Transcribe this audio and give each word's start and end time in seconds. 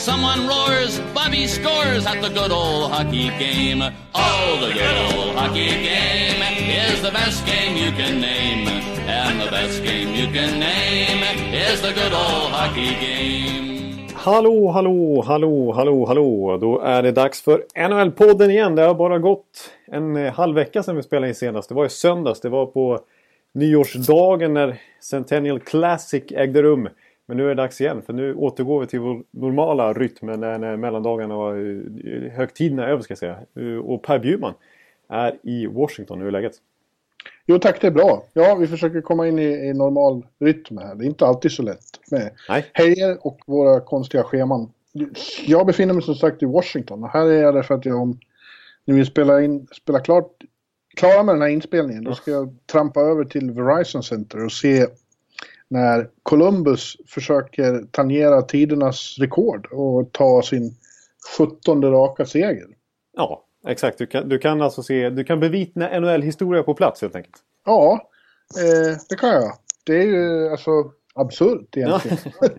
Someone 0.00 0.46
roars, 0.48 0.98
Bobby 1.14 1.46
scores 1.46 2.06
at 2.06 2.22
the 2.22 2.30
good 2.30 2.50
old 2.50 2.90
hockey 2.90 3.28
game. 3.38 3.82
Oh, 4.14 4.58
the 4.64 4.72
good 4.72 4.96
old 5.06 5.36
hockey 5.36 5.68
game 5.68 6.40
is 6.86 7.02
the 7.02 7.10
best 7.10 7.44
game 7.44 7.76
you 7.76 7.90
can 7.92 8.18
name. 8.18 8.66
And 9.06 9.38
the 9.42 9.50
best 9.50 9.84
game 9.84 10.08
you 10.14 10.26
can 10.32 10.58
name 10.58 11.22
is 11.52 11.82
the 11.82 11.92
good 11.92 12.14
old 12.14 12.50
hockey 12.50 12.94
game. 12.94 14.08
Hallå, 14.14 14.70
hallå, 14.70 15.22
hallå, 15.26 15.72
hallå, 15.72 16.06
hallå. 16.06 16.58
Då 16.60 16.80
är 16.80 17.02
det 17.02 17.12
dags 17.12 17.42
för 17.42 17.64
NHL-podden 17.74 18.50
igen. 18.50 18.74
Det 18.74 18.82
har 18.82 18.94
bara 18.94 19.18
gått 19.18 19.70
en 19.86 20.16
eh, 20.16 20.32
halv 20.32 20.54
vecka 20.54 20.82
sedan 20.82 20.96
vi 20.96 21.02
spelade 21.02 21.28
in 21.28 21.34
senast. 21.34 21.68
Det 21.68 21.74
var 21.74 21.86
i 21.86 21.90
söndags. 21.90 22.40
Det 22.40 22.48
var 22.48 22.66
på 22.66 23.00
nyårsdagen 23.54 24.54
när 24.54 24.76
Centennial 25.02 25.60
Classic 25.60 26.24
ägde 26.30 26.62
rum. 26.62 26.88
Men 27.30 27.36
nu 27.36 27.44
är 27.44 27.48
det 27.48 27.54
dags 27.54 27.80
igen 27.80 28.02
för 28.02 28.12
nu 28.12 28.34
återgår 28.34 28.80
vi 28.80 28.86
till 28.86 29.00
vår 29.00 29.22
normala 29.30 29.92
rytm 29.92 30.26
när, 30.26 30.76
mellandagarna 30.76 31.36
och 31.36 31.56
eh, 31.56 32.32
högtiderna 32.32 32.86
är 32.86 32.88
över 32.88 33.02
ska 33.02 33.12
jag 33.12 33.18
säga. 33.18 33.38
Eh, 33.56 33.78
Och 33.78 34.02
Per 34.02 34.18
Bjurman 34.18 34.54
är 35.08 35.38
i 35.42 35.66
Washington. 35.66 36.20
Hur 36.20 36.26
är 36.26 36.30
läget? 36.30 36.52
Jo 37.46 37.58
tack, 37.58 37.80
det 37.80 37.86
är 37.86 37.90
bra. 37.90 38.24
Ja, 38.32 38.54
vi 38.54 38.66
försöker 38.66 39.00
komma 39.00 39.28
in 39.28 39.38
i, 39.38 39.42
i 39.42 39.72
normal 39.72 40.26
rytm 40.38 40.78
här. 40.78 40.94
Det 40.94 41.04
är 41.04 41.06
inte 41.06 41.26
alltid 41.26 41.52
så 41.52 41.62
lätt 41.62 42.00
med 42.10 42.30
helger 42.72 43.26
och 43.26 43.40
våra 43.46 43.80
konstiga 43.80 44.22
scheman. 44.22 44.72
Jag 45.46 45.66
befinner 45.66 45.94
mig 45.94 46.02
som 46.02 46.14
sagt 46.14 46.42
i 46.42 46.46
Washington 46.46 47.04
och 47.04 47.10
här 47.10 47.26
är 47.26 47.42
jag 47.42 47.54
därför 47.54 47.74
att 47.74 47.84
jag 47.84 48.00
om 48.00 48.18
ni 48.84 48.94
vill 48.94 49.06
spela, 49.06 49.42
in, 49.42 49.66
spela 49.72 50.00
klart, 50.00 50.30
klara 50.96 51.22
med 51.22 51.34
den 51.34 51.42
här 51.42 51.48
inspelningen 51.48 52.04
då 52.04 52.14
ska 52.14 52.30
jag 52.30 52.56
trampa 52.66 53.00
över 53.00 53.24
till 53.24 53.50
Verizon 53.50 54.02
Center 54.02 54.44
och 54.44 54.52
se 54.52 54.86
när 55.70 56.08
Columbus 56.22 56.96
försöker 57.06 57.84
tangera 57.90 58.42
tidernas 58.42 59.16
rekord 59.18 59.66
och 59.72 60.12
ta 60.12 60.42
sin 60.42 60.74
17 61.38 61.82
raka 61.84 62.24
seger. 62.26 62.66
Ja, 63.16 63.44
exakt. 63.66 63.98
Du 63.98 64.06
kan, 64.06 64.28
du 64.28 64.38
kan 64.38 64.62
alltså 64.62 64.82
se, 64.82 65.10
du 65.10 65.24
kan 65.24 65.40
bevittna 65.40 66.00
NHL-historia 66.00 66.62
på 66.62 66.74
plats 66.74 67.02
helt 67.02 67.14
enkelt. 67.16 67.36
Ja, 67.66 68.08
eh, 68.58 68.96
det 69.08 69.16
kan 69.16 69.28
jag. 69.28 69.52
Det 69.84 69.96
är 69.96 70.06
ju 70.06 70.48
alltså 70.48 70.70
absurt 71.14 71.76
egentligen. 71.76 72.18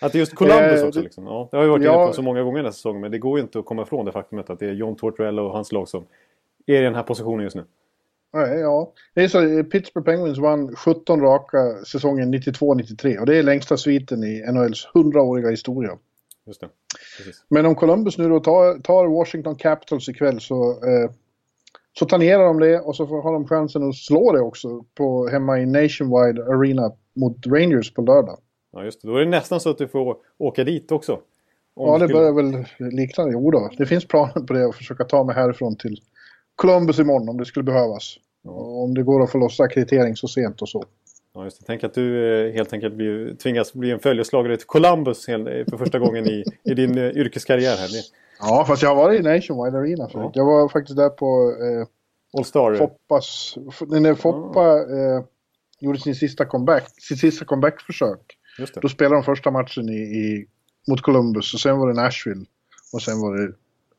Att 0.00 0.12
det 0.12 0.16
är 0.18 0.20
just 0.20 0.34
Columbus 0.34 0.80
Eh, 0.82 0.88
också. 0.88 1.00
Liksom. 1.00 1.26
Ja, 1.26 1.48
det 1.50 1.56
har 1.56 1.64
vi 1.64 1.70
varit 1.70 1.84
Ja. 1.84 1.94
inne 1.94 2.06
på 2.06 2.12
så 2.12 2.22
många 2.22 2.42
gånger 2.42 2.56
den 2.56 2.64
här 2.64 2.72
säsongen. 2.72 3.00
Men 3.00 3.10
det 3.10 3.18
går 3.18 3.38
ju 3.38 3.42
inte 3.42 3.58
att 3.58 3.64
komma 3.64 3.82
ifrån 3.82 4.04
det 4.06 4.12
faktumet 4.12 4.50
att 4.50 4.58
det 4.58 4.66
är 4.66 4.72
John 4.72 4.96
Tortorella 4.96 5.42
och 5.42 5.52
hans 5.52 5.72
lag 5.72 5.88
som 5.88 6.04
är 6.66 6.80
i 6.80 6.84
den 6.84 6.94
här 6.94 7.02
positionen 7.02 7.44
just 7.44 7.56
nu. 7.56 7.64
Nej, 8.34 8.58
ja. 8.58 8.92
Det 9.14 9.24
är 9.24 9.28
så, 9.28 9.40
eh, 9.40 9.62
Pittsburgh 9.62 10.04
Penguins 10.04 10.38
vann 10.38 10.76
17 10.76 11.20
raka 11.20 11.84
säsongen 11.86 12.34
92-93 12.34 13.18
och 13.18 13.26
det 13.26 13.36
är 13.36 13.42
längsta 13.42 13.76
sviten 13.76 14.24
i 14.24 14.44
NHLs 14.52 14.88
100-åriga 14.94 15.50
historia. 15.50 15.98
Just 16.46 16.60
det. 16.60 16.68
Precis. 17.18 17.44
Men 17.48 17.66
om 17.66 17.74
Columbus 17.74 18.18
nu 18.18 18.28
då 18.28 18.40
tar, 18.40 18.78
tar 18.78 19.06
Washington 19.06 19.56
Capitals 19.56 20.08
ikväll 20.08 20.40
så, 20.40 20.70
eh, 20.70 21.10
så 21.98 22.06
tangerar 22.06 22.44
de 22.44 22.60
det 22.60 22.80
och 22.80 22.96
så 22.96 23.06
får, 23.06 23.22
har 23.22 23.32
de 23.32 23.48
chansen 23.48 23.88
att 23.88 23.96
slå 23.96 24.32
det 24.32 24.40
också 24.40 24.84
på, 24.94 25.28
hemma 25.28 25.58
i 25.58 25.66
Nationwide 25.66 26.44
Arena 26.44 26.92
mot 27.14 27.46
Rangers 27.46 27.94
på 27.94 28.02
lördag. 28.02 28.38
Ja, 28.72 28.84
just 28.84 29.02
det. 29.02 29.08
Då 29.08 29.16
är 29.16 29.24
det 29.24 29.30
nästan 29.30 29.60
så 29.60 29.70
att 29.70 29.78
du 29.78 29.88
får 29.88 30.16
åka 30.38 30.64
dit 30.64 30.92
också. 30.92 31.20
Ja, 31.76 31.98
det 31.98 32.08
börjar 32.08 32.32
väl 32.32 32.64
likna. 32.92 33.30
Jo 33.30 33.50
då, 33.50 33.70
det 33.78 33.86
finns 33.86 34.08
planer 34.08 34.46
på 34.46 34.52
det 34.52 34.66
att 34.66 34.74
försöka 34.74 35.04
ta 35.04 35.24
mig 35.24 35.34
härifrån 35.34 35.76
till 35.76 36.00
Columbus 36.56 36.98
imorgon 36.98 37.28
om 37.28 37.38
det 37.38 37.44
skulle 37.44 37.62
behövas. 37.62 38.16
Och 38.44 38.84
om 38.84 38.94
det 38.94 39.02
går 39.02 39.22
att 39.22 39.30
få 39.30 39.38
loss 39.38 39.60
akkreditering 39.60 40.16
så 40.16 40.28
sent 40.28 40.62
och 40.62 40.68
så. 40.68 40.84
Ja, 41.34 41.44
just 41.44 41.60
det. 41.60 41.66
Tänk 41.66 41.84
att 41.84 41.94
du 41.94 42.38
eh, 42.48 42.54
helt 42.54 42.72
enkelt 42.72 42.94
blir, 42.94 43.34
tvingas 43.34 43.72
bli 43.72 43.90
en 43.90 43.98
följeslagare 43.98 44.56
till 44.56 44.66
Columbus 44.66 45.28
eh, 45.28 45.44
för 45.70 45.76
första 45.76 45.98
gången 45.98 46.26
i, 46.26 46.44
i 46.64 46.74
din 46.74 46.98
eh, 46.98 47.04
yrkeskarriär 47.04 47.76
här. 47.76 47.88
Ja, 48.40 48.64
fast 48.68 48.82
jag 48.82 48.88
har 48.88 48.96
varit 48.96 49.20
i 49.20 49.22
Nationwide 49.22 49.78
Arena 49.78 50.08
förut. 50.08 50.30
Jag 50.34 50.44
var 50.44 50.68
faktiskt 50.68 50.96
där 50.96 51.08
på 51.08 51.56
eh, 51.60 51.86
All 52.38 52.44
Star. 52.44 52.74
Foppas... 52.74 53.54
När 53.88 54.14
Foppa 54.14 54.78
eh, 54.78 55.24
gjorde 55.80 55.98
sin 55.98 56.14
sista 56.14 56.44
comeback, 56.44 56.84
sitt 57.00 57.18
sista 57.18 57.44
comebackförsök. 57.44 58.20
Just 58.58 58.74
det. 58.74 58.80
Då 58.80 58.88
spelade 58.88 59.16
de 59.16 59.22
första 59.22 59.50
matchen 59.50 59.88
i, 59.88 60.00
i, 60.00 60.46
mot 60.88 61.02
Columbus 61.02 61.54
och 61.54 61.60
sen 61.60 61.78
var 61.78 61.88
det 61.88 61.94
Nashville. 61.94 62.44
Och 62.92 63.02
sen 63.02 63.20
var 63.20 63.36
det 63.36 63.52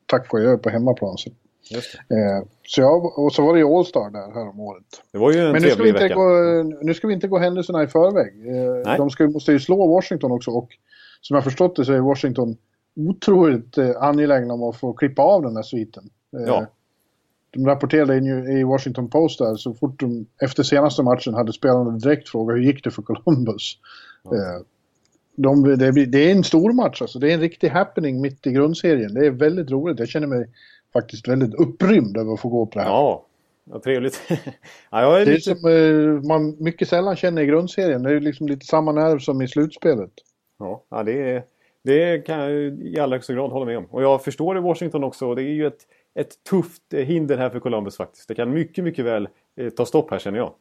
tack 0.06 0.32
och 0.32 0.38
adjö 0.38 0.58
på 0.58 0.70
hemmaplan. 0.70 1.18
Så. 1.18 1.30
Eh, 1.74 2.46
så 2.66 2.80
jag, 2.80 3.18
och 3.18 3.32
så 3.32 3.42
var 3.46 3.52
det 3.54 3.58
ju 3.60 3.66
All-Star 3.66 4.10
där 4.10 4.34
här 4.34 4.48
om 4.48 4.60
året. 4.60 4.84
det 5.12 5.18
var 5.18 5.32
ju 5.32 5.38
en 5.38 5.52
Men 5.52 5.62
nu 5.62 5.70
ska, 5.70 5.82
vi 5.82 5.88
inte 5.88 6.02
vecka. 6.02 6.14
gå, 6.14 6.62
nu 6.82 6.94
ska 6.94 7.06
vi 7.08 7.14
inte 7.14 7.28
gå 7.28 7.38
händelserna 7.38 7.82
i 7.82 7.86
förväg. 7.86 8.32
Eh, 8.86 8.96
de 8.96 9.10
ska, 9.10 9.28
måste 9.28 9.52
ju 9.52 9.60
slå 9.60 9.86
Washington 9.86 10.32
också 10.32 10.50
och 10.50 10.68
som 11.20 11.34
jag 11.34 11.44
förstått 11.44 11.76
det 11.76 11.84
så 11.84 11.92
är 11.92 12.00
Washington 12.00 12.56
otroligt 12.96 13.78
eh, 13.78 13.90
angelägna 14.02 14.54
om 14.54 14.62
att 14.62 14.76
få 14.76 14.92
klippa 14.92 15.22
av 15.22 15.42
den 15.42 15.56
här 15.56 15.62
sviten. 15.62 16.10
Eh, 16.36 16.42
Ja. 16.46 16.66
De 17.50 17.66
rapporterade 17.66 18.14
i, 18.16 18.20
New- 18.20 18.58
i 18.60 18.64
Washington 18.64 19.08
Post 19.10 19.38
där 19.38 19.56
så 19.56 19.74
fort 19.74 20.00
de 20.00 20.26
efter 20.42 20.62
senaste 20.62 21.02
matchen 21.02 21.34
hade 21.34 21.52
spelarna 21.52 21.90
direkt 21.90 22.28
frågat 22.28 22.56
hur 22.56 22.62
gick 22.62 22.84
det 22.84 22.90
för 22.90 23.02
Columbus. 23.02 23.78
Eh, 24.24 24.62
de, 25.36 25.62
det 26.08 26.18
är 26.18 26.32
en 26.32 26.44
stor 26.44 26.72
match 26.72 27.02
alltså. 27.02 27.18
Det 27.18 27.30
är 27.30 27.34
en 27.34 27.40
riktig 27.40 27.68
happening 27.68 28.20
mitt 28.20 28.46
i 28.46 28.52
grundserien. 28.52 29.14
Det 29.14 29.26
är 29.26 29.30
väldigt 29.30 29.70
roligt. 29.70 29.98
Jag 29.98 30.08
känner 30.08 30.26
mig 30.26 30.48
faktiskt 30.92 31.28
väldigt 31.28 31.54
upprymd 31.54 32.16
över 32.16 32.32
att 32.34 32.40
få 32.40 32.48
gå 32.48 32.66
på 32.66 32.78
det 32.78 32.84
här. 32.84 32.90
Ja, 32.90 33.26
ja 33.72 33.80
trevligt. 33.80 34.20
ja, 34.90 35.16
är 35.20 35.24
Det 35.26 35.32
är 35.32 35.34
lite... 35.34 35.56
som 35.56 35.70
eh, 35.70 36.28
man 36.28 36.56
mycket 36.58 36.88
sällan 36.88 37.16
känner 37.16 37.42
i 37.42 37.46
grundserien. 37.46 38.02
Det 38.02 38.12
är 38.12 38.20
liksom 38.20 38.46
lite 38.48 38.66
samma 38.66 38.92
nerv 38.92 39.18
som 39.18 39.42
i 39.42 39.48
slutspelet. 39.48 40.10
Ja, 40.58 40.82
ja 40.88 41.02
det, 41.02 41.30
är, 41.30 41.42
det 41.84 42.26
kan 42.26 42.38
jag 42.38 42.52
i 42.78 42.98
allra 43.00 43.16
högsta 43.16 43.32
grad 43.32 43.50
hålla 43.50 43.66
med 43.66 43.78
om. 43.78 43.84
Och 43.84 44.02
jag 44.02 44.24
förstår 44.24 44.54
det 44.54 44.60
Washington 44.60 45.04
också. 45.04 45.34
Det 45.34 45.42
är 45.42 45.54
ju 45.54 45.66
ett, 45.66 45.80
ett 46.14 46.44
tufft 46.50 46.82
eh, 46.94 47.04
hinder 47.04 47.36
här 47.36 47.50
för 47.50 47.60
Columbus 47.60 47.96
faktiskt. 47.96 48.28
Det 48.28 48.34
kan 48.34 48.50
mycket, 48.50 48.84
mycket 48.84 49.04
väl 49.04 49.28
eh, 49.56 49.68
ta 49.70 49.86
stopp 49.86 50.10
här 50.10 50.18
känner 50.18 50.38
jag. 50.38 50.52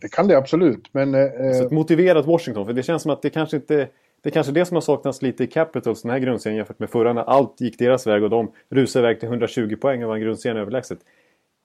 Det 0.00 0.08
kan 0.12 0.28
det 0.28 0.36
absolut, 0.38 0.88
men... 0.94 1.14
eh, 1.14 1.52
Så 1.58 1.64
ett 1.66 1.70
motiverat 1.72 2.26
Washington. 2.26 2.66
För 2.66 2.72
det 2.72 2.82
känns 2.82 3.02
som 3.02 3.10
att 3.10 3.22
det 3.22 3.30
kanske 3.30 3.56
inte... 3.56 3.88
Det 4.22 4.28
är 4.28 4.32
kanske 4.32 4.52
det 4.52 4.64
som 4.64 4.74
har 4.74 4.80
saknats 4.82 5.22
lite 5.22 5.44
i 5.44 5.46
Capitals 5.46 6.02
den 6.02 6.10
här 6.10 6.18
grundserien 6.18 6.56
jämfört 6.56 6.78
med 6.78 6.90
förra 6.90 7.12
när 7.12 7.22
allt 7.22 7.60
gick 7.60 7.78
deras 7.78 8.06
väg 8.06 8.22
och 8.22 8.30
de 8.30 8.52
rusade 8.68 9.06
iväg 9.06 9.20
till 9.20 9.28
120 9.28 9.76
poäng 9.80 10.02
och 10.04 10.08
vann 10.08 10.20
grundserien 10.20 10.56
överlägset. 10.56 10.98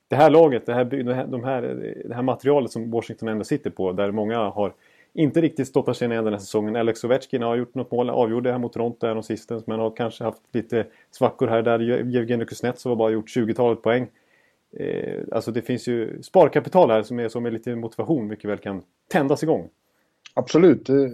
Det 0.10 0.16
här 0.16 0.30
laget, 0.30 0.66
det 0.66 0.74
här, 0.74 0.86
de 1.28 1.44
här, 1.44 1.62
det 2.06 2.16
här 2.16 2.22
materialet 2.22 2.72
som 2.72 2.92
Washington 2.92 3.30
ändå 3.30 3.44
sitter 3.44 3.70
på 3.70 3.92
där 3.92 4.12
många 4.12 4.38
har 4.38 4.74
inte 5.14 5.42
riktigt 5.42 5.68
stoppat 5.68 5.98
sig 5.98 6.08
ner 6.08 6.22
den 6.22 6.34
här 6.34 6.40
säsongen. 6.40 6.76
Alex 6.76 7.04
Ovechkin 7.04 7.42
har 7.42 7.56
gjort 7.56 7.76
något 7.76 7.92
mål, 7.92 8.10
avgjorde 8.10 8.52
här 8.52 8.60
mot 8.60 8.74
Toronto 8.74 9.08
här 9.08 9.14
de 9.14 9.24
sista 9.24 9.62
men 9.66 9.80
har 9.80 9.96
kanske 9.96 10.24
haft 10.24 10.42
lite 10.52 10.86
svackor 11.12 11.48
här 11.48 11.62
där. 11.62 11.80
Jevgenij 11.80 12.48
Kuznetsov 12.48 12.90
har 12.90 12.96
bara 12.96 13.12
gjort 13.12 13.36
20-talet 13.38 13.82
poäng. 13.82 14.08
Eh, 14.78 15.22
alltså 15.32 15.52
det 15.52 15.62
finns 15.62 15.88
ju 15.88 16.22
sparkapital 16.24 16.92
här 16.92 17.04
som 17.04 17.20
är 17.20 17.30
som 17.30 17.44
med 17.44 17.54
lite 17.54 17.76
motivation 17.76 18.28
mycket 18.28 18.50
väl 18.50 18.58
kan 18.58 18.82
tändas 19.12 19.44
igång. 19.44 19.70
Absolut, 20.34 20.86
det- 20.86 21.12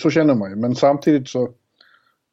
så 0.00 0.10
känner 0.10 0.34
man 0.34 0.50
ju. 0.50 0.56
Men 0.56 0.74
samtidigt 0.74 1.28
så... 1.28 1.50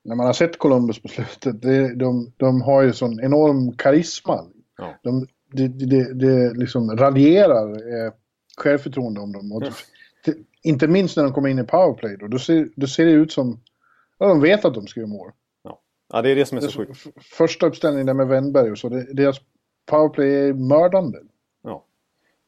När 0.04 0.16
man 0.16 0.26
har 0.26 0.34
sett 0.34 0.58
Columbus 0.60 1.00
på 1.02 1.08
slutet, 1.08 1.62
det, 1.62 1.96
de, 1.96 2.32
de 2.38 2.62
har 2.62 2.82
ju 2.82 2.94
sån 2.94 3.20
enorm 3.20 3.78
karisma. 3.78 4.46
Ja. 4.78 4.96
De, 5.04 5.28
det 5.52 5.68
de, 5.68 5.86
de, 5.86 6.04
de 6.14 6.54
liksom 6.60 6.98
raljerar 6.98 7.70
eh, 7.72 8.12
självförtroende 8.58 9.20
om 9.20 9.32
dem. 9.32 9.52
Och 9.52 9.62
Mm. 9.62 9.74
det, 10.26 10.34
inte 10.62 10.88
minst 10.88 11.18
när 11.18 11.24
de 11.24 11.34
kommer 11.34 11.50
in 11.50 11.60
i 11.60 11.64
powerplay 11.64 12.18
då. 12.18 12.28
Då 12.28 12.40
ser, 12.40 12.70
då 12.76 12.88
ser 12.88 13.06
det 13.06 13.12
ut 13.12 13.32
som... 13.32 13.60
Ja, 14.18 14.28
de 14.28 14.42
vet 14.42 14.66
att 14.66 14.74
de 14.74 14.88
ska 14.88 15.00
göra 15.00 15.10
mål. 15.10 15.32
Ja. 15.64 15.82
ja, 16.14 16.22
det 16.22 16.30
är 16.30 16.36
det 16.36 16.46
som 16.46 16.58
är 16.58 16.62
så 16.62 16.72
så, 16.72 16.78
sjukt. 16.78 17.08
första 17.22 17.66
uppställningen 17.66 18.06
där 18.06 18.14
med 18.14 18.28
Wennberg 18.28 18.72
och 18.72 18.78
så, 18.78 18.90
det, 18.90 19.14
deras 19.14 19.38
powerplay 19.86 20.36
är 20.36 20.54
mördande. 20.54 21.18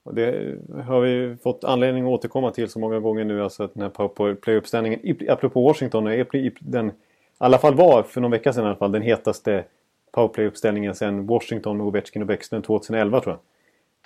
Och 0.07 0.15
det 0.15 0.55
har 0.85 1.01
vi 1.01 1.35
fått 1.43 1.63
anledning 1.63 2.03
att 2.03 2.09
återkomma 2.09 2.51
till 2.51 2.69
så 2.69 2.79
många 2.79 2.99
gånger 2.99 3.25
nu. 3.25 3.43
Alltså 3.43 3.63
att 3.63 3.73
den 3.73 3.83
här 3.83 3.89
powerplay-uppställningen, 3.89 4.99
apropå 5.29 5.61
Washington, 5.61 6.07
i- 6.11 6.51
den, 6.59 6.87
i 6.89 6.91
alla 7.37 7.57
fall 7.57 7.73
var 7.75 8.03
för 8.03 8.21
någon 8.21 8.31
vecka 8.31 8.53
sedan 8.53 8.63
i 8.63 8.67
alla 8.67 8.75
fall, 8.75 8.91
den 8.91 9.01
hetaste 9.01 9.63
powerplay-uppställningen 10.11 10.95
sedan 10.95 11.27
Washington 11.27 11.77
med 11.77 11.87
Ovechkin 11.87 12.21
och 12.21 12.27
Bäckström 12.27 12.61
2011 12.61 13.19
tror 13.21 13.33
jag. 13.33 13.39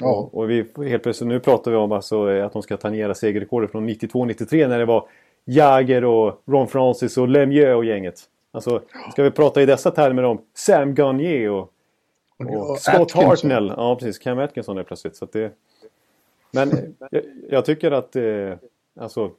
Ja. 0.08 0.16
Och, 0.16 0.38
och 0.38 0.50
vi 0.50 0.66
helt 0.90 1.04
plötsligt, 1.04 1.28
nu 1.28 1.40
pratar 1.40 1.72
vi 1.72 1.78
om 1.78 1.92
alltså 1.92 2.28
att 2.28 2.54
de 2.54 2.62
ska 2.62 2.78
tangera 2.78 3.14
segerrekordet 3.16 3.72
från 3.72 3.90
92-93 3.90 4.68
när 4.68 4.80
det 4.80 4.86
var 4.86 5.08
Jagger 5.46 6.06
och 6.06 6.42
Ron 6.46 6.68
Francis 6.68 7.18
och 7.18 7.28
Lemieux 7.28 7.76
och 7.76 7.86
gänget. 7.86 8.16
Alltså, 8.52 8.82
ska 9.12 9.24
vi 9.24 9.32
prata 9.32 9.62
i 9.62 9.66
dessa 9.66 9.92
termer 9.92 10.24
om 10.24 10.42
Sam 10.54 10.96
Gagner 10.96 11.50
och, 11.50 11.72
och 12.40 12.70
och 12.72 12.80
Scott 12.80 13.02
Atkinson. 13.02 13.26
Hartnell. 13.26 13.74
Ja, 13.78 13.96
precis. 13.96 14.20
Cam 14.20 14.40
Atkinson 14.40 14.78
är 14.78 14.84
plötsligt. 14.84 15.16
Så 15.16 15.28
det, 15.32 15.52
Men 16.52 16.96
jag, 17.12 17.24
jag 17.50 17.66
tycker 17.66 17.92
att 17.92 18.16
eh, 18.16 18.54
alltså 18.96 19.32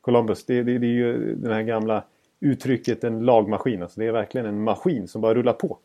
Columbus, 0.00 0.44
det, 0.44 0.62
det, 0.62 0.78
det, 0.78 0.86
är 0.86 0.90
ju 0.90 1.34
det 1.34 1.54
här 1.54 1.62
gamla 1.62 2.04
uttrycket 2.40 3.04
en 3.04 3.20
lagmaskin. 3.20 3.82
Alltså 3.82 4.00
det 4.00 4.06
är 4.06 4.12
verkligen 4.12 4.46
en 4.46 4.62
maskin 4.62 5.08
som 5.08 5.20
bara 5.20 5.34
rullar 5.34 5.52
på. 5.52 5.78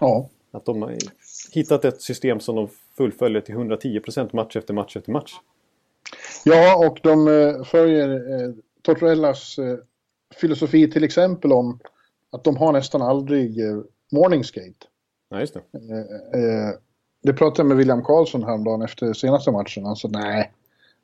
Ja. 0.00 0.28
Att 0.50 0.64
de 0.64 0.82
har 0.82 0.96
hittat 1.52 1.84
ett 1.84 2.02
system 2.02 2.40
som 2.40 2.56
de 2.56 2.68
fullföljer 2.96 3.40
till 3.40 3.54
110% 3.54 4.36
match 4.36 4.56
efter 4.56 4.74
match 4.74 4.96
efter 4.96 5.12
match. 5.12 5.32
Ja, 6.44 6.86
och 6.86 6.98
de 7.02 7.28
eh, 7.28 7.64
följer 7.64 8.08
eh, 8.08 8.54
Tortorellas 8.82 9.58
eh, 9.58 9.78
filosofi 10.34 10.90
till 10.90 11.04
exempel 11.04 11.52
om 11.52 11.78
att 12.30 12.44
de 12.44 12.56
har 12.56 12.72
nästan 12.72 13.02
aldrig 13.02 13.60
eh, 13.60 13.78
morning 14.12 14.44
skate. 14.44 14.86
Ja, 15.28 15.40
just 15.40 15.54
det. 15.54 15.62
Det 17.22 17.32
pratade 17.32 17.60
jag 17.60 17.66
med 17.66 17.76
William 17.76 18.04
Karlsson 18.04 18.44
häromdagen 18.44 18.82
efter 18.82 19.12
senaste 19.12 19.50
matchen. 19.50 19.84
Han 19.84 19.96
sa 19.96 20.08
nej, 20.08 20.52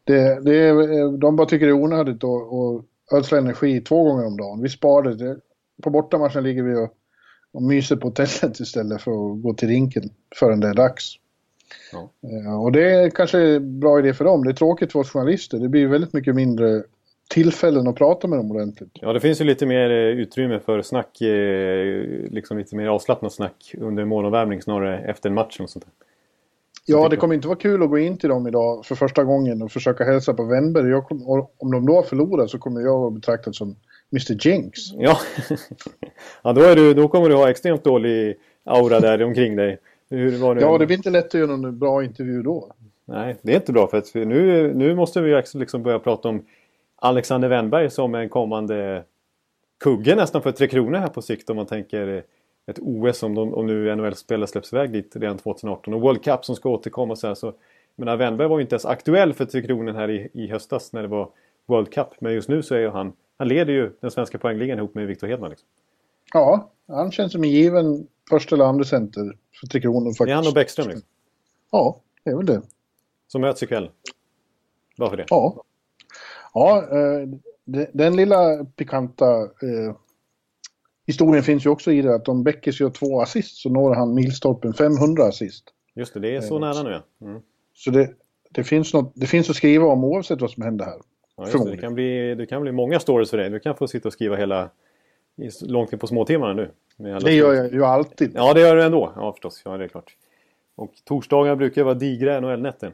det, 0.04 0.40
det 0.44 0.56
är, 0.56 1.18
de 1.18 1.36
bara 1.36 1.46
tycker 1.46 1.66
det 1.66 1.72
är 1.72 1.82
onödigt 1.82 2.24
att, 2.24 2.84
ödsla 3.12 3.38
energi 3.38 3.80
två 3.80 4.04
gånger 4.04 4.26
om 4.26 4.36
dagen. 4.36 4.62
Vi 4.62 4.68
sparar 4.68 5.14
det. 5.14 5.36
På 5.82 5.90
bortamatchen 5.90 6.42
ligger 6.42 6.62
vi 6.62 6.74
och, 6.74 6.94
och 7.52 7.62
myser 7.62 7.96
på 7.96 8.06
hotellet 8.08 8.60
istället 8.60 9.02
för 9.02 9.10
att 9.10 9.42
gå 9.42 9.54
till 9.54 9.68
rinken 9.68 10.02
förrän 10.36 10.60
det 10.60 10.68
är 10.68 10.74
dags. 10.74 11.14
Ja. 11.92 12.10
Eh, 12.28 12.62
Och 12.62 12.72
det 12.72 12.90
är 12.90 13.10
kanske 13.10 13.38
en 13.40 13.80
bra 13.80 13.98
idé 13.98 14.14
för 14.14 14.24
dem. 14.24 14.44
Det 14.44 14.50
är 14.50 14.54
tråkigt 14.54 14.92
för 14.92 14.98
oss 14.98 15.10
journalister. 15.10 15.58
Det 15.58 15.68
blir 15.68 15.86
väldigt 15.86 16.12
mycket 16.12 16.34
mindre 16.34 16.82
tillfällen 17.28 17.88
att 17.88 17.96
prata 17.96 18.28
med 18.28 18.38
dem 18.38 18.50
ordentligt. 18.50 18.90
Ja, 18.92 19.12
det 19.12 19.20
finns 19.20 19.40
ju 19.40 19.44
lite 19.44 19.66
mer 19.66 19.90
eh, 19.90 19.96
utrymme 19.96 20.60
för 20.60 20.82
snack, 20.82 21.20
eh, 21.20 22.02
liksom 22.30 22.58
lite 22.58 22.76
mer 22.76 22.86
avslappnat 22.86 23.32
snack 23.32 23.74
under 23.78 24.04
målomvärmning 24.04 24.62
snarare 24.62 24.98
efter 24.98 25.28
en 25.28 25.34
match 25.34 25.60
och 25.60 25.70
sånt 25.70 25.84
där. 25.84 25.92
Ja, 26.90 27.08
det 27.08 27.16
kommer 27.16 27.34
inte 27.34 27.48
vara 27.48 27.58
kul 27.58 27.82
att 27.82 27.90
gå 27.90 27.98
in 27.98 28.18
till 28.18 28.28
dem 28.28 28.46
idag 28.46 28.86
för 28.86 28.94
första 28.94 29.24
gången 29.24 29.62
och 29.62 29.72
försöka 29.72 30.04
hälsa 30.04 30.34
på 30.34 30.44
Wennberg. 30.44 30.88
Jag 30.88 31.04
kom, 31.04 31.46
om 31.58 31.70
de 31.70 31.86
då 31.86 31.94
har 31.94 32.02
förlorat 32.02 32.50
så 32.50 32.58
kommer 32.58 32.80
jag 32.80 33.06
att 33.06 33.12
betraktas 33.12 33.56
som 33.56 33.76
Mr 34.12 34.46
Jinx. 34.46 34.78
Ja, 34.92 35.18
ja 36.42 36.52
då, 36.52 36.60
är 36.60 36.76
du, 36.76 36.94
då 36.94 37.08
kommer 37.08 37.28
du 37.28 37.34
ha 37.34 37.50
extremt 37.50 37.84
dålig 37.84 38.36
aura 38.64 39.00
där 39.00 39.22
omkring 39.22 39.56
dig. 39.56 39.78
Hur 40.10 40.38
var 40.38 40.54
det? 40.54 40.60
Ja, 40.60 40.78
det 40.78 40.86
blir 40.86 40.96
inte 40.96 41.10
lätt 41.10 41.26
att 41.26 41.34
göra 41.34 41.56
någon 41.56 41.78
bra 41.78 42.04
intervju 42.04 42.42
då. 42.42 42.72
Nej, 43.04 43.36
det 43.42 43.52
är 43.52 43.56
inte 43.56 43.72
bra 43.72 43.86
för 43.86 43.98
att 43.98 44.14
nu, 44.14 44.72
nu 44.74 44.94
måste 44.94 45.20
vi 45.20 45.42
liksom 45.54 45.82
börja 45.82 45.98
prata 45.98 46.28
om 46.28 46.44
Alexander 47.00 47.48
Wennberg 47.48 47.90
som 47.90 48.14
en 48.14 48.28
kommande 48.28 49.04
kugge 49.80 50.16
nästan 50.16 50.42
för 50.42 50.52
Tre 50.52 50.68
Kronor 50.68 50.98
här 50.98 51.08
på 51.08 51.22
sikt 51.22 51.50
om 51.50 51.56
man 51.56 51.66
tänker 51.66 52.24
ett 52.66 52.78
OS 52.78 53.22
om, 53.22 53.34
de, 53.34 53.54
om 53.54 53.66
nu 53.66 53.96
NHL-spelare 53.96 54.46
släpps 54.46 54.72
iväg 54.72 54.92
dit 54.92 55.16
redan 55.16 55.38
2018 55.38 55.94
och 55.94 56.00
World 56.00 56.24
Cup 56.24 56.44
som 56.44 56.56
ska 56.56 56.68
återkomma 56.68 57.12
och 57.12 57.18
så 57.18 57.26
här. 57.26 57.34
Så, 57.34 57.54
men 57.96 58.18
Wennberg 58.18 58.48
var 58.48 58.58
ju 58.58 58.62
inte 58.62 58.74
ens 58.74 58.86
aktuell 58.86 59.34
för 59.34 59.44
Tre 59.44 59.62
Kronor 59.62 59.92
här 59.92 60.10
i, 60.10 60.30
i 60.32 60.48
höstas 60.48 60.92
när 60.92 61.02
det 61.02 61.08
var 61.08 61.30
World 61.66 61.92
Cup. 61.92 62.20
Men 62.20 62.34
just 62.34 62.48
nu 62.48 62.62
så 62.62 62.74
är 62.74 62.78
ju 62.78 62.88
han, 62.88 63.12
han 63.36 63.48
leder 63.48 63.72
ju 63.72 63.92
den 64.00 64.10
svenska 64.10 64.38
poängligan 64.38 64.78
ihop 64.78 64.94
med 64.94 65.06
Victor 65.06 65.26
Hedman. 65.26 65.50
Liksom. 65.50 65.68
Ja, 66.32 66.70
han 66.88 67.12
känns 67.12 67.32
som 67.32 67.42
en 67.42 67.50
given 67.50 68.06
första 68.30 68.54
eller 68.54 68.64
andra 68.64 68.84
center 68.84 69.36
för 69.60 69.66
Tre 69.66 69.80
Kronor 69.80 70.10
faktiskt. 70.10 70.26
Det 70.26 70.32
är 70.32 70.36
han 70.36 70.46
och 70.46 70.54
Bäckström 70.54 70.88
liksom. 70.88 71.06
Ja, 71.70 72.00
det 72.24 72.30
är 72.30 72.36
väl 72.36 72.46
det. 72.46 72.62
Som 73.26 73.40
möts 73.40 73.62
ikväll. 73.62 73.90
Varför 74.96 75.16
det? 75.16 75.24
Ja. 75.28 75.64
Ja, 76.58 76.82
eh, 76.90 77.28
den 77.92 78.16
lilla 78.16 78.64
pikanta 78.64 79.42
eh, 79.42 79.96
historien 81.06 81.44
finns 81.44 81.66
ju 81.66 81.70
också 81.70 81.92
i 81.92 82.02
det 82.02 82.14
att 82.14 82.28
om 82.28 82.42
Beckis 82.44 82.80
gör 82.80 82.90
två 82.90 83.20
assist 83.20 83.56
så 83.56 83.70
når 83.70 83.94
han 83.94 84.14
milstolpen 84.14 84.74
500 84.74 85.24
assist. 85.24 85.64
Just 85.94 86.14
det, 86.14 86.20
det 86.20 86.36
är 86.36 86.40
så 86.40 86.54
Eh, 86.54 86.60
nära 86.60 86.82
nu 86.82 86.90
ja. 86.90 87.26
Mm. 87.26 87.40
Så 87.74 87.90
det, 87.90 88.10
det, 88.50 88.64
finns 88.64 88.94
något, 88.94 89.12
det 89.14 89.26
finns 89.26 89.50
att 89.50 89.56
skriva 89.56 89.86
om 89.86 90.04
oavsett 90.04 90.40
vad 90.40 90.50
som 90.50 90.62
händer 90.62 90.84
här. 90.84 90.98
Ja, 91.36 91.44
det. 91.44 91.70
Det, 91.70 91.76
kan 91.76 91.94
bli, 91.94 92.34
det 92.34 92.46
kan 92.46 92.62
bli 92.62 92.72
många 92.72 93.00
stories 93.00 93.30
för 93.30 93.36
dig. 93.36 93.50
Du 93.50 93.60
kan 93.60 93.74
få 93.74 93.88
sitta 93.88 94.08
och 94.08 94.12
skriva 94.12 94.36
hela 94.36 94.70
långt 95.62 95.92
in 95.92 95.98
på 95.98 96.06
småtimmarna 96.06 96.54
nu. 96.54 96.70
Det 97.20 97.34
gör 97.34 97.54
jag 97.54 97.72
ju 97.72 97.84
alltid. 97.84 98.32
Ja, 98.34 98.54
det 98.54 98.60
gör 98.60 98.76
du 98.76 98.82
ändå. 98.82 99.12
Ja, 99.16 99.32
förstås. 99.32 99.62
Ja, 99.64 99.76
det 99.76 99.84
är 99.84 99.88
klart. 99.88 100.16
Och 100.76 100.92
torsdagar 101.04 101.56
brukar 101.56 101.84
vara 101.84 101.94
digra 101.94 102.40
NHL-nätter. 102.40 102.92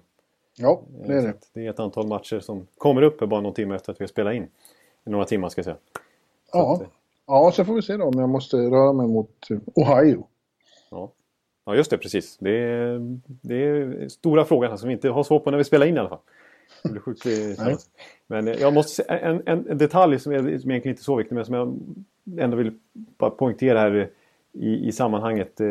Ja, 0.57 0.83
det 1.07 1.13
är 1.15 1.23
det. 1.23 1.35
Det 1.53 1.67
är 1.67 1.71
ett 1.71 1.81
antal 1.81 2.07
matcher 2.07 2.41
som 2.41 2.67
kommer 2.79 3.03
upp 3.03 3.19
bara 3.19 3.41
någon 3.41 3.55
timme 3.55 3.75
efter 3.75 3.93
att 3.93 4.01
vi 4.01 4.05
har 4.05 4.09
spelat 4.09 4.35
in. 4.35 4.49
Några 5.05 5.25
timmar 5.25 5.49
ska 5.49 5.59
jag 5.59 5.65
säga. 5.65 5.77
Så 6.53 6.59
Ja. 6.59 6.75
att, 6.75 6.81
eh, 6.83 6.87
ja, 7.27 7.53
så 7.55 7.65
får 7.65 7.75
vi 7.75 7.83
se 7.83 7.97
då 7.97 8.05
om 8.05 8.19
jag 8.21 8.29
måste 8.29 8.57
röra 8.57 8.93
mig 8.93 9.07
mot 9.07 9.51
eh, 9.51 9.59
Ohio. 9.75 10.27
ja. 10.91 11.11
ja, 11.67 11.75
just 11.77 11.91
det. 11.91 11.99
Precis. 11.99 12.37
Det 12.39 12.51
är, 12.59 13.19
det 13.27 13.55
är 13.67 14.09
stora 14.09 14.45
frågan 14.45 14.71
här 14.71 14.77
som 14.77 14.89
vi 14.89 14.93
inte 14.95 15.09
har 15.09 15.23
svar 15.23 15.39
på 15.39 15.51
när 15.51 15.59
vi 15.59 15.65
spelar 15.65 15.87
in 15.87 15.97
i 15.97 15.99
alla 15.99 16.09
fall. 16.09 16.19
Det 16.83 16.89
blir 16.91 17.01
sjukt 17.01 17.27
eh. 17.27 17.77
Men 18.27 18.49
eh, 18.49 18.55
jag 18.55 18.75
måste 18.75 19.03
säga 19.05 19.19
en, 19.19 19.43
en, 19.47 19.79
detalj 19.79 20.19
som, 20.19 20.33
är, 20.33 20.39
som 20.39 20.47
egentligen 20.49 20.77
inte 20.87 21.01
är 21.01 21.05
så 21.05 21.17
viktig 21.17 21.35
men 21.35 21.45
som 21.45 21.55
jag 21.55 21.79
ändå 22.45 22.57
vill 22.57 22.79
bara 22.93 23.31
poängtera 23.31 23.79
här 23.79 23.95
eh, 23.95 24.07
i, 24.53 24.89
i 24.89 24.93
sammanhanget. 24.93 25.61
eh, 25.61 25.67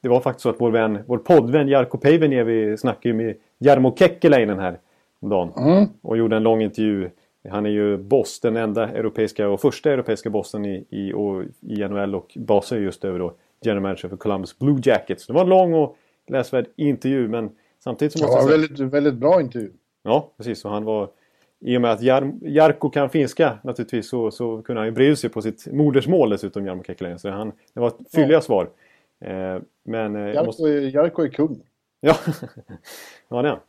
Det 0.00 0.08
var 0.08 0.20
faktiskt 0.20 0.42
så 0.42 0.48
att 0.50 0.60
vår 0.60 0.70
vän, 0.70 0.98
vår 1.06 1.18
poddvän 1.18 1.68
Jarkko 1.68 1.98
Päivänievi 1.98 2.76
snackade 2.76 3.08
ju 3.08 3.14
med 3.14 3.36
Jarmo 3.58 3.96
Kekkeläinen 3.96 4.58
här 4.58 4.78
om 5.20 5.28
dagen. 5.28 5.52
Mm. 5.56 5.88
Och 6.02 6.16
gjorde 6.16 6.36
en 6.36 6.42
lång 6.42 6.62
intervju. 6.62 7.10
Han 7.48 7.66
är 7.66 7.70
ju 7.70 7.96
boss, 7.96 8.40
den 8.40 8.56
enda 8.56 8.88
europeiska 8.88 9.48
och 9.48 9.60
första 9.60 9.92
europeiska 9.92 10.30
bossen 10.30 10.64
i, 10.64 10.86
i, 10.90 11.12
och, 11.12 11.42
i 11.60 11.88
NHL 11.88 12.14
och 12.14 12.32
basar 12.36 12.76
just 12.76 13.04
över 13.04 13.18
då 13.18 13.32
general 13.62 13.82
manager 13.82 14.08
för 14.08 14.16
Columbus 14.16 14.58
Blue 14.58 14.80
Jackets. 14.82 15.26
Det 15.26 15.32
var 15.32 15.40
en 15.40 15.48
lång 15.48 15.74
och 15.74 15.96
läsvärd 16.28 16.66
intervju 16.76 17.28
men 17.28 17.50
samtidigt 17.78 18.12
så 18.12 18.18
måste 18.18 18.36
jag 18.36 18.42
var 18.42 18.48
säga... 18.48 18.58
väldigt, 18.58 18.94
väldigt 18.94 19.14
bra 19.14 19.40
intervju. 19.40 19.72
Ja, 20.02 20.30
precis. 20.36 20.64
Och 20.64 20.70
han 20.70 20.84
var... 20.84 21.08
I 21.60 21.76
och 21.76 21.80
med 21.80 21.90
att 21.90 22.02
Jar, 22.02 22.32
Jarkko 22.42 22.90
kan 22.90 23.10
finska 23.10 23.58
naturligtvis 23.62 24.08
så, 24.08 24.30
så 24.30 24.62
kunde 24.62 24.80
han 24.80 24.86
ju 24.86 24.92
bre 24.92 25.06
ut 25.06 25.18
sig 25.18 25.30
på 25.30 25.42
sitt 25.42 25.66
modersmål 25.72 26.30
dessutom, 26.30 26.66
Jarmo 26.66 26.82
Kekkeläinen. 26.82 27.18
Så 27.18 27.30
han, 27.30 27.52
det 27.74 27.80
var 27.80 27.92
fylliga 28.14 28.40
svar. 28.40 28.68
Eh, 29.20 29.58
men... 29.84 30.16
Eh, 30.16 30.22
jag 30.22 30.34
Jarkko, 30.34 30.46
måste, 30.46 30.62
är, 30.62 30.80
Jarkko 30.80 31.22
är 31.22 31.28
kung. 31.28 31.62
Ja, 32.06 32.16
ja 33.28 33.42
det 33.42 33.48
är 33.48 33.52
han. 33.52 33.60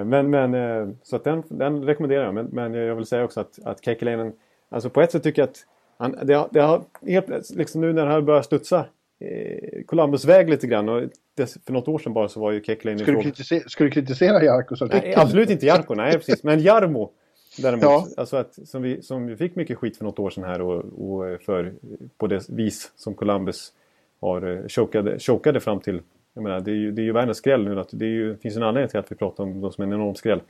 Eh, 0.00 0.04
Men, 0.04 0.30
men 0.30 0.54
eh, 0.54 0.94
så 1.02 1.16
att 1.16 1.24
den, 1.24 1.42
den 1.48 1.84
rekommenderar 1.84 2.24
jag. 2.24 2.34
Men, 2.34 2.46
men 2.46 2.74
jag 2.74 2.94
vill 2.94 3.06
säga 3.06 3.24
också 3.24 3.40
att, 3.40 3.58
att 3.64 3.84
Kekkeläinen... 3.84 4.32
Alltså 4.68 4.90
på 4.90 5.00
ett 5.00 5.12
sätt 5.12 5.22
tycker 5.22 5.42
jag 5.42 5.48
att 5.48 5.66
han, 5.98 6.16
det, 6.22 6.34
har, 6.34 6.48
det 6.50 6.60
har 6.60 6.82
helt, 7.06 7.50
liksom 7.50 7.80
nu 7.80 7.92
när 7.92 8.06
han 8.06 8.24
börjar 8.24 8.42
studsa 8.42 8.86
eh, 9.20 9.84
Columbus 9.86 10.24
väg 10.24 10.50
lite 10.50 10.66
grann. 10.66 10.88
Och 10.88 11.02
det, 11.34 11.56
för 11.66 11.72
något 11.72 11.88
år 11.88 11.98
sedan 11.98 12.12
bara 12.12 12.28
så 12.28 12.40
var 12.40 12.52
ju 12.52 12.62
Kekkeläinen 12.62 13.04
Ska 13.04 13.12
du, 13.12 13.22
kritisera, 13.22 13.68
ska 13.68 13.84
du 13.84 13.90
kritisera 13.90 14.44
Jarkkos 14.44 14.80
Nej, 14.80 14.90
artikel? 14.90 15.20
absolut 15.20 15.50
inte 15.50 15.66
Jarkko, 15.66 15.94
nej 15.94 16.12
precis. 16.12 16.44
Men 16.44 16.60
Jarmo 16.60 17.12
däremot. 17.58 17.82
Ja. 17.82 18.06
Alltså 18.16 18.36
att, 18.36 18.68
som, 18.68 18.82
vi, 18.82 19.02
som 19.02 19.26
vi 19.26 19.36
fick 19.36 19.56
mycket 19.56 19.78
skit 19.78 19.96
för 19.96 20.04
något 20.04 20.18
år 20.18 20.30
sedan 20.30 20.44
här 20.44 20.60
och, 20.60 20.76
och 20.76 21.42
för 21.42 21.72
på 22.18 22.26
det 22.26 22.48
vis 22.48 22.92
som 22.96 23.14
Columbus 23.14 23.72
har 24.20 24.68
chokade, 24.68 25.18
chokade 25.18 25.60
fram 25.60 25.80
till. 25.80 26.02
Jag 26.38 26.42
menar, 26.42 26.60
det 26.60 26.70
är 26.70 26.74
ju, 26.74 26.92
det 26.92 27.02
är 27.02 27.04
ju 27.04 27.12
världens 27.12 27.38
skräll 27.38 27.64
nu. 27.64 27.80
Att 27.80 27.88
det, 27.92 28.06
ju, 28.06 28.36
finns 28.36 28.56
en 28.56 28.62
anledning 28.62 28.88
till 28.88 28.98
att 28.98 29.12
vi 29.12 29.16
pratar 29.16 29.44
om 29.44 29.60
dem 29.60 29.72
som 29.72 29.84
en 29.84 29.92
enorm 29.92 30.14
skräll. 30.14 30.40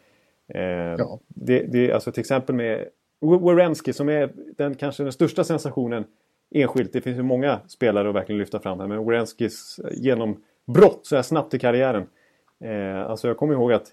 Eh, 0.49 0.63
Ja. 0.63 1.19
det, 1.29 1.63
det 1.63 1.91
är 1.91 1.95
alltså 1.95 2.13
till 2.13 2.21
exempel 2.21 2.55
med 2.55 2.89
Werenski 3.21 3.93
som 3.93 4.09
är 4.09 4.31
den 4.57 4.75
kanske 4.75 5.03
den 5.03 5.13
största 5.13 5.45
sensationen 5.45 6.05
enskilt. 6.55 6.93
Det 6.93 7.01
finns 7.01 7.19
ju 7.19 7.23
många 7.23 7.61
spelare 7.69 8.09
att 8.09 8.15
verkligen 8.15 8.39
lyfta 8.39 8.61
fram 8.61 8.81
här. 8.81 8.87
Men 8.87 9.07
Werenskis 9.07 9.81
genombrott 9.93 11.01
så 11.03 11.17
här 11.17 11.23
snabbt 11.23 11.55
i 11.55 11.59
karriären. 11.59 12.07
Eh, 12.65 13.11
alltså 13.11 13.29
jag 13.29 13.37
kommer 13.37 13.55
ihåg 13.55 13.73
att 13.73 13.87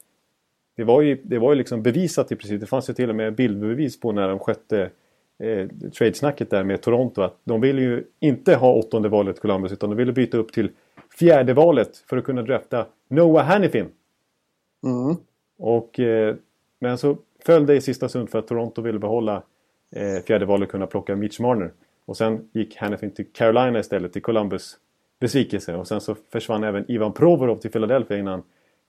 det 0.78 0.84
var 0.84 1.02
ju, 1.02 1.22
det 1.24 1.40
var 1.40 1.52
ju 1.52 1.58
liksom 1.58 1.84
bevisat 1.84 2.32
i 2.32 2.36
princip. 2.36 2.62
Det 2.62 2.68
fanns 2.68 2.90
ju 2.90 2.94
till 2.94 3.10
och 3.10 3.16
med 3.16 3.36
bildbevis 3.36 4.00
på 4.00 4.12
när 4.12 4.28
de 4.30 4.40
skötte 4.40 4.90
eh, 5.40 5.68
tradesnacket 5.98 6.50
där 6.50 6.64
med 6.64 6.82
Toronto. 6.82 7.22
Att 7.22 7.38
de 7.44 7.62
ville 7.62 7.82
ju 7.82 8.04
inte 8.20 8.56
ha 8.56 8.74
åttonde 8.74 9.10
valet 9.10 9.40
Columbus 9.40 9.72
utan 9.72 9.90
de 9.90 9.96
ville 9.96 10.14
byta 10.14 10.38
upp 10.38 10.52
till 10.52 10.70
fjärde 11.20 11.54
valet 11.54 11.98
för 11.98 12.18
att 12.18 12.24
kunna 12.24 12.42
drafta 12.42 12.86
Noah 13.08 13.46
Hannifin. 13.46 13.90
Mm. 14.84 15.18
Och, 15.58 16.00
eh, 16.00 16.36
men 16.80 16.98
så 16.98 17.18
föll 17.46 17.66
det 17.66 17.76
i 17.76 17.82
sista 17.82 18.10
stund 18.10 18.30
för 18.30 18.40
att 18.40 18.48
Toronto 18.48 18.82
ville 18.82 19.00
behålla 19.00 19.44
eh, 19.96 20.24
fjärde 20.28 20.46
valet 20.46 20.68
och 20.68 20.72
kunna 20.72 20.88
plocka 20.88 21.16
Mitch 21.16 21.40
Marner. 21.40 21.72
Och 22.06 22.18
sen 22.18 22.50
gick 22.54 22.76
Hannifin 22.78 23.12
till 23.12 23.26
Carolina 23.34 23.80
istället, 23.80 24.14
till 24.14 24.22
Columbus 24.22 24.78
besvikelse. 25.20 25.76
Och 25.76 25.88
sen 25.88 26.02
så 26.02 26.16
försvann 26.32 26.64
även 26.64 26.92
Ivan 26.92 27.14
Provorov 27.14 27.58
till 27.58 27.72
Philadelphia 27.72 28.18
innan 28.18 28.44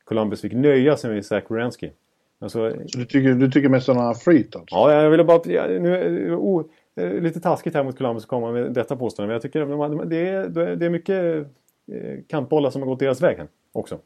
Columbus 0.04 0.40
fick 0.40 0.52
nöja 0.52 0.96
sig 0.96 1.10
med 1.10 1.24
Zach 1.24 1.44
Wierenski. 1.48 1.92
Alltså, 2.38 2.70
Så 2.70 2.98
du 2.98 3.04
tycker, 3.04 3.34
du 3.34 3.50
tycker 3.50 3.68
mest 3.68 3.88
har 3.88 4.14
flyt 4.14 4.56
alltså? 4.56 4.76
ja, 4.76 5.02
jag 5.02 5.10
ville 5.10 5.24
bara... 5.24 5.40
Ja, 5.44 5.66
nu, 5.66 6.34
oh, 6.34 6.64
lite 6.96 7.40
taskigt 7.40 7.74
här 7.74 7.84
mot 7.84 7.98
Columbus 7.98 8.24
att 8.24 8.28
komma 8.28 8.52
med 8.52 8.72
detta 8.72 8.96
påstående. 8.96 9.28
Men 9.28 9.34
jag 9.34 9.42
tycker 9.42 10.06
det 10.06 10.28
är, 10.28 10.76
det 10.76 10.86
är 10.86 10.90
mycket 10.90 11.46
eh, 11.92 12.18
kantbollar 12.28 12.70
som 12.70 12.82
har 12.82 12.88
gått 12.88 12.98
deras 12.98 13.20
väg 13.20 13.36
här 13.38 13.48
också. 13.72 13.98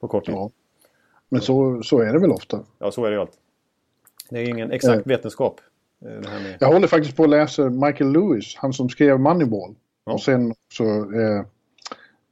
På 0.00 0.08
kort 0.08 0.26
tid. 0.26 0.34
Ja, 0.34 0.38
Ja. 0.38 0.50
Men 1.28 1.40
så, 1.40 1.82
så 1.82 1.98
är 2.00 2.12
det 2.12 2.18
väl 2.18 2.30
ofta. 2.30 2.64
så 2.90 3.04
är 3.04 3.10
det 3.10 3.14
ju 3.14 3.20
alltid. 3.20 3.38
Det 4.30 4.38
är 4.40 4.48
ingen 4.48 4.70
exakt 4.72 4.96
Eh. 4.98 5.06
vetenskap. 5.06 5.60
eh, 6.04 6.08
med... 6.08 6.56
Jag 6.60 6.72
håller 6.72 6.88
faktiskt 6.88 7.16
på 7.16 7.24
att 7.24 7.30
läsa 7.30 7.70
Michael 7.70 8.12
Lewis, 8.12 8.56
han 8.56 8.72
som 8.72 8.88
skrev 8.88 9.20
Moneyball. 9.20 9.74
Ja. 10.04 10.12
Och 10.12 10.20
sen 10.22 10.54
så 10.72 10.84
eh, 11.20 11.42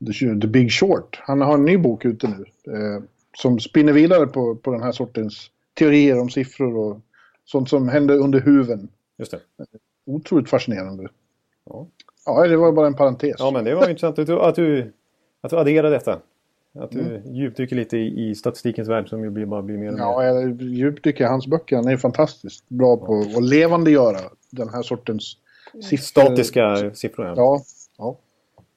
The, 0.06 0.40
The 0.40 0.46
Big 0.46 0.73
Short. 0.73 1.20
Han 1.23 1.40
har 1.40 1.54
en 1.54 1.64
ny 1.64 1.78
bok 1.78 2.04
ute 2.04 2.28
nu. 2.28 2.73
Eh, 2.73 3.02
som 3.37 3.61
spinner 3.61 3.92
vidare 3.92 4.26
på, 4.26 4.56
på 4.56 4.73
den 4.73 4.82
här 4.82 4.92
sortens 4.92 5.50
teorier 5.75 6.20
om 6.20 6.30
siffror 6.30 6.76
och 6.76 7.00
sånt 7.44 7.68
som 7.68 7.88
händer 7.88 8.18
under 8.18 8.40
huven. 8.40 8.88
Just 9.18 9.30
det. 9.30 9.40
Otroligt 10.06 10.49
fascinerande. 10.50 11.08
Ja. 11.64 11.87
Ja, 12.26 12.47
det 12.47 12.57
var 12.57 12.73
bara 12.73 12.87
en 12.87 12.95
parentes. 12.95 13.37
Ja, 13.38 13.50
men 13.50 13.64
det 13.64 13.75
var 13.75 13.88
intressant 13.88 14.19
att 14.19 14.26
du, 14.26 14.40
att 14.40 14.54
du, 14.54 14.93
att 15.40 15.50
du 15.50 15.57
adderar 15.57 15.90
detta. 15.90 16.21
Att 16.78 16.90
du 16.90 17.00
mm. 17.00 17.35
djupdyker 17.35 17.76
lite 17.76 17.97
i, 17.97 18.31
i 18.31 18.35
statistikens 18.35 18.88
värld 18.88 19.09
som 19.09 19.25
ju 19.25 19.31
blir, 19.31 19.47
bara 19.47 19.62
blir 19.62 19.78
mer 19.78 19.88
och 19.88 19.95
mer. 19.95 20.00
Ja, 20.00 20.25
jag 20.25 20.62
djupdyker 20.62 21.25
i 21.25 21.28
hans 21.28 21.47
böcker. 21.47 21.76
Han 21.76 21.88
är 21.88 21.97
fantastiskt 21.97 22.69
bra 22.69 22.97
på 22.97 23.25
att 23.37 23.45
levandegöra 23.45 24.19
den 24.50 24.69
här 24.69 24.83
sortens 24.83 25.37
siffror. 25.83 25.97
Statiska 25.97 26.95
siffror. 26.95 27.26
Ja. 27.26 27.35
ja. 27.37 27.62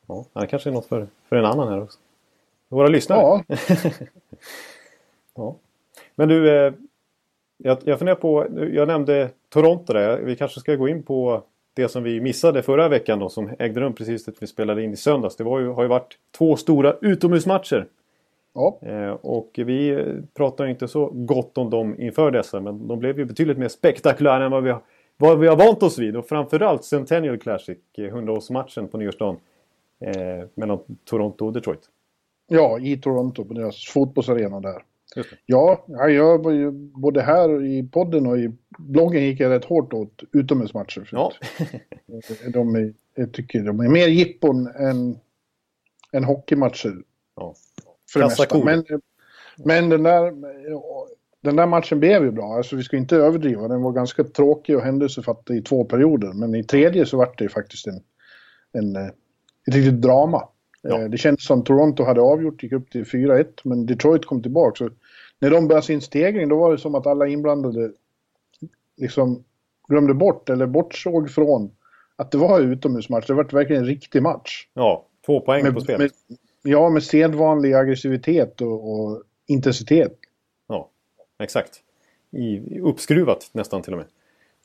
ja. 0.08 0.26
ja. 0.34 0.42
Det 0.42 0.48
kanske 0.48 0.70
är 0.70 0.74
något 0.74 0.86
för, 0.86 1.08
för 1.30 1.36
en 1.36 1.46
annan 1.46 1.68
här 1.68 1.82
också. 1.82 2.00
Våra 2.70 2.88
lyssnare. 2.88 3.20
Ja. 3.22 3.56
ja. 5.36 5.56
Men 6.16 6.30
du, 6.30 6.58
eh, 6.58 6.74
jag, 7.58 7.78
jag 7.84 7.98
funderar 7.98 8.16
på, 8.16 8.48
jag 8.74 8.88
nämnde 8.88 9.30
Toronto 9.50 9.94
där. 9.94 10.18
Vi 10.18 10.36
kanske 10.36 10.60
ska 10.60 10.76
gå 10.76 10.88
in 10.88 11.04
på 11.04 11.44
det 11.78 11.90
som 11.90 12.04
vi 12.04 12.22
missade 12.22 12.64
förra 12.64 12.90
veckan 12.90 13.20
då, 13.20 13.30
som 13.30 13.50
ägde 13.60 13.80
rum 13.82 13.94
precis 13.94 14.28
när 14.28 14.36
vi 14.40 14.48
spelade 14.48 14.84
in 14.84 14.94
i 14.94 14.96
söndags. 14.96 15.36
Det 15.36 15.44
var 15.44 15.60
ju, 15.60 15.68
har 15.68 15.84
ju 15.84 15.90
varit 15.90 16.18
två 16.38 16.56
stora 16.56 16.96
utomhusmatcher. 17.02 17.88
Ja. 18.54 18.80
Eh, 18.82 19.10
och 19.10 19.52
vi 19.56 20.06
pratar 20.34 20.66
inte 20.66 20.88
så 20.88 21.06
gott 21.14 21.58
om 21.58 21.70
dem 21.70 22.02
inför 22.02 22.32
dessa 22.32 22.60
men 22.60 22.88
de 22.88 23.00
blev 23.00 23.20
ju 23.20 23.26
betydligt 23.26 23.58
mer 23.58 23.68
spektakulära 23.68 24.46
än 24.46 24.52
vad 24.52 24.64
vi, 24.64 24.76
vad 25.18 25.40
vi 25.40 25.48
har 25.48 25.56
vant 25.56 25.84
oss 25.84 26.00
vid. 26.00 26.18
Och 26.18 26.28
framförallt 26.28 26.84
Centennial 26.84 27.38
Classic, 27.38 27.78
100-årsmatchen 27.98 28.84
eh, 28.84 28.88
på 28.88 28.98
nyårsdagen 28.98 29.38
eh, 30.00 30.48
mellan 30.56 30.80
Toronto 31.06 31.46
och 31.46 31.54
Detroit. 31.54 31.90
Ja, 32.48 32.80
i 32.80 32.98
Toronto 32.98 33.46
på 33.46 33.54
deras 33.54 33.86
fotbollsarena 33.86 34.60
där. 34.60 34.84
Ja, 35.46 35.86
jag 35.88 36.44
var 36.44 36.52
ju 36.52 36.72
både 36.72 37.22
här 37.22 37.66
i 37.66 37.84
podden 37.84 38.28
och 38.28 38.38
i 38.38 38.52
bloggen 38.78 39.24
gick 39.24 39.40
jag 39.40 39.50
rätt 39.50 39.66
hårt 39.66 39.94
åt 39.94 40.24
utomhusmatcher. 40.32 41.10
Ja. 41.12 41.34
de 42.54 42.76
är, 42.76 42.94
jag 43.16 43.34
tycker 43.34 43.64
de 43.64 43.80
är 43.80 43.90
mer 43.90 44.08
jippon 44.08 44.68
än, 44.68 45.20
än 46.12 46.24
hockeymatcher. 46.24 47.04
Ja. 47.36 47.56
För 48.14 48.20
det. 48.20 48.66
Men, 48.66 49.02
men 49.58 49.90
den, 49.90 50.04
där, 50.04 50.34
den 51.42 51.56
där 51.56 51.68
matchen 51.68 52.00
blev 52.00 52.24
ju 52.24 52.32
bra. 52.32 52.58
Alltså 52.58 52.76
vi 52.76 52.84
ska 52.84 52.98
inte 52.98 53.16
överdriva. 53.16 53.68
Den 53.68 53.82
var 53.82 53.92
ganska 53.92 54.24
tråkig 54.24 54.78
och 54.78 54.84
händelsefattig 54.84 55.58
i 55.58 55.62
två 55.62 55.86
perioder. 55.86 56.34
Men 56.34 56.56
i 56.56 56.64
tredje 56.64 57.06
så 57.06 57.18
var 57.18 57.34
det 57.38 57.50
faktiskt 57.50 57.88
en, 57.88 58.04
en, 58.72 58.96
ett 58.96 59.76
riktigt 59.76 60.02
drama. 60.02 60.48
Ja. 60.82 61.02
Eh, 61.02 61.10
det 61.10 61.18
kändes 61.18 61.46
som 61.46 61.64
Toronto 61.64 62.04
hade 62.04 62.22
avgjort, 62.22 62.64
gick 62.64 62.72
upp 62.72 62.92
till 62.92 63.04
4-1, 63.04 63.46
men 63.64 63.86
Detroit 63.86 64.26
kom 64.26 64.42
tillbaka. 64.42 64.76
Så 64.76 64.90
när 65.40 65.52
de 65.52 65.68
började 65.68 65.86
sin 65.86 66.02
stegring, 66.02 66.50
då 66.50 66.58
var 66.58 66.72
det 66.72 66.78
som 66.78 66.96
att 66.96 67.08
alla 67.08 67.28
inblandade 67.28 67.92
liksom 68.98 69.44
glömde 69.88 70.14
bort, 70.14 70.50
eller 70.50 70.66
bortsåg 70.66 71.32
från, 71.32 71.72
att 72.16 72.32
det 72.32 72.38
var 72.38 72.60
utomhusmatch. 72.60 73.28
Det 73.28 73.34
var 73.34 73.44
verkligen 73.44 73.82
en 73.82 73.88
riktig 73.88 74.24
match. 74.24 74.68
Ja, 74.74 75.06
två 75.26 75.40
poäng 75.40 75.64
med, 75.64 75.74
på 75.74 75.82
spel. 75.82 76.00
Med, 76.00 76.12
ja, 76.64 76.90
med 76.90 77.04
sedvanlig 77.04 77.74
aggressivitet 77.74 78.62
och, 78.62 78.92
och, 78.92 79.24
intensitet. 79.46 80.20
Ja, 80.68 80.90
exakt. 81.40 81.84
I, 82.32 82.80
uppskruvat 82.80 83.50
nästan 83.52 83.82
till 83.82 83.94
och 83.94 83.98
med. 83.98 84.08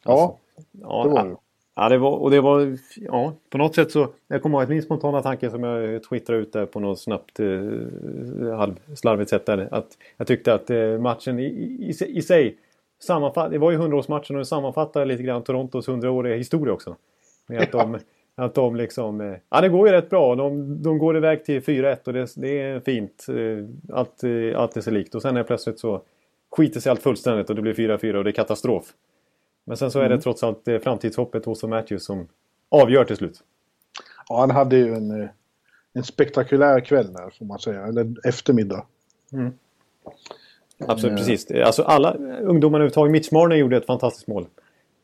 Alltså, 0.03 0.37
ja, 0.73 1.05
det 1.05 1.11
var 1.11 1.25
det. 1.25 1.37
Ja, 1.75 1.89
det 1.89 1.99
var, 1.99 2.11
och 2.11 2.31
det 2.31 2.41
var, 2.41 2.79
ja, 2.97 3.33
på 3.51 3.59
något 3.59 3.75
sätt 3.75 3.91
så, 3.91 4.09
jag 4.29 4.43
kommer 4.43 4.59
ihåg 4.59 4.63
att 4.63 4.69
min 4.69 4.83
spontana 4.83 5.23
tanke 5.23 5.51
som 5.51 5.63
jag 5.63 6.03
twittrade 6.03 6.41
ut 6.41 6.53
där 6.53 6.67
på 6.67 6.81
något 6.81 7.01
snabbt 7.01 7.41
eh, 7.41 8.57
halvslarvigt 8.57 9.31
sätt 9.31 9.47
där. 9.47 9.69
Att 9.71 9.99
jag 10.17 10.27
tyckte 10.27 10.55
att 10.55 10.71
eh, 10.71 10.99
matchen 10.99 11.39
i, 11.39 11.45
i, 11.45 12.19
i 12.19 12.23
sig, 12.23 12.57
sammanfatt, 13.03 13.51
det 13.51 13.59
var 13.59 13.71
ju 13.71 13.79
100-årsmatchen 13.79 14.31
och 14.31 14.37
den 14.37 14.47
sammanfattar 14.47 15.07
lite 15.07 15.23
grann 15.23 15.43
Torontos 15.43 15.89
100-åriga 15.89 16.37
historia 16.37 16.75
också. 16.75 16.97
Med 17.47 17.63
att 17.63 17.73
de, 17.73 17.99
att 18.37 18.55
de 18.55 18.77
liksom, 18.77 19.21
eh, 19.21 19.37
ja 19.51 19.61
det 19.61 19.69
går 19.69 19.89
ju 19.89 19.95
rätt 19.95 20.11
bra. 20.11 20.35
De, 20.35 20.83
de 20.83 20.99
går 20.99 21.17
iväg 21.17 21.45
till 21.45 21.61
4-1 21.61 21.97
och 22.07 22.13
det, 22.13 22.29
det, 22.37 22.61
är 22.61 22.81
fint. 22.81 23.27
Eh, 23.29 23.97
allt, 23.97 24.25
eh, 24.25 24.61
allt 24.61 24.77
är 24.77 24.81
sig 24.81 24.93
likt. 24.93 25.15
Och 25.15 25.23
sen 25.23 25.37
är 25.37 25.43
plötsligt 25.43 25.79
så 25.79 26.03
skiter 26.51 26.81
sig 26.81 26.91
allt 26.91 27.03
fullständigt 27.03 27.51
och 27.51 27.57
det 27.57 27.63
blir 27.63 27.75
4-4 27.75 28.15
och 28.15 28.25
det 28.25 28.31
är 28.31 28.33
katastrof. 28.33 28.85
Men 29.65 29.77
sen 29.77 29.91
så 29.91 29.99
är 29.99 30.03
det 30.03 30.15
mm. 30.15 30.21
trots 30.21 30.43
allt 30.43 30.69
eh, 30.69 30.79
framtidshoppet 30.79 31.45
hos 31.45 31.63
Matthews 31.63 32.05
som 32.05 32.29
avgör 32.69 33.05
till 33.05 33.17
slut. 33.17 33.43
Ja, 34.29 34.41
han 34.41 34.51
hade 34.51 34.77
ju 34.77 34.95
en, 34.95 35.23
eh, 35.23 35.29
en 35.93 36.05
spektakulär 36.05 36.81
kväll 36.81 37.13
där 37.13 37.31
får 37.39 37.45
man 37.45 37.59
säga, 37.59 37.87
eller 37.87 38.29
eftermiddag. 38.29 38.87
Mm. 39.33 39.53
Absolut, 40.79 41.13
mm. 41.13 41.17
precis. 41.17 41.51
Alltså 41.51 41.83
alla 41.83 42.15
ungdomarna 42.41 42.77
överhuvudtaget. 42.77 43.13
Mitch 43.13 43.33
Marner 43.33 43.57
gjorde 43.57 43.77
ett 43.77 43.87
fantastiskt 43.87 44.27
mål. 44.27 44.47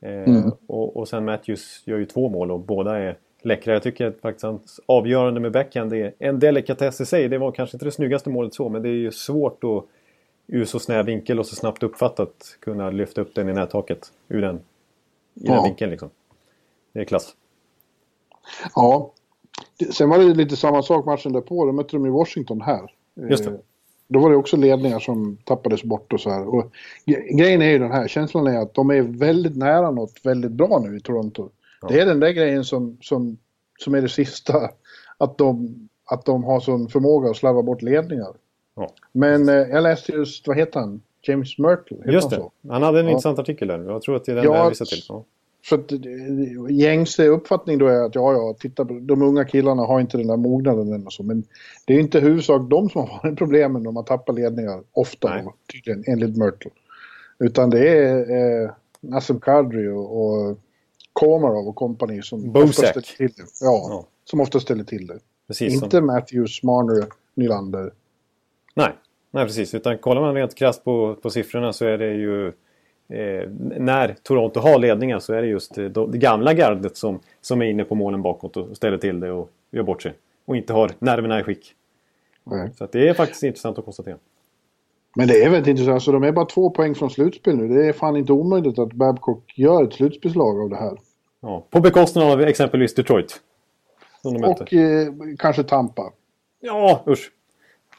Mm. 0.00 0.50
och, 0.66 0.96
och 0.96 1.08
sen 1.08 1.24
Matthews 1.24 1.82
gör 1.84 1.98
ju 1.98 2.04
två 2.04 2.28
mål 2.28 2.50
och 2.50 2.60
båda 2.60 2.98
är 2.98 3.18
läckra. 3.42 3.72
Jag 3.72 3.82
tycker 3.82 4.06
att 4.06 4.20
faktiskt 4.20 4.42
hans 4.42 4.80
avgörande 4.86 5.40
med 5.40 5.52
backhand 5.52 5.92
är 5.92 6.14
en 6.18 6.38
delikatess 6.38 7.00
i 7.00 7.06
sig. 7.06 7.28
Det 7.28 7.38
var 7.38 7.52
kanske 7.52 7.76
inte 7.76 7.84
det 7.84 7.90
snyggaste 7.90 8.30
målet 8.30 8.54
så, 8.54 8.68
men 8.68 8.82
det 8.82 8.88
är 8.88 8.92
ju 8.92 9.10
svårt 9.12 9.64
att 9.64 9.84
ur 10.48 10.64
så 10.64 10.78
snäv 10.78 11.06
vinkel 11.06 11.38
och 11.38 11.46
så 11.46 11.56
snabbt 11.56 11.82
uppfattat 11.82 12.56
kunna 12.60 12.90
lyfta 12.90 13.20
upp 13.20 13.34
den 13.34 13.48
i 13.48 13.52
nättaket 13.52 14.12
ur 14.28 14.42
den, 14.42 14.56
i 14.56 14.60
ja. 15.34 15.54
den 15.54 15.64
vinkeln. 15.64 15.90
Liksom. 15.90 16.10
Det 16.92 17.00
är 17.00 17.04
klass. 17.04 17.34
Ja. 18.74 19.12
Sen 19.92 20.08
var 20.08 20.18
det 20.18 20.24
lite 20.24 20.56
samma 20.56 20.82
sak 20.82 21.06
matchen 21.06 21.32
därpå. 21.32 21.66
Då 21.66 21.72
mötte 21.72 21.96
de 21.96 22.06
i 22.06 22.10
Washington 22.10 22.60
här. 22.60 22.94
Just 23.30 23.44
det. 23.44 23.50
Eh, 23.50 23.56
då 24.08 24.20
var 24.20 24.30
det 24.30 24.36
också 24.36 24.56
ledningar 24.56 24.98
som 24.98 25.36
tappades 25.44 25.82
bort 25.82 26.12
och 26.12 26.20
så 26.20 26.30
här. 26.30 26.54
Och 26.54 26.72
grejen 27.38 27.62
är 27.62 27.70
ju 27.70 27.78
den 27.78 27.92
här, 27.92 28.08
känslan 28.08 28.46
är 28.46 28.58
att 28.58 28.74
de 28.74 28.90
är 28.90 29.02
väldigt 29.02 29.56
nära 29.56 29.90
något 29.90 30.20
väldigt 30.22 30.52
bra 30.52 30.82
nu 30.84 30.96
i 30.96 31.00
Toronto. 31.00 31.48
Ja. 31.80 31.88
Det 31.88 32.00
är 32.00 32.06
den 32.06 32.20
där 32.20 32.30
grejen 32.30 32.64
som, 32.64 32.98
som, 33.00 33.38
som 33.78 33.94
är 33.94 34.02
det 34.02 34.08
sista. 34.08 34.70
Att 35.18 35.38
de, 35.38 35.74
att 36.04 36.24
de 36.24 36.44
har 36.44 36.60
sån 36.60 36.88
förmåga 36.88 37.30
att 37.30 37.36
slarva 37.36 37.62
bort 37.62 37.82
ledningar. 37.82 38.34
Ja. 38.78 38.90
Men 39.12 39.48
eh, 39.48 39.54
jag 39.54 39.82
läste 39.82 40.12
just, 40.12 40.48
vad 40.48 40.56
heter 40.56 40.80
han? 40.80 41.00
James 41.22 41.58
Myrtle? 41.58 41.96
Just 42.12 42.30
det. 42.30 42.36
Han, 42.36 42.50
han 42.70 42.82
hade 42.82 43.00
en 43.00 43.04
ja. 43.04 43.10
intressant 43.10 43.38
artikel 43.38 43.68
där. 43.68 43.78
Jag 43.78 44.02
tror 44.02 44.16
att 44.16 44.24
det 44.24 44.32
är 44.32 44.36
den 44.36 44.44
ja, 44.44 44.62
där 44.62 44.68
visar 44.68 44.84
till. 44.84 45.02
Ja. 45.08 45.24
För 45.64 45.78
att 45.78 45.92
eh, 45.92 45.98
gängse 46.70 47.26
uppfattning 47.26 47.78
då 47.78 47.86
är 47.86 48.02
att 48.04 48.14
ja, 48.14 48.32
ja, 48.32 48.56
titta 48.60 48.84
på 48.84 48.98
de 49.02 49.22
unga 49.22 49.44
killarna 49.44 49.82
har 49.82 50.00
inte 50.00 50.18
den 50.18 50.26
där 50.26 50.36
mognaden 50.36 50.92
än 50.92 51.06
och 51.06 51.12
så. 51.12 51.22
Men 51.22 51.44
det 51.86 51.94
är 51.94 52.00
inte 52.00 52.20
huvudsak 52.20 52.70
de 52.70 52.90
som 52.90 53.08
har 53.10 53.32
problemen 53.36 53.82
när 53.82 53.90
man 53.90 54.04
tappar 54.04 54.32
ledningar 54.32 54.82
ofta, 54.92 55.42
då, 55.42 55.54
tydligen, 55.72 56.04
enligt 56.06 56.36
Myrtle. 56.36 56.70
Utan 57.38 57.70
det 57.70 57.88
är 57.88 58.16
eh, 58.62 58.70
Nassim 59.00 59.40
Kadri 59.40 59.88
och, 59.88 60.20
och 60.20 60.58
Komarov 61.12 61.68
och 61.68 61.74
kompani 61.74 62.22
som 62.22 62.52
Bozak. 62.52 62.68
ofta 62.68 62.82
ställer 62.82 63.16
till 63.16 63.32
det. 63.36 63.42
Ja, 63.60 63.86
ja, 63.90 64.06
som 64.24 64.40
ofta 64.40 64.60
ställer 64.60 64.84
till 64.84 65.06
det. 65.06 65.18
Precis 65.46 65.74
inte 65.74 65.96
som... 65.96 66.06
Matthews, 66.06 66.62
Marner, 66.62 67.06
Nylander. 67.34 67.92
Nej, 68.78 68.92
nej 69.30 69.44
precis. 69.44 69.74
Utan 69.74 69.98
kollar 69.98 70.20
man 70.20 70.34
rent 70.34 70.54
krasst 70.54 70.84
på, 70.84 71.14
på 71.14 71.30
siffrorna 71.30 71.72
så 71.72 71.84
är 71.84 71.98
det 71.98 72.14
ju 72.14 72.46
eh, 73.08 73.48
när 73.78 74.16
Toronto 74.22 74.60
har 74.60 74.78
ledningen 74.78 75.20
så 75.20 75.34
är 75.34 75.42
det 75.42 75.48
just 75.48 75.74
det, 75.74 75.88
det 75.88 76.18
gamla 76.18 76.54
gardet 76.54 76.96
som, 76.96 77.20
som 77.40 77.62
är 77.62 77.66
inne 77.66 77.84
på 77.84 77.94
målen 77.94 78.22
bakåt 78.22 78.56
och 78.56 78.76
ställer 78.76 78.98
till 78.98 79.20
det 79.20 79.30
och 79.30 79.50
gör 79.70 79.82
bort 79.82 80.02
sig. 80.02 80.12
Och 80.44 80.56
inte 80.56 80.72
har 80.72 80.90
nerverna 80.98 81.40
i 81.40 81.42
skick. 81.42 81.74
Nej. 82.44 82.70
Så 82.78 82.88
det 82.92 83.08
är 83.08 83.14
faktiskt 83.14 83.42
intressant 83.42 83.78
att 83.78 83.84
konstatera. 83.84 84.16
Men 85.16 85.28
det 85.28 85.42
är 85.44 85.50
väldigt 85.50 85.70
intressant. 85.70 86.02
Så 86.02 86.12
de 86.12 86.22
är 86.22 86.32
bara 86.32 86.46
två 86.46 86.70
poäng 86.70 86.94
från 86.94 87.10
slutspel 87.10 87.56
nu. 87.56 87.68
Det 87.68 87.86
är 87.86 87.92
fan 87.92 88.16
inte 88.16 88.32
omöjligt 88.32 88.78
att 88.78 88.92
Babcock 88.92 89.58
gör 89.58 89.84
ett 89.84 89.92
slutspelslag 89.92 90.60
av 90.60 90.70
det 90.70 90.76
här. 90.76 90.98
Ja, 91.40 91.66
på 91.70 91.80
bekostnad 91.80 92.32
av 92.32 92.40
exempelvis 92.40 92.94
Detroit. 92.94 93.40
och 94.24 94.74
eh, 94.74 95.12
kanske 95.38 95.62
Tampa. 95.62 96.12
Ja, 96.60 97.04
usch. 97.08 97.30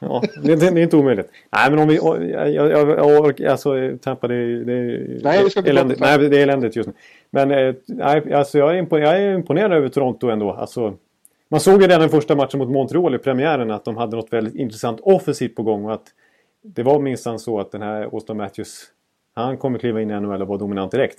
Ja, 0.00 0.22
det, 0.42 0.56
det, 0.56 0.66
är 0.66 0.78
inte 0.78 0.96
omöjligt. 0.96 1.30
Nej, 1.50 1.70
men 1.70 1.78
om 1.78 1.88
vi... 1.88 1.96
Jag, 1.96 2.50
jag, 2.50 2.70
jag, 2.70 3.42
alltså, 3.42 3.98
Tampa, 4.02 4.28
det, 4.28 4.64
det 4.64 4.74
Nej, 5.22 5.44
vi 5.44 5.50
ska 5.50 5.60
eländigt. 5.60 6.00
Nej, 6.00 6.18
det 6.18 6.38
är 6.38 6.42
eländigt 6.42 6.76
just 6.76 6.86
nu. 6.86 6.94
Men 7.30 7.50
eh, 7.50 7.74
nej, 7.86 8.34
alltså, 8.34 8.58
jag, 8.58 8.70
är 8.70 8.74
imponerad, 8.74 9.14
jag 9.14 9.22
är 9.22 9.34
imponerad 9.34 9.72
över 9.72 9.88
Toronto 9.88 10.28
ändå. 10.28 10.52
Alltså, 10.52 10.94
man 11.48 11.60
såg 11.60 11.82
ju 11.82 11.88
redan 11.88 12.00
den 12.00 12.10
första 12.10 12.36
matchen 12.36 12.58
mot 12.58 12.70
Montreal 12.70 13.14
i 13.14 13.18
premiären 13.18 13.70
att 13.70 13.84
de 13.84 13.96
hade 13.96 14.16
något 14.16 14.32
väldigt 14.32 14.54
intressant 14.54 15.00
offensivt 15.00 15.54
på 15.56 15.62
gång. 15.62 15.84
Och 15.84 15.92
att 15.92 16.06
det 16.62 16.82
var 16.82 17.00
minsann 17.00 17.38
så 17.38 17.60
att 17.60 17.72
den 17.72 17.82
här 17.82 18.02
Austin 18.02 18.36
Matthews, 18.36 18.84
han 19.34 19.56
kommer 19.56 19.78
kliva 19.78 20.00
in 20.00 20.10
i 20.10 20.20
NHL 20.20 20.42
och 20.42 20.48
vara 20.48 20.58
dominant 20.58 20.90
direkt. 20.90 21.18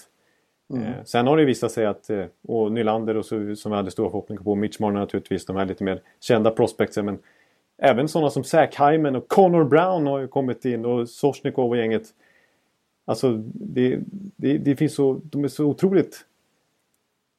Mm. 0.73 0.83
Eh, 0.83 1.03
sen 1.05 1.27
har 1.27 1.38
det 1.38 1.45
visat 1.45 1.71
sig 1.71 1.85
att, 1.85 2.09
eh, 2.09 2.25
och 2.47 2.71
Nylander 2.71 3.17
och 3.17 3.25
så, 3.25 3.55
som 3.55 3.71
vi 3.71 3.75
hade 3.75 3.91
stora 3.91 4.09
förhoppningar 4.09 4.43
på, 4.43 4.55
Mitch 4.55 4.79
Marner 4.79 5.00
naturligtvis, 5.00 5.45
de 5.45 5.55
här 5.55 5.65
lite 5.65 5.83
mer 5.83 6.01
kända 6.19 6.51
prospectsen. 6.51 7.05
Men 7.05 7.19
Även 7.83 8.07
sådana 8.07 8.29
som 8.29 8.43
Zach 8.43 8.79
Hyman 8.79 9.15
och 9.15 9.27
Connor 9.27 9.63
Brown 9.63 10.07
har 10.07 10.19
ju 10.19 10.27
kommit 10.27 10.65
in 10.65 10.85
och 10.85 11.09
Sosnikov 11.09 11.69
och 11.69 11.77
gänget. 11.77 12.03
Alltså 13.05 13.31
det, 13.53 14.00
det, 14.35 14.57
det 14.57 14.75
finns 14.75 14.95
så, 14.95 15.21
de 15.23 15.43
är 15.43 15.47
så 15.47 15.65
otroligt 15.65 16.25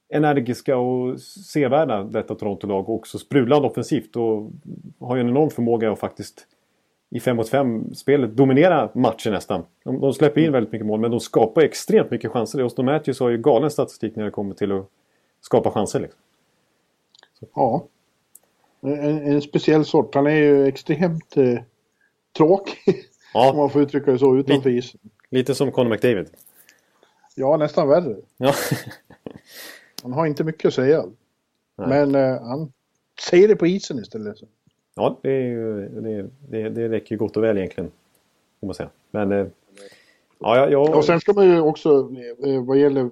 energiska 0.09 0.77
och 0.77 1.21
sevärda 1.21 2.05
detta 2.05 2.35
Toronto-lag 2.35 2.89
och 2.89 2.95
också 2.95 3.19
sprudlande 3.19 3.69
offensivt 3.69 4.17
och 4.17 4.51
har 5.01 5.17
ju 5.17 5.21
en 5.21 5.29
enorm 5.29 5.51
förmåga 5.51 5.93
att 5.93 5.99
faktiskt 5.99 6.47
i 7.11 7.21
5 7.21 7.37
mot 7.37 7.49
5 7.49 7.95
spelet 7.95 8.37
dominera 8.37 8.89
matchen 8.95 9.33
nästan. 9.33 9.65
De, 9.85 10.01
de 10.01 10.13
släpper 10.13 10.41
in 10.41 10.53
väldigt 10.53 10.73
mycket 10.73 10.87
mål 10.87 11.01
men 11.01 11.11
de 11.11 11.21
skapar 11.21 11.63
extremt 11.63 12.11
mycket 12.11 12.31
chanser. 12.31 12.63
Austin 12.63 12.85
Matthews 12.85 13.21
har 13.21 13.29
ju 13.29 13.39
galen 13.39 13.71
statistik 13.71 14.17
när 14.17 14.25
det 14.25 14.31
kommer 14.31 14.55
till 14.55 14.73
att 14.73 14.87
skapa 15.41 15.71
chanser. 15.71 16.01
Liksom. 16.01 16.21
Ja. 17.55 17.85
En, 18.83 19.33
en, 19.33 19.43
speciell 19.43 19.85
sort. 19.85 20.15
Han 20.15 20.27
är 20.27 20.37
ju 20.37 20.67
extremt 20.67 21.37
eh, 21.37 21.59
tråkig. 22.37 22.77
Ja. 23.35 23.51
Om 23.51 23.57
man 23.57 23.71
får 23.71 23.83
uttrycka 23.83 24.13
det 24.13 24.19
så 24.19 24.37
utanför 24.37 24.71
isen. 24.71 25.01
Lite 25.31 25.55
som 25.55 25.73
Conor 25.73 25.91
McDavid. 25.91 26.27
Ja, 27.35 27.57
nästan 27.57 27.89
värre. 27.89 28.17
Ja. 28.37 28.55
han 30.03 30.13
har 30.13 30.27
inte 30.27 30.45
mycket 30.45 30.69
att 30.69 30.75
säga. 30.75 31.05
Nej. 31.77 31.89
Men 31.89 32.15
eh, 32.15 32.43
han 32.43 32.73
säger 33.31 33.49
det 33.49 33.57
på 33.57 33.67
isen 33.67 33.99
istället. 33.99 34.37
Ja, 34.95 35.19
det, 35.23 35.31
är 35.31 35.43
ju, 35.43 35.89
det, 35.89 36.31
det, 36.49 36.69
det 36.69 36.89
räcker 36.89 37.17
gott 37.17 37.37
och 37.37 37.45
väl 37.45 37.59
egentligen. 37.59 37.91
Får 38.61 38.67
man 38.67 38.75
säga. 38.75 38.91
Men... 39.11 39.33
Eh, 39.33 39.47
ja, 40.39 40.71
ja, 40.71 40.97
Och 40.97 41.05
sen 41.05 41.21
ska 41.21 41.33
man 41.33 41.47
ju 41.47 41.61
också, 41.61 42.11
eh, 42.47 42.65
vad 42.65 42.79
gäller... 42.79 43.11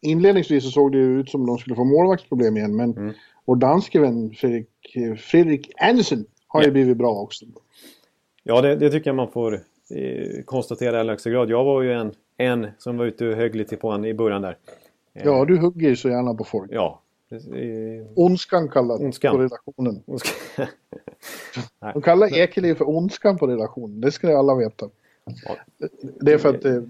Inledningsvis 0.00 0.64
så 0.64 0.70
såg 0.70 0.92
det 0.92 0.98
ut 0.98 1.30
som 1.30 1.46
de 1.46 1.58
skulle 1.58 1.76
få 1.76 1.84
målvaktsproblem 1.84 2.56
igen, 2.56 2.76
men 2.76 2.96
mm. 2.96 3.14
Vår 3.48 3.56
danske 3.56 4.00
vän 4.00 4.30
Fredrik, 4.30 4.68
Fredrik 5.18 5.72
Andersen 5.80 6.24
har 6.46 6.60
ja. 6.60 6.66
ju 6.66 6.72
blivit 6.72 6.96
bra 6.96 7.10
också. 7.10 7.44
Ja, 8.42 8.60
det, 8.60 8.76
det 8.76 8.90
tycker 8.90 9.10
jag 9.10 9.16
man 9.16 9.30
får 9.30 9.54
eh, 9.90 10.42
konstatera 10.44 10.96
i 10.96 11.00
allra 11.00 11.12
högsta 11.12 11.30
grad. 11.30 11.50
Jag 11.50 11.64
var 11.64 11.82
ju 11.82 11.92
en, 11.92 12.12
en 12.36 12.66
som 12.78 12.96
var 12.96 13.04
ute 13.04 13.26
och 13.26 13.36
högg 13.36 13.54
lite 13.54 13.76
på 13.76 13.90
honom 13.90 14.04
i 14.04 14.14
början 14.14 14.42
där. 14.42 14.56
Ja, 15.12 15.44
du 15.44 15.58
hugger 15.58 15.88
ju 15.88 15.96
så 15.96 16.08
gärna 16.08 16.34
på 16.34 16.44
folk. 16.44 16.70
Ja, 16.72 17.02
Ondskan 18.14 18.68
kallar 18.68 19.02
Ondskan. 19.02 19.36
på 19.36 19.42
redaktionen. 19.42 20.02
Ondskan. 20.06 20.66
De 21.92 22.02
kallar 22.02 22.38
Ekeliv 22.38 22.74
för 22.74 22.88
Ondskan 22.88 23.38
på 23.38 23.46
redaktionen. 23.46 24.00
Det 24.00 24.12
ska 24.12 24.38
alla 24.38 24.54
veta. 24.54 24.88
Ja. 25.44 25.56
Det 26.20 26.32
är 26.32 26.38
för 26.38 26.48
att 26.48 26.62
det, 26.62 26.84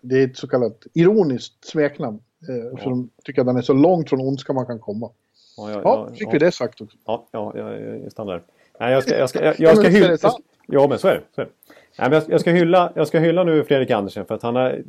det, 0.00 0.22
är 0.22 0.24
ett 0.26 0.36
så 0.36 0.48
kallat 0.48 0.86
ironiskt 0.94 1.64
smeknamn. 1.64 2.20
Eh, 2.48 2.78
för 2.78 2.84
ja. 2.84 2.90
de 2.90 3.10
tycker 3.24 3.40
att 3.40 3.46
den 3.46 3.56
är 3.56 3.62
så 3.62 3.72
långt 3.72 4.08
från 4.08 4.20
ondska 4.20 4.52
man 4.52 4.66
kan 4.66 4.78
komma. 4.78 5.10
Ja, 5.58 5.70
ja, 5.70 5.80
ja, 5.84 6.08
fick 6.14 6.34
vi 6.34 6.38
det 6.38 6.52
sagt 6.52 6.80
också. 6.80 6.96
Ja, 7.04 7.26
ja 7.30 7.58
jag 7.76 8.12
stannar 8.12 8.42
Nej, 8.80 8.92
jag 8.92 9.02
ska, 9.02 9.18
jag 9.18 9.28
ska, 9.28 9.44
jag, 9.44 9.54
jag 9.60 9.78
ska 9.78 9.88
hylla... 9.88 10.16
Ja, 10.66 10.86
men 10.88 10.98
så 10.98 11.08
är 11.08 11.14
det. 11.14 11.22
Så 11.34 11.40
är 11.40 11.44
det. 11.44 11.50
Nej, 11.98 12.10
men 12.10 12.12
jag, 12.12 12.24
jag, 12.30 12.40
ska 12.40 12.50
hylla, 12.50 12.92
jag 12.94 13.08
ska 13.08 13.18
hylla 13.18 13.44
nu 13.44 13.64
Fredrik 13.64 13.90
Andersen 13.90 14.26
för 14.26 14.34
att 14.34 14.42
han 14.42 14.56
har... 14.56 14.82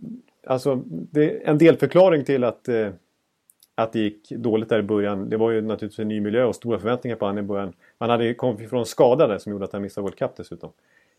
Alltså, 0.48 0.82
det 0.86 1.24
är 1.24 1.50
en 1.50 1.58
delförklaring 1.58 2.26
till 2.26 2.44
att 2.44 2.68
eh, 2.68 2.90
att 3.76 3.94
det 3.94 4.00
gick 4.00 4.30
dåligt 4.30 4.70
där 4.70 4.80
i 4.80 4.84
början. 4.84 5.30
Det 5.30 5.38
var 5.38 5.52
ju 5.52 5.62
naturligtvis 5.62 6.00
en 6.00 6.08
ny 6.08 6.22
miljö 6.22 6.44
och 6.44 6.56
stora 6.56 6.80
förväntningar 6.80 7.16
på 7.18 7.26
honom 7.26 7.46
i 7.46 7.48
början. 7.48 7.74
Han 7.98 8.10
hade 8.10 8.34
kommit 8.34 8.62
ifrån 8.62 8.86
skadade 8.86 9.40
som 9.40 9.52
gjorde 9.52 9.66
att 9.66 9.74
han 9.74 9.82
missade 9.82 10.04
World 10.04 10.18
Cup 10.18 10.36
dessutom. 10.36 10.70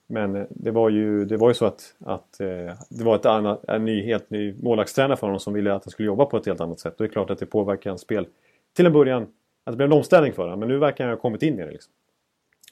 Men 0.07 0.37
eh, 0.37 0.45
det 0.51 0.71
var 0.71 0.89
ju, 0.89 1.25
det 1.25 1.37
var 1.37 1.49
ju 1.49 1.55
så 1.55 1.67
att, 1.67 1.95
att 1.99 2.41
eh, 2.41 2.73
det 2.89 3.05
var 3.05 3.17
ett 3.17 3.27
annat, 3.27 3.65
en 3.69 3.85
ny, 3.85 4.03
helt 4.03 4.31
ny 4.31 4.55
målvaktstränare 4.63 5.17
för 5.17 5.27
honom 5.27 5.41
som 5.41 5.53
ville 5.53 5.75
att 5.75 5.85
han 5.85 5.91
skulle 5.91 6.07
jobba 6.07 6.25
på 6.25 6.37
ett 6.37 6.47
helt 6.47 6.61
annat 6.61 6.81
sätt. 6.81 6.93
Och 6.93 7.05
det 7.05 7.11
är 7.11 7.13
klart 7.13 7.31
att 7.31 7.39
det 7.39 7.47
påverkar 7.47 7.91
hans 7.91 8.03
spel. 8.03 8.27
Till 8.73 8.87
en 8.87 8.93
början, 8.93 9.23
att 9.65 9.73
det 9.73 9.77
blev 9.77 9.87
en 9.87 9.99
omställning 9.99 10.33
för 10.33 10.43
honom. 10.43 10.61
Men 10.61 10.69
nu 10.69 10.79
verkar 10.79 11.05
han 11.05 11.15
ha 11.15 11.21
kommit 11.21 11.43
in 11.43 11.55
i 11.55 11.65
det. 11.65 11.71
Liksom. 11.71 11.93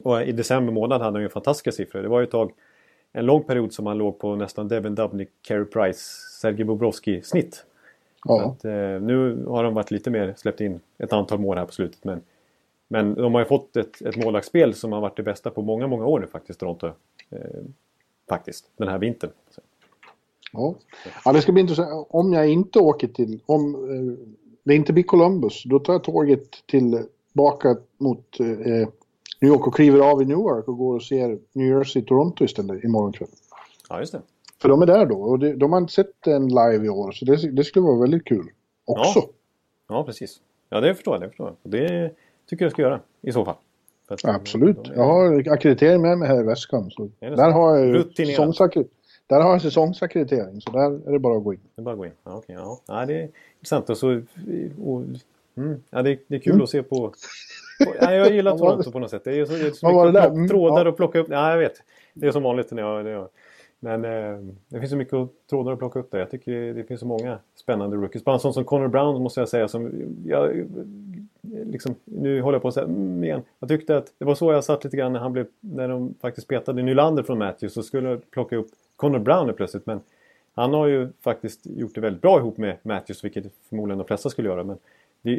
Och 0.00 0.22
i 0.22 0.32
december 0.32 0.72
månad 0.72 1.02
hade 1.02 1.16
han 1.16 1.22
ju 1.22 1.28
fantastiska 1.28 1.72
siffror. 1.72 2.02
Det 2.02 2.08
var 2.08 2.20
ju 2.20 2.24
ett 2.24 2.30
tag, 2.30 2.52
en 3.12 3.26
lång 3.26 3.42
period 3.42 3.72
som 3.72 3.86
han 3.86 3.98
låg 3.98 4.18
på 4.18 4.36
nästan 4.36 4.68
Devin 4.68 4.94
Dubnik, 4.94 5.28
Carey 5.42 5.64
Price, 5.64 6.00
Sergej 6.40 6.64
Bobrovski 6.64 7.22
snitt. 7.22 7.64
Ja. 8.24 8.44
Att, 8.44 8.64
eh, 8.64 9.00
nu 9.00 9.44
har 9.46 9.64
de 9.64 9.74
varit 9.74 9.90
lite 9.90 10.10
mer, 10.10 10.34
släppt 10.36 10.60
in 10.60 10.80
ett 10.98 11.12
antal 11.12 11.38
mål 11.38 11.58
här 11.58 11.64
på 11.64 11.72
slutet. 11.72 12.04
Men, 12.04 12.22
men 12.88 13.14
de 13.14 13.34
har 13.34 13.40
ju 13.40 13.46
fått 13.46 13.76
ett, 13.76 14.02
ett 14.02 14.16
målvaktsspel 14.16 14.74
som 14.74 14.92
har 14.92 15.00
varit 15.00 15.16
det 15.16 15.22
bästa 15.22 15.50
på 15.50 15.62
många, 15.62 15.86
många 15.86 16.06
år 16.06 16.20
nu 16.20 16.26
faktiskt, 16.26 16.60
Toronto. 16.60 16.86
Eh, 17.30 17.40
faktiskt, 18.28 18.70
den 18.76 18.88
här 18.88 18.98
vintern. 18.98 19.30
Ja. 20.52 20.74
ja, 21.24 21.32
det 21.32 21.40
ska 21.40 21.52
bli 21.52 21.60
intressant. 21.60 22.06
Om 22.10 22.32
jag 22.32 22.48
inte 22.48 22.78
åker 22.78 23.08
till, 23.08 23.40
om 23.46 23.74
eh, 23.74 24.34
det 24.68 24.74
inte 24.74 24.92
blir 24.92 25.04
Columbus, 25.04 25.64
då 25.64 25.78
tar 25.78 25.92
jag 25.92 26.04
tåget 26.04 26.66
tillbaka 26.66 27.76
mot 27.98 28.40
eh, 28.40 28.46
New 29.40 29.50
York 29.52 29.66
och 29.66 29.74
kliver 29.74 30.00
av 30.00 30.22
i 30.22 30.24
Newark 30.24 30.68
och 30.68 30.76
går 30.76 30.94
och 30.94 31.02
ser 31.02 31.38
New 31.52 31.66
Jersey-Toronto 31.66 32.44
istället 32.44 32.84
imorgon 32.84 33.12
kväll. 33.12 33.28
Ja, 33.88 34.00
just 34.00 34.12
det. 34.12 34.22
För 34.62 34.68
de 34.68 34.82
är 34.82 34.86
där 34.86 35.06
då 35.06 35.22
och 35.22 35.38
det, 35.38 35.56
de 35.56 35.72
har 35.72 35.80
inte 35.80 35.92
sett 35.92 36.26
en 36.26 36.48
live 36.48 36.86
i 36.86 36.88
år 36.88 37.12
så 37.12 37.24
det, 37.24 37.50
det 37.50 37.64
skulle 37.64 37.86
vara 37.86 38.00
väldigt 38.00 38.24
kul 38.24 38.46
också. 38.84 39.18
Ja, 39.18 39.28
ja 39.88 40.04
precis. 40.04 40.40
Ja, 40.68 40.80
det 40.80 40.94
förstår 40.94 41.14
jag. 41.14 41.22
Det, 41.22 41.28
förstår 41.28 41.56
jag. 41.62 41.72
det 41.72 42.12
tycker 42.48 42.64
jag 42.64 42.72
ska 42.72 42.82
göra 42.82 43.00
i 43.22 43.32
så 43.32 43.44
fall. 43.44 43.56
Absolut. 44.24 44.90
Jag 44.94 45.04
har 45.04 45.52
akkreditering 45.52 46.02
med 46.02 46.18
mig 46.18 46.28
här 46.28 46.40
i 46.40 46.42
väskan. 46.42 46.90
Så 46.90 47.10
där, 47.20 47.50
har 47.50 47.78
jag 47.78 48.14
där 49.28 49.40
har 49.40 49.50
jag 49.50 49.62
säsongsackreditering 49.62 50.60
så 50.60 50.70
där 50.70 51.08
är 51.08 51.12
det 51.12 51.18
bara 51.18 51.36
att 51.36 51.44
gå 51.44 51.54
in. 51.54 51.60
Det 51.74 51.82
är 51.82 51.84
bara 51.84 51.92
att 51.92 51.98
gå 51.98 52.06
in. 52.06 52.12
Ja, 52.24 52.36
okay, 52.36 52.56
ja. 52.56 52.80
ja 52.86 53.06
det 53.06 53.14
är 53.14 53.28
intressant. 53.58 53.90
Och 53.90 53.96
så, 53.96 54.22
och, 54.84 55.02
mm, 55.56 55.82
ja, 55.90 56.02
det, 56.02 56.18
det 56.26 56.36
är 56.36 56.40
kul 56.40 56.52
mm. 56.52 56.62
att 56.62 56.70
se 56.70 56.82
på... 56.82 57.12
ja, 58.00 58.12
jag 58.12 58.32
gillar 58.32 58.58
Toronto 58.58 58.90
på 58.90 58.98
något 58.98 59.10
sätt. 59.10 59.24
Det 59.24 59.40
är 59.40 59.44
så, 59.44 59.52
det 59.52 59.66
är 59.66 59.70
så 59.70 59.86
mycket 59.86 60.14
det 60.14 60.20
där? 60.20 60.48
trådar 60.48 60.80
mm, 60.80 60.90
att 60.90 60.96
plocka 60.96 61.18
upp. 61.18 61.26
Ja, 61.30 61.50
jag 61.50 61.58
vet. 61.58 61.82
Det 62.14 62.26
är 62.26 62.32
som 62.32 62.42
vanligt 62.42 62.70
när 62.70 62.82
jag, 62.82 63.04
när 63.04 63.10
jag 63.10 63.28
men 63.80 64.04
eh, 64.04 64.38
det 64.68 64.80
finns 64.80 64.90
så 64.90 64.96
mycket 64.96 65.28
trådar 65.50 65.72
att 65.72 65.78
plocka 65.78 65.98
upp 65.98 66.10
där. 66.10 66.18
Jag 66.18 66.30
tycker 66.30 66.52
det, 66.52 66.72
det 66.72 66.84
finns 66.84 67.00
så 67.00 67.06
många 67.06 67.38
spännande 67.54 67.96
rookies. 67.96 68.24
Bara 68.24 68.34
en 68.34 68.40
sån 68.40 68.54
som 68.54 68.64
Connor 68.64 68.88
Brown 68.88 69.22
måste 69.22 69.40
jag 69.40 69.48
säga 69.48 69.68
som... 69.68 69.92
Jag, 70.24 70.66
liksom, 71.42 71.94
nu 72.04 72.40
håller 72.40 72.54
jag 72.54 72.62
på 72.62 72.68
att 72.68 72.74
säga 72.74 72.86
mm, 72.86 73.24
igen. 73.24 73.42
Jag 73.58 73.68
tyckte 73.68 73.96
att 73.96 74.12
det 74.18 74.24
var 74.24 74.34
så 74.34 74.52
jag 74.52 74.64
satt 74.64 74.84
lite 74.84 74.96
grann 74.96 75.12
när 75.12 75.20
han 75.20 75.32
blev... 75.32 75.46
När 75.60 75.88
de 75.88 76.14
faktiskt 76.20 76.48
petade 76.48 76.82
Nylander 76.82 77.22
från 77.22 77.38
Matthews 77.38 77.74
så 77.74 77.82
skulle 77.82 78.16
plocka 78.16 78.56
upp 78.56 78.68
Connor 78.98 79.18
Brown 79.18 79.54
plötsligt. 79.54 79.86
Men 79.86 80.00
han 80.54 80.74
har 80.74 80.86
ju 80.86 81.08
faktiskt 81.20 81.60
gjort 81.66 81.94
det 81.94 82.00
väldigt 82.00 82.22
bra 82.22 82.38
ihop 82.38 82.58
med 82.58 82.76
Matthews 82.82 83.24
vilket 83.24 83.44
förmodligen 83.68 83.98
de 83.98 84.06
flesta 84.06 84.30
skulle 84.30 84.48
göra. 84.48 84.64
Men 84.64 84.78
det, 85.22 85.36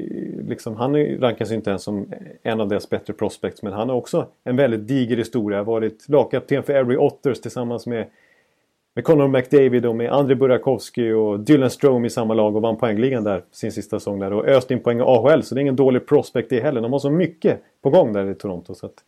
liksom, 0.47 0.75
han 0.75 0.95
rankas 1.17 1.51
inte 1.51 1.69
ens 1.69 1.83
som 1.83 2.13
en 2.43 2.61
av 2.61 2.67
deras 2.67 2.89
bättre 2.89 3.13
prospects 3.13 3.63
men 3.63 3.73
han 3.73 3.89
har 3.89 3.95
också 3.95 4.27
en 4.43 4.55
väldigt 4.55 4.87
diger 4.87 5.17
historia. 5.17 5.63
Varit 5.63 6.09
lagkapten 6.09 6.63
för 6.63 6.73
Every 6.73 6.97
Otters 6.97 7.41
tillsammans 7.41 7.87
med 7.87 8.05
med 8.99 9.05
Conor 9.05 9.27
McDavid 9.27 9.85
och 9.85 9.95
med 9.95 10.11
Andrei 10.11 10.35
Burakovsky 10.35 11.11
och 11.11 11.39
Dylan 11.39 11.69
Strome 11.69 12.07
i 12.07 12.09
samma 12.09 12.33
lag 12.33 12.55
och 12.55 12.61
vann 12.61 12.77
poängligan 12.77 13.23
där 13.23 13.43
sin 13.51 13.71
sista 13.71 13.99
säsong 13.99 14.19
där 14.19 14.33
och 14.33 14.45
öst 14.45 14.71
in 14.71 14.79
poäng 14.79 14.99
i 14.99 15.01
AHL 15.01 15.43
så 15.43 15.55
det 15.55 15.59
är 15.59 15.61
ingen 15.61 15.75
dålig 15.75 16.07
prospect 16.07 16.49
det 16.49 16.59
heller. 16.59 16.81
De 16.81 16.91
har 16.91 16.99
så 16.99 17.09
mycket 17.09 17.61
på 17.81 17.89
gång 17.89 18.13
där 18.13 18.29
i 18.29 18.35
Toronto 18.35 18.75
så 18.75 18.85
att 18.85 19.03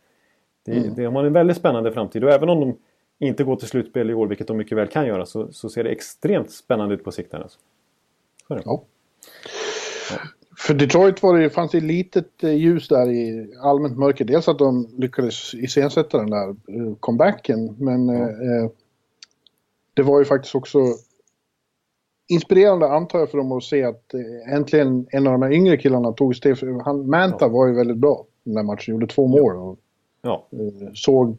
det, 0.64 0.72
mm. 0.72 0.94
det 0.94 1.04
har 1.04 1.24
en 1.24 1.32
väldigt 1.32 1.56
spännande 1.56 1.92
framtid 1.92 2.24
och 2.24 2.30
även 2.30 2.48
om 2.48 2.60
de 2.60 2.76
inte 3.26 3.44
går 3.44 3.56
till 3.56 3.68
slutspel 3.68 4.10
i 4.10 4.14
år, 4.14 4.26
vilket 4.26 4.46
de 4.46 4.56
mycket 4.56 4.78
väl 4.78 4.88
kan 4.88 5.06
göra, 5.06 5.26
så, 5.26 5.52
så 5.52 5.68
ser 5.68 5.84
det 5.84 5.90
extremt 5.90 6.50
spännande 6.50 6.94
ut 6.94 7.04
på 7.04 7.12
sikt. 7.12 7.34
Alltså. 7.34 7.58
Ja. 8.48 8.60
ja. 8.64 8.84
För 10.58 10.74
Detroit 10.74 11.22
var 11.22 11.38
det, 11.38 11.50
fanns 11.50 11.70
det 11.70 11.80
litet 11.80 12.44
eh, 12.44 12.54
ljus 12.54 12.88
där 12.88 13.10
i 13.10 13.54
allmänt 13.62 13.98
mörker. 13.98 14.24
Dels 14.24 14.48
att 14.48 14.58
de 14.58 14.88
lyckades 14.98 15.54
iscensätta 15.54 16.18
den 16.18 16.30
där 16.30 16.48
eh, 16.48 16.94
comebacken, 17.00 17.76
men 17.78 18.08
ja. 18.08 18.28
eh, 18.28 18.70
det 19.94 20.02
var 20.02 20.18
ju 20.18 20.24
faktiskt 20.24 20.54
också 20.54 20.78
inspirerande 22.28 22.88
antar 22.88 23.18
jag 23.18 23.30
för 23.30 23.38
dem 23.38 23.52
att 23.52 23.64
se 23.64 23.84
att 23.84 24.14
eh, 24.14 24.54
äntligen 24.54 25.06
en 25.10 25.26
av 25.26 25.32
de 25.32 25.42
här 25.42 25.52
yngre 25.52 25.76
killarna 25.76 26.12
tog 26.12 26.36
steg. 26.36 26.56
Han, 26.84 27.10
Manta 27.10 27.44
ja. 27.44 27.48
var 27.48 27.66
ju 27.66 27.74
väldigt 27.74 27.96
bra 27.96 28.24
den 28.44 28.54
där 28.54 28.62
matchen, 28.62 28.94
gjorde 28.94 29.06
två 29.06 29.26
mål. 29.26 29.56
Och, 29.56 29.78
ja. 30.22 30.46
Eh, 30.52 30.88
såg, 30.94 31.36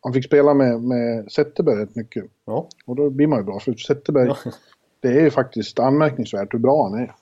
han 0.00 0.12
fick 0.12 0.24
spela 0.24 0.54
med, 0.54 0.82
med 0.82 1.32
Zetterberg 1.32 1.76
rätt 1.76 1.96
mycket. 1.96 2.24
Ja. 2.44 2.68
Och 2.86 2.96
då 2.96 3.10
blir 3.10 3.26
man 3.26 3.38
ju 3.38 3.44
bra, 3.44 3.60
för 3.60 3.74
Zetterberg, 3.74 4.26
ja. 4.26 4.36
det 5.00 5.08
är 5.08 5.20
ju 5.20 5.30
faktiskt 5.30 5.78
anmärkningsvärt 5.78 6.54
hur 6.54 6.58
bra 6.58 6.82
han 6.82 7.00
är. 7.00 7.12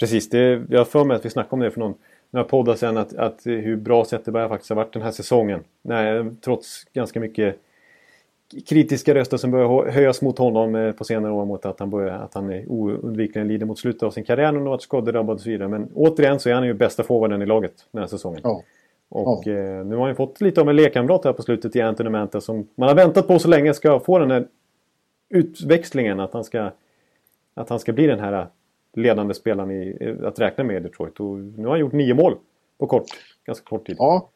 Precis, 0.00 0.30
det, 0.30 0.62
jag 0.68 0.80
har 0.80 0.84
för 0.84 1.04
mig 1.04 1.16
att 1.16 1.24
vi 1.24 1.30
snackade 1.30 1.54
om 1.54 1.60
det 1.60 1.70
för 1.70 1.80
någon, 1.80 1.94
några 2.30 2.44
poddar 2.44 2.74
sen, 2.74 2.96
att, 2.96 3.14
att 3.14 3.40
hur 3.44 3.76
bra 3.76 4.04
Zetterberg 4.04 4.48
faktiskt 4.48 4.68
har 4.68 4.76
varit 4.76 4.92
den 4.92 5.02
här 5.02 5.10
säsongen. 5.10 5.60
Nej, 5.82 6.30
trots 6.40 6.84
ganska 6.92 7.20
mycket 7.20 7.60
kritiska 8.68 9.14
röster 9.14 9.36
som 9.36 9.50
börjar 9.50 9.90
höjas 9.90 10.22
mot 10.22 10.38
honom 10.38 10.74
eh, 10.74 10.92
på 10.92 11.04
senare 11.04 11.32
år 11.32 11.44
mot 11.44 11.66
att 11.66 11.80
han, 11.80 11.90
börjar, 11.90 12.14
att 12.14 12.34
han 12.34 12.64
oundvikligen 12.66 13.48
lider 13.48 13.66
mot 13.66 13.78
slutet 13.78 14.02
av 14.02 14.10
sin 14.10 14.24
karriär 14.24 14.56
och 14.56 14.62
varit 14.62 14.82
skadedrabbad 14.82 15.34
och 15.34 15.40
så 15.40 15.50
vidare. 15.50 15.68
Men 15.68 15.88
återigen 15.94 16.40
så 16.40 16.48
är 16.48 16.54
han 16.54 16.66
ju 16.66 16.74
bästa 16.74 17.02
forwarden 17.02 17.42
i 17.42 17.46
laget 17.46 17.72
den 17.90 18.00
här 18.00 18.08
säsongen. 18.08 18.40
Ja. 18.42 18.62
Och 19.08 19.42
ja. 19.44 19.52
Eh, 19.52 19.84
nu 19.84 19.94
har 19.94 20.00
han 20.00 20.10
ju 20.10 20.14
fått 20.14 20.40
lite 20.40 20.60
av 20.60 20.68
en 20.68 20.76
lekkamrat 20.76 21.24
här 21.24 21.32
på 21.32 21.42
slutet 21.42 21.76
i 21.76 21.80
Anthony 21.80 22.10
Manta 22.10 22.40
som 22.40 22.68
man 22.74 22.88
har 22.88 22.96
väntat 22.96 23.26
på 23.26 23.38
så 23.38 23.48
länge 23.48 23.74
ska 23.74 24.00
få 24.00 24.18
den 24.18 24.30
här 24.30 24.48
utväxlingen 25.28 26.20
att 26.20 26.32
han 26.32 26.44
ska, 26.44 26.70
att 27.54 27.68
han 27.68 27.80
ska 27.80 27.92
bli 27.92 28.06
den 28.06 28.20
här 28.20 28.48
ledande 28.92 29.34
spelaren 29.34 29.70
i, 29.70 30.16
att 30.24 30.38
räkna 30.38 30.64
med 30.64 30.76
i 30.76 30.80
Detroit. 30.80 31.20
Och 31.20 31.38
nu 31.38 31.64
har 31.64 31.70
han 31.70 31.80
gjort 31.80 31.92
nio 31.92 32.14
mål 32.14 32.36
på 32.78 32.86
kort, 32.86 33.06
ganska 33.44 33.64
kort 33.64 33.86
tid. 33.86 33.96
Ja, 33.98 34.28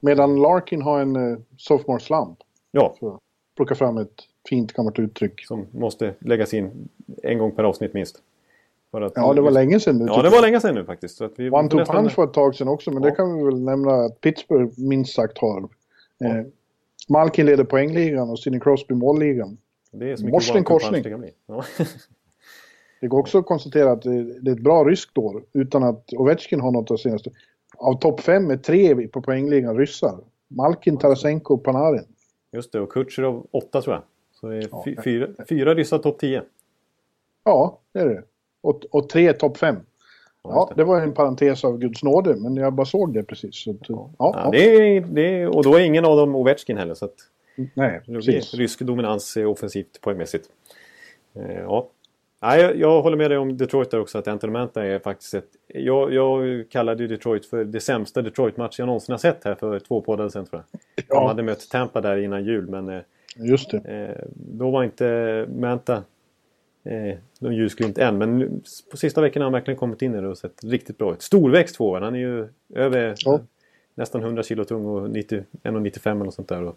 medan 0.00 0.36
Larkin 0.36 0.82
har 0.82 1.00
en 1.00 1.16
uh, 1.16 1.38
sophomore 1.56 2.00
slump. 2.00 2.38
Ja. 2.70 2.96
Så 3.00 3.18
plocka 3.56 3.74
fram 3.74 3.98
ett 3.98 4.14
fint 4.48 4.72
gammalt 4.72 4.98
uttryck. 4.98 5.46
Som 5.46 5.66
måste 5.70 6.14
läggas 6.18 6.54
in 6.54 6.88
en 7.22 7.38
gång 7.38 7.52
per 7.52 7.64
avsnitt 7.64 7.94
minst. 7.94 8.22
Att, 9.02 9.12
ja, 9.14 9.32
det 9.34 9.40
var 9.40 9.50
länge 9.50 9.80
sedan 9.80 9.98
nu. 9.98 10.04
Ja, 10.08 10.22
det 10.22 10.30
var 10.30 10.42
länge 10.42 10.60
sedan 10.60 10.74
nu 10.74 10.84
faktiskt. 10.84 11.16
Så 11.16 11.24
att 11.24 11.32
vi 11.36 11.50
One 11.50 11.68
to 11.68 11.84
punch 11.84 12.18
var 12.18 12.24
ett 12.24 12.32
tag 12.32 12.54
sedan 12.54 12.68
också, 12.68 12.90
men 12.90 13.02
ja. 13.02 13.10
det 13.10 13.16
kan 13.16 13.38
vi 13.38 13.44
väl 13.44 13.60
nämna 13.60 13.94
att 13.94 14.20
Pittsburgh 14.20 14.72
minst 14.76 15.14
sagt 15.14 15.38
har. 15.38 15.68
Ja. 16.18 16.26
Eh, 16.26 16.44
Malkin 17.08 17.46
leder 17.46 17.64
poängligan 17.64 18.30
och 18.30 18.38
Sidney 18.38 18.60
Crosby 18.60 18.94
målligan. 18.94 19.58
Det 19.92 20.10
är 20.10 20.16
så 20.16 20.24
mycket 20.24 20.64
korsning. 20.64 21.02
det 21.02 21.10
kan 21.10 21.20
bli. 21.20 21.30
Ja. 21.46 21.64
Det 23.00 23.08
går 23.08 23.18
också 23.18 23.38
att 23.38 23.46
konstatera 23.46 23.92
att 23.92 24.02
det 24.02 24.50
är 24.50 24.52
ett 24.52 24.62
bra 24.62 24.84
ryskt 24.84 25.18
år 25.18 25.44
utan 25.52 25.82
att 25.82 26.12
Ovechkin 26.12 26.60
har 26.60 26.70
något 26.70 26.90
av 26.90 26.96
senaste. 26.96 27.30
Av 27.76 27.98
topp 27.98 28.20
fem 28.20 28.50
är 28.50 28.56
tre 28.56 29.08
på 29.08 29.22
poängligan 29.22 29.78
ryssar. 29.78 30.20
Malkin, 30.48 30.96
Tarasenko 30.96 31.54
och 31.54 31.64
Panarin. 31.64 32.06
Just 32.52 32.72
det, 32.72 32.80
och 32.80 32.92
Kutjerov 32.92 33.46
åtta 33.50 33.82
tror 33.82 33.94
jag. 33.94 34.02
Så 34.32 34.46
det 34.46 34.56
är 34.56 34.68
Ja, 34.70 34.84
fyra, 35.04 35.28
fyra 35.48 35.74
ryssar 35.74 35.98
topp 35.98 36.18
10. 36.18 36.42
Ja, 37.44 37.80
det 37.92 38.00
är 38.00 38.08
det. 38.08 38.22
Och, 38.64 38.84
och 38.90 39.08
tre 39.08 39.32
topp 39.32 39.56
fem. 39.56 39.76
Ja, 40.42 40.72
det 40.76 40.84
var 40.84 41.00
en 41.00 41.14
parentes 41.14 41.64
av 41.64 41.78
Guds 41.78 42.02
nåde, 42.02 42.36
men 42.36 42.56
jag 42.56 42.72
bara 42.72 42.86
såg 42.86 43.14
det 43.14 43.22
precis. 43.22 43.62
Så, 43.62 43.76
ja, 43.88 44.10
Ja, 44.18 44.32
ja, 44.44 44.50
det 44.50 44.58
är, 44.96 45.00
det 45.00 45.22
är, 45.22 45.56
och 45.56 45.64
då 45.64 45.74
är 45.74 45.80
ingen 45.80 46.04
av 46.04 46.16
dem 46.16 46.34
Ovechkin 46.36 46.76
heller. 46.78 46.94
Så 46.94 47.04
att 47.04 47.14
Nej, 47.74 48.00
precis. 48.06 48.54
rysk 48.54 48.80
dominans 48.80 49.36
offensivt 49.36 50.00
poängmässigt. 50.00 50.48
Eh, 51.34 51.60
ja. 51.60 51.88
Nej, 52.42 52.60
jag, 52.60 52.76
jag 52.76 53.02
håller 53.02 53.16
med 53.16 53.30
dig 53.30 53.38
om 53.38 53.56
Detroit 53.56 53.90
där 53.90 54.00
också. 54.00 54.18
Att 54.18 54.28
Anthony 54.28 54.52
Manta 54.52 54.84
är 54.84 54.98
faktiskt 54.98 55.34
ett... 55.34 55.48
Jag, 55.66 56.12
jag 56.12 56.64
kallade 56.70 57.06
Detroit 57.06 57.46
för 57.46 57.64
det 57.64 57.80
sämsta 57.80 58.22
Detroit-match 58.22 58.78
jag 58.78 58.86
någonsin 58.86 59.12
har 59.12 59.18
sett 59.18 59.44
här 59.44 59.54
för 59.54 59.78
två 59.78 60.00
poddar 60.00 60.28
sedan 60.28 60.46
tror 60.46 60.62
jag. 60.70 60.80
De 60.96 61.02
Ja, 61.08 61.28
hade 61.28 61.42
mött 61.42 61.70
Tampa 61.70 62.00
där 62.00 62.16
innan 62.16 62.44
jul 62.44 62.68
men 62.68 62.88
eh, 62.88 63.00
just 63.36 63.70
det. 63.70 63.76
Eh, 63.78 64.24
då 64.34 64.70
var 64.70 64.84
inte 64.84 65.46
Manta 65.56 66.02
eh, 66.84 67.16
någon 67.38 67.54
ljusglimt 67.56 67.98
än. 67.98 68.18
Men 68.18 68.62
på 68.90 68.96
sista 68.96 69.20
veckan 69.20 69.40
har 69.40 69.44
han 69.44 69.52
verkligen 69.52 69.78
kommit 69.78 70.02
in 70.02 70.14
i 70.14 70.20
det 70.20 70.28
och 70.28 70.38
sett 70.38 70.64
riktigt 70.64 70.98
bra 70.98 71.12
ut. 71.12 71.22
Storväxt 71.22 71.76
forward. 71.76 72.02
Han 72.02 72.14
är 72.14 72.18
ju 72.18 72.48
över 72.74 73.14
Ja. 73.24 73.40
nästan 73.94 74.22
100 74.22 74.42
kilo 74.42 74.64
tung 74.64 74.86
och 74.86 75.10
90 75.10 75.44
1,95 75.62 76.10
eller 76.10 76.24
något 76.24 76.34
sånt 76.34 76.48
där. 76.48 76.62
Och 76.62 76.76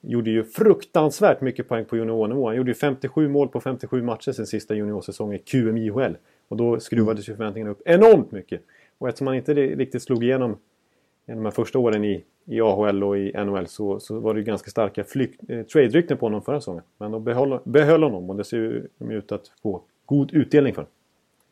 gjorde 0.00 0.30
ju 0.30 0.44
fruktansvärt 0.44 1.40
mycket 1.40 1.68
poäng 1.68 1.84
på 1.84 1.96
juniornivå. 1.96 2.46
Han 2.46 2.56
gjorde 2.56 2.70
ju 2.70 2.74
57 2.74 3.28
mål 3.28 3.48
på 3.48 3.60
57 3.60 4.02
matcher 4.02 4.32
sin 4.32 4.46
sista 4.46 4.74
juniorsäsong 4.74 5.34
i 5.34 5.38
QMIHL. 5.38 6.16
Och 6.48 6.56
då 6.56 6.80
skruvades 6.80 7.28
ju 7.28 7.36
förväntningarna 7.36 7.70
upp 7.72 7.82
enormt 7.84 8.32
mycket. 8.32 8.62
Och 8.98 9.08
eftersom 9.08 9.26
han 9.26 9.36
inte 9.36 9.54
riktigt 9.54 10.02
slog 10.02 10.24
igenom 10.24 10.56
de 11.26 11.44
här 11.44 11.50
första 11.50 11.78
åren 11.78 12.04
i, 12.04 12.24
i 12.44 12.60
AHL 12.60 13.04
och 13.04 13.18
i 13.18 13.32
NHL 13.44 13.66
så, 13.66 14.00
så 14.00 14.20
var 14.20 14.34
det 14.34 14.40
ju 14.40 14.44
ganska 14.44 14.70
starka 14.70 15.04
flykt, 15.04 15.40
eh, 15.48 15.62
trade-rykten 15.62 16.16
på 16.16 16.26
honom 16.26 16.42
förra 16.42 16.60
säsongen. 16.60 16.82
Men 16.98 17.10
de 17.12 17.24
behöll, 17.24 17.58
behöll 17.64 18.02
honom 18.02 18.30
och 18.30 18.36
det 18.36 18.44
ser 18.44 18.56
ju 18.56 18.86
de 18.98 19.10
ut 19.10 19.32
att 19.32 19.52
få 19.62 19.82
god 20.06 20.34
utdelning 20.34 20.74
för. 20.74 20.86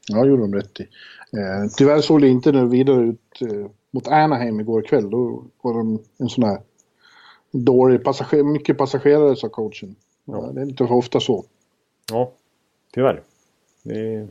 Ja, 0.08 0.26
gjorde 0.26 0.42
de 0.42 0.54
rätt 0.54 0.80
i. 0.80 0.82
Eh, 0.82 1.70
tyvärr 1.76 2.00
såg 2.00 2.20
det 2.20 2.28
inte 2.28 2.52
nu 2.52 2.68
vidare 2.68 3.02
ut 3.02 3.42
eh, 3.42 3.66
mot 3.90 4.08
Anaheim 4.08 4.60
igår 4.60 4.82
kväll. 4.82 5.10
Då 5.10 5.44
var 5.62 5.74
de 5.74 5.98
en 6.18 6.28
sån 6.28 6.44
här 6.44 6.58
dålig 7.50 8.04
passager, 8.04 8.42
mycket 8.42 8.78
passagerare 8.78 9.36
sa 9.36 9.48
coachen. 9.48 9.96
Ja. 10.24 10.50
Det 10.54 10.60
är 10.60 10.64
inte 10.64 10.86
för 10.86 10.94
ofta 10.94 11.20
så. 11.20 11.44
Ja, 12.10 12.32
tyvärr. 12.92 13.22
Är, 13.84 14.28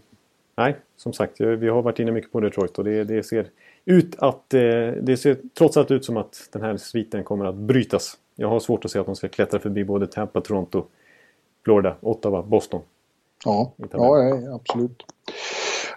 nej, 0.57 0.75
som 0.95 1.13
sagt, 1.13 1.41
vi 1.41 1.69
har 1.69 1.81
varit 1.81 1.99
inne 1.99 2.11
mycket 2.11 2.31
på 2.31 2.39
Detroit 2.39 2.77
och 2.77 2.83
det, 2.83 3.03
det 3.03 3.23
ser 3.23 3.49
ut 3.89 4.15
att... 4.17 4.53
eh, 4.53 4.61
Det 5.01 5.17
ser 5.19 5.37
trots 5.57 5.77
allt 5.77 5.91
ut 5.91 6.05
som 6.05 6.17
att 6.17 6.49
den 6.51 6.61
här 6.61 6.77
sviten 6.77 7.23
kommer 7.23 7.45
att 7.45 7.55
brytas. 7.55 8.17
Jag 8.35 8.47
har 8.47 8.59
svårt 8.59 8.85
att 8.85 8.91
se 8.91 8.99
att 8.99 9.05
de 9.05 9.15
ska 9.15 9.27
klättra 9.27 9.59
förbi 9.59 9.83
både 9.83 10.07
Tampa, 10.07 10.41
Toronto, 10.41 10.83
Florida, 11.65 11.95
Ottawa, 12.01 12.41
Boston. 12.43 12.81
Ja, 13.45 14.23
ja, 14.23 14.55
absolut. 14.55 15.03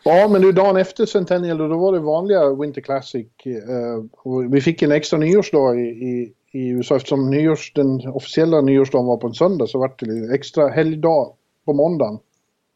Ja, 0.05 0.29
men 0.29 0.43
nu 0.43 0.53
dagen 0.53 0.77
efter 0.77 1.07
Centennial 1.07 1.59
då 1.59 1.79
var 1.79 1.93
det 1.93 1.99
vanliga 2.01 2.55
Winter 2.55 2.81
Classic. 2.81 3.27
Eh, 3.45 4.41
vi 4.51 4.61
fick 4.61 4.83
en 4.83 4.93
extra 4.93 5.19
nyårsdag 5.19 5.75
i, 5.81 5.89
i, 5.89 6.33
i 6.53 6.69
USA 6.69 6.97
eftersom 6.97 7.31
nyårs, 7.31 7.73
den 7.75 8.09
officiella 8.09 8.61
nyårsdagen 8.61 9.07
var 9.07 9.17
på 9.17 9.27
en 9.27 9.35
söndag 9.35 9.67
så 9.67 9.79
var 9.79 9.95
det 9.99 10.07
lite 10.07 10.35
extra 10.35 10.69
helgdag 10.69 11.33
på 11.65 11.73
måndagen. 11.73 12.19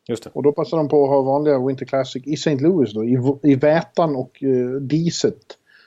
Just 0.08 0.24
det. 0.24 0.30
Och 0.32 0.42
då 0.42 0.52
passade 0.52 0.82
de 0.82 0.88
på 0.88 1.04
att 1.04 1.10
ha 1.10 1.22
vanliga 1.22 1.66
Winter 1.66 1.86
Classic 1.86 2.22
i 2.26 2.32
St. 2.32 2.56
Louis 2.56 2.92
då, 2.94 3.04
i, 3.04 3.18
i 3.42 3.54
vätan 3.54 4.16
och 4.16 4.42
eh, 4.42 4.80
diset. 4.80 5.38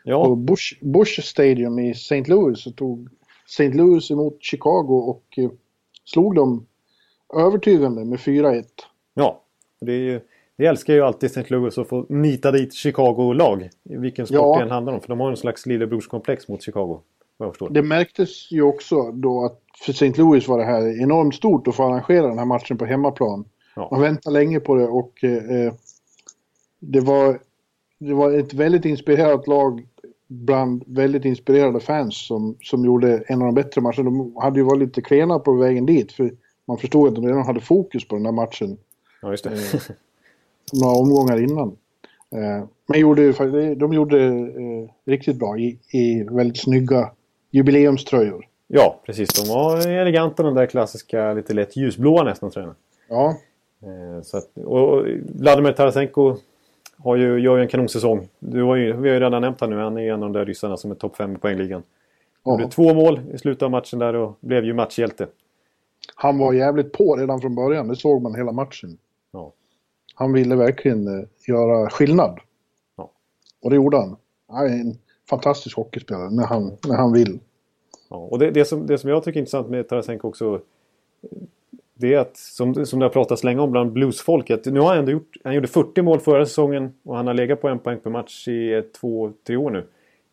På 0.03 0.09
Ja, 0.09 0.35
Bush, 0.35 0.75
Bush 0.81 1.21
Stadium 1.21 1.79
i 1.79 1.91
St. 1.91 2.23
Louis 2.23 2.63
så 2.63 2.71
tog 2.71 3.09
St. 3.47 3.69
Louis 3.69 4.11
emot 4.11 4.37
Chicago 4.43 4.93
och 5.07 5.23
eh, 5.37 5.49
slog 6.05 6.35
dem 6.35 6.65
övertygande 7.37 8.05
med 8.05 8.19
4-1. 8.19 8.63
ja. 9.13 9.43
Det, 9.81 9.91
är 9.91 9.97
ju, 9.97 10.21
det 10.57 10.65
älskar 10.65 10.93
ju 10.93 11.01
alltid 11.01 11.29
St. 11.29 11.43
Louis 11.47 11.77
att 11.77 11.87
få 11.87 12.05
nita 12.09 12.51
dit 12.51 12.73
Chicago-lag. 12.73 13.69
Vilken 13.83 14.27
sport 14.27 14.35
Ja. 14.35 14.57
det 14.57 14.63
än 14.63 14.71
handlar 14.71 14.93
om. 14.93 15.01
För 15.01 15.07
de 15.07 15.19
har 15.19 15.29
en 15.29 15.37
slags 15.37 15.65
lillebrorskomplex 15.65 16.47
mot 16.47 16.63
Chicago. 16.63 17.01
Det 17.69 17.81
märktes 17.81 18.51
ju 18.51 18.61
också 18.61 19.11
då 19.11 19.45
att 19.45 19.61
för 19.85 19.91
St. 19.91 20.13
Louis 20.17 20.47
var 20.47 20.57
det 20.57 20.65
här 20.65 21.01
enormt 21.03 21.35
stort 21.35 21.67
att 21.67 21.75
få 21.75 21.83
arrangera 21.83 22.27
den 22.27 22.37
här 22.37 22.45
matchen 22.45 22.77
på 22.77 22.85
hemmaplan. 22.85 23.45
Ja. 23.79 23.87
Man 23.91 24.01
väntade 24.01 24.33
länge 24.33 24.59
på 24.59 24.75
det 24.75 24.87
och 24.87 25.23
eh, 25.23 25.51
eh, 25.51 25.73
det, 26.79 26.99
var, 26.99 27.39
det 27.99 28.13
var 28.13 28.31
ett 28.31 28.53
väldigt 28.53 28.85
inspirerat 28.85 29.47
lag 29.47 29.87
bland 30.27 30.83
väldigt 30.87 31.25
inspirerade 31.25 31.79
fans 31.79 32.27
som, 32.27 32.57
som 32.61 32.85
gjorde 32.85 33.23
en 33.27 33.41
av 33.41 33.45
de 33.45 33.55
bättre 33.55 33.81
matcherna. 33.81 34.03
De 34.03 34.35
hade 34.35 34.59
ju 34.59 34.65
varit 34.65 34.79
lite 34.79 35.01
klena 35.01 35.39
på 35.39 35.53
vägen 35.53 35.85
dit 35.85 36.11
för 36.11 36.31
man 36.65 36.77
förstod 36.77 37.07
att 37.07 37.15
de 37.15 37.27
redan 37.27 37.45
hade 37.45 37.59
fokus 37.59 38.07
på 38.07 38.15
den 38.15 38.25
här 38.25 38.33
matchen 38.33 38.77
Ja, 39.21 39.31
just 39.31 39.43
det. 39.43 39.49
Eh. 39.49 39.95
några 40.73 40.95
omgångar 40.95 41.43
innan. 41.43 41.67
Eh, 42.31 42.65
men 42.87 42.99
gjorde, 42.99 43.33
de 43.75 43.93
gjorde 43.93 44.25
eh, 44.25 44.89
riktigt 45.05 45.35
bra 45.35 45.57
i, 45.57 45.79
i 45.91 46.23
väldigt 46.23 46.59
snygga 46.59 47.11
jubileumströjor. 47.51 48.45
ja, 48.67 49.01
precis. 49.05 49.29
De 49.29 49.53
var 49.53 49.87
eleganta, 49.87 50.43
de 50.43 50.55
där 50.55 50.65
klassiska, 50.65 51.33
lite 51.33 51.53
lätt 51.53 51.75
ljusblåa 51.75 52.23
nästan 52.23 52.51
tröjorna. 52.51 52.75
Ja, 53.09 53.37
Så 54.23 54.37
att, 54.37 54.57
och 54.57 55.05
Vladimir 55.35 55.71
Tarasenko 55.71 56.35
har 56.97 57.15
ju, 57.15 57.39
gör 57.39 57.57
ju 57.57 57.61
en 57.61 57.67
kanonsäsong. 57.67 58.27
Du 58.39 58.63
har 58.63 58.75
ju, 58.75 58.85
vi 58.85 59.09
har 59.09 59.15
ju 59.15 59.19
redan 59.19 59.41
nämnt 59.41 59.61
han 59.61 59.69
nu. 59.69 59.77
Han 59.77 59.97
är 59.97 60.13
en 60.13 60.13
av 60.13 60.19
de 60.19 60.33
där 60.33 60.45
ryssarna 60.45 60.77
som 60.77 60.91
är 60.91 60.95
topp 60.95 61.15
5 61.15 61.35
i 61.35 61.37
poängligan. 61.37 61.83
Gjorde 62.45 62.67
två 62.67 62.93
mål 62.93 63.21
i 63.33 63.37
slutet 63.37 63.63
av 63.63 63.71
matchen 63.71 63.99
där 63.99 64.13
och 64.13 64.37
blev 64.39 64.65
ju 64.65 64.73
matchhjälte. 64.73 65.27
Han 66.15 66.37
var 66.37 66.53
jävligt 66.53 66.91
på 66.91 67.15
redan 67.15 67.41
från 67.41 67.55
början, 67.55 67.87
det 67.87 67.95
såg 67.95 68.21
man 68.21 68.35
hela 68.35 68.51
matchen. 68.51 68.97
Ja. 69.31 69.53
Han 70.15 70.33
ville 70.33 70.55
verkligen 70.55 71.07
eh, 71.07 71.25
göra 71.47 71.89
skillnad. 71.89 72.39
Ja. 72.95 73.11
Och 73.61 73.69
det 73.69 73.75
gjorde 73.75 73.97
han. 73.97 74.15
Han 74.47 74.65
är 74.65 74.69
en 74.69 74.97
fantastisk 75.29 75.75
hockeyspelare 75.75 76.29
när 76.29 76.45
han, 76.45 76.77
när 76.87 76.95
han 76.95 77.13
vill. 77.13 77.39
Ja, 78.09 78.17
och 78.17 78.39
det, 78.39 78.51
det, 78.51 78.65
som, 78.65 78.87
det 78.87 78.97
som 78.97 79.09
jag 79.09 79.23
tycker 79.23 79.37
är 79.37 79.41
intressant 79.41 79.69
med 79.69 79.87
Tarasenko 79.87 80.27
också 80.27 80.61
eh, 81.21 81.29
det 81.99 82.13
är 82.13 82.19
att, 82.19 82.37
som, 82.37 82.85
som 82.85 82.99
det 82.99 83.05
har 83.05 83.09
pratats 83.09 83.43
länge 83.43 83.61
om 83.61 83.71
bland 83.71 83.91
bluesfolket, 83.91 84.65
nu 84.65 84.79
har 84.79 84.89
han 84.89 84.97
ändå 84.97 85.11
gjort, 85.11 85.37
han 85.43 85.55
gjorde 85.55 85.67
40 85.67 86.01
mål 86.01 86.19
förra 86.19 86.45
säsongen 86.45 86.93
och 87.03 87.15
han 87.15 87.27
har 87.27 87.33
legat 87.33 87.61
på 87.61 87.67
en 87.67 87.79
poäng 87.79 87.99
per 87.99 88.09
match 88.09 88.47
i 88.47 88.73
eh, 88.73 88.81
två, 88.81 89.31
tre 89.47 89.55
år 89.55 89.71
nu. 89.71 89.83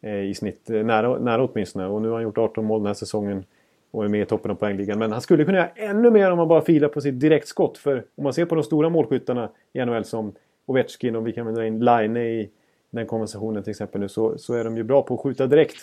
Eh, 0.01 0.31
I 0.31 0.35
snitt, 0.35 0.71
eh, 0.71 0.85
nära, 0.85 1.19
nära 1.19 1.45
åtminstone. 1.45 1.87
Och 1.87 2.03
nu 2.03 2.09
har 2.09 2.15
han 2.15 2.23
gjort 2.23 2.39
18 2.39 2.65
mål 2.65 2.81
den 2.81 2.87
här 2.87 2.95
säsongen 2.95 3.45
och 3.91 4.05
är 4.05 4.09
med 4.09 4.23
i 4.23 4.25
toppen 4.25 4.51
av 4.51 4.55
poängligan. 4.55 4.99
Men 4.99 5.13
han 5.13 5.21
skulle 5.21 5.45
kunna 5.45 5.59
göra 5.59 5.69
ännu 5.75 6.11
mer 6.11 6.31
om 6.31 6.39
han 6.39 6.49
bara 6.49 6.63
filar 6.63 6.89
på 6.89 7.01
sitt 7.01 7.21
direktskott. 7.21 7.79
För 7.79 8.05
om 8.15 8.25
man 8.25 8.33
ser 8.33 8.45
på 8.45 8.55
de 8.55 8.65
stora 8.65 8.89
målskyttarna 8.89 9.51
i 9.73 9.85
NHL 9.85 10.05
som 10.05 10.33
Ovechkin 10.67 11.17
och 11.17 11.27
vi 11.27 11.33
kan 11.33 11.47
väl 11.47 11.55
dra 11.55 11.67
in 11.67 11.85
Line 11.85 12.17
i 12.17 12.51
den 12.91 13.07
konversationen 13.07 13.63
till 13.63 13.71
exempel 13.71 14.01
nu 14.01 14.09
så, 14.09 14.39
så 14.39 14.55
är 14.55 14.65
de 14.65 14.77
ju 14.77 14.83
bra 14.83 15.03
på 15.03 15.15
att 15.15 15.21
skjuta 15.21 15.47
direkt. 15.47 15.77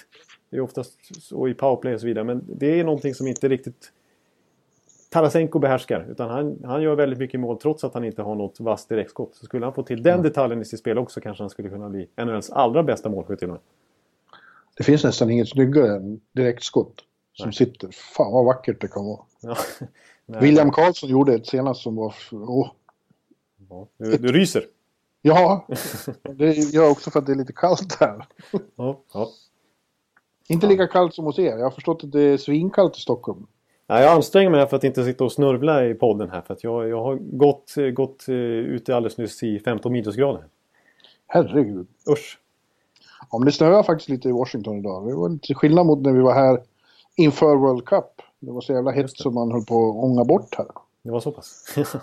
Det 0.50 0.58
är 0.58 0.62
oftast 0.62 1.24
så 1.24 1.48
i 1.48 1.54
powerplay 1.54 1.94
och 1.94 2.00
så 2.00 2.06
vidare. 2.06 2.24
Men 2.24 2.44
det 2.48 2.80
är 2.80 2.84
någonting 2.84 3.14
som 3.14 3.28
inte 3.28 3.48
riktigt 3.48 3.92
Tarasenko 5.14 5.60
behärskar. 5.60 6.08
Utan 6.10 6.30
han, 6.30 6.60
han 6.64 6.82
gör 6.82 6.96
väldigt 6.96 7.20
mycket 7.20 7.40
mål 7.40 7.60
trots 7.60 7.84
att 7.84 7.94
han 7.94 8.04
inte 8.04 8.22
har 8.22 8.36
något 8.36 8.60
vasst 8.60 8.90
direktskott. 8.90 9.36
Så 9.36 9.46
skulle 9.46 9.66
han 9.66 9.74
få 9.74 9.84
till 9.84 10.04
den 10.04 10.22
detaljen 10.22 10.62
i 10.62 10.66
sitt 10.66 10.80
spel 10.80 10.98
också 10.98 11.22
kanske 11.22 11.44
han 11.44 11.50
skulle 11.50 11.70
kunna 11.70 11.90
bli 11.90 12.10
NHLs 12.26 12.50
allra 12.50 12.84
bästa 12.84 13.10
målskytt 13.10 13.40
till 13.40 13.48
och 13.48 13.54
med. 13.54 13.62
Det 14.78 14.84
finns 14.84 15.04
nästan 15.04 15.30
inget 15.30 15.50
snyggare 15.50 15.96
än 15.96 16.22
direktskott 16.32 16.94
som 17.34 17.48
Nej. 17.48 17.54
sitter. 17.54 17.90
Fan 17.92 18.32
vad 18.32 18.46
vackert 18.46 18.82
det 18.82 18.88
kan 18.88 19.06
vara. 19.06 19.20
Ja. 19.42 19.56
Nej, 20.26 20.42
William 20.42 20.72
Karlsson 20.72 21.10
gjorde 21.10 21.34
ett 21.34 21.48
senast 21.48 21.82
som 21.82 21.96
var... 21.96 22.16
Åh. 22.32 22.72
ja. 23.70 23.88
Du, 23.98 24.18
du 24.18 24.32
ryser. 24.32 24.64
Ja, 25.22 25.68
det 26.22 26.54
gör 26.54 26.84
jag 26.84 26.92
också 26.92 27.12
för 27.12 27.20
att 27.20 27.26
det 27.26 27.32
är 27.32 27.36
lite 27.36 27.54
kallt 27.54 27.98
här. 28.00 28.28
Ja, 28.76 29.00
ja. 29.14 29.30
Inte 30.48 30.68
lika 30.68 30.88
kallt 30.88 31.14
som 31.14 31.26
hos 31.26 31.40
er. 31.40 31.58
Jag 31.58 31.64
har 31.64 31.72
förstått 31.72 32.04
att 32.04 32.12
det 32.12 32.22
är 32.22 32.38
svinkallt 32.38 32.98
i 32.98 33.00
Stockholm. 33.00 33.48
Nej, 33.88 34.04
jag 34.04 34.12
anstränger 34.12 34.50
mig 34.50 34.68
för 34.68 34.78
att 34.78 34.84
inte 34.84 35.06
sitta 35.06 35.24
och 35.24 35.32
snörvla 35.32 35.86
i 35.86 35.94
podden 35.94 36.30
här. 36.30 36.42
För 36.42 36.54
att 36.54 36.64
jag, 36.64 36.90
jag 36.90 37.04
har 37.04 37.16
gått, 37.16 37.74
gått 37.94 38.28
eh, 38.28 38.36
ute 38.36 38.96
alldeles 38.96 39.18
nyss 39.18 39.44
i 39.44 39.60
15 39.60 39.92
minusgrader. 39.92 40.44
Herregud. 41.28 41.88
Usch. 42.10 42.40
Ja, 43.32 43.38
men 43.38 43.46
det 43.46 43.52
snöade 43.52 43.84
faktiskt 43.84 44.10
lite 44.10 44.30
i 44.30 44.32
Washington 44.32 44.78
idag. 44.78 45.08
Det 45.08 45.16
var 45.16 45.30
lite 45.30 45.54
skillnad 45.54 45.86
mot 45.86 46.02
när 46.02 46.12
vi 46.12 46.22
var 46.22 46.34
här 46.34 46.62
inför 47.16 47.56
World 47.56 47.86
Cup. 47.86 48.22
Det 48.40 48.52
var 48.52 48.62
så 48.62 48.74
jävla 48.74 48.92
hett 48.92 49.12
som 49.12 49.34
man 49.34 49.52
höll 49.52 49.66
på 49.66 49.90
att 49.90 49.96
ånga 49.96 50.24
bort 50.24 50.56
här. 50.58 50.68
Det 51.02 51.12
var 51.12 51.20
så 51.20 51.32
pass. 51.32 51.76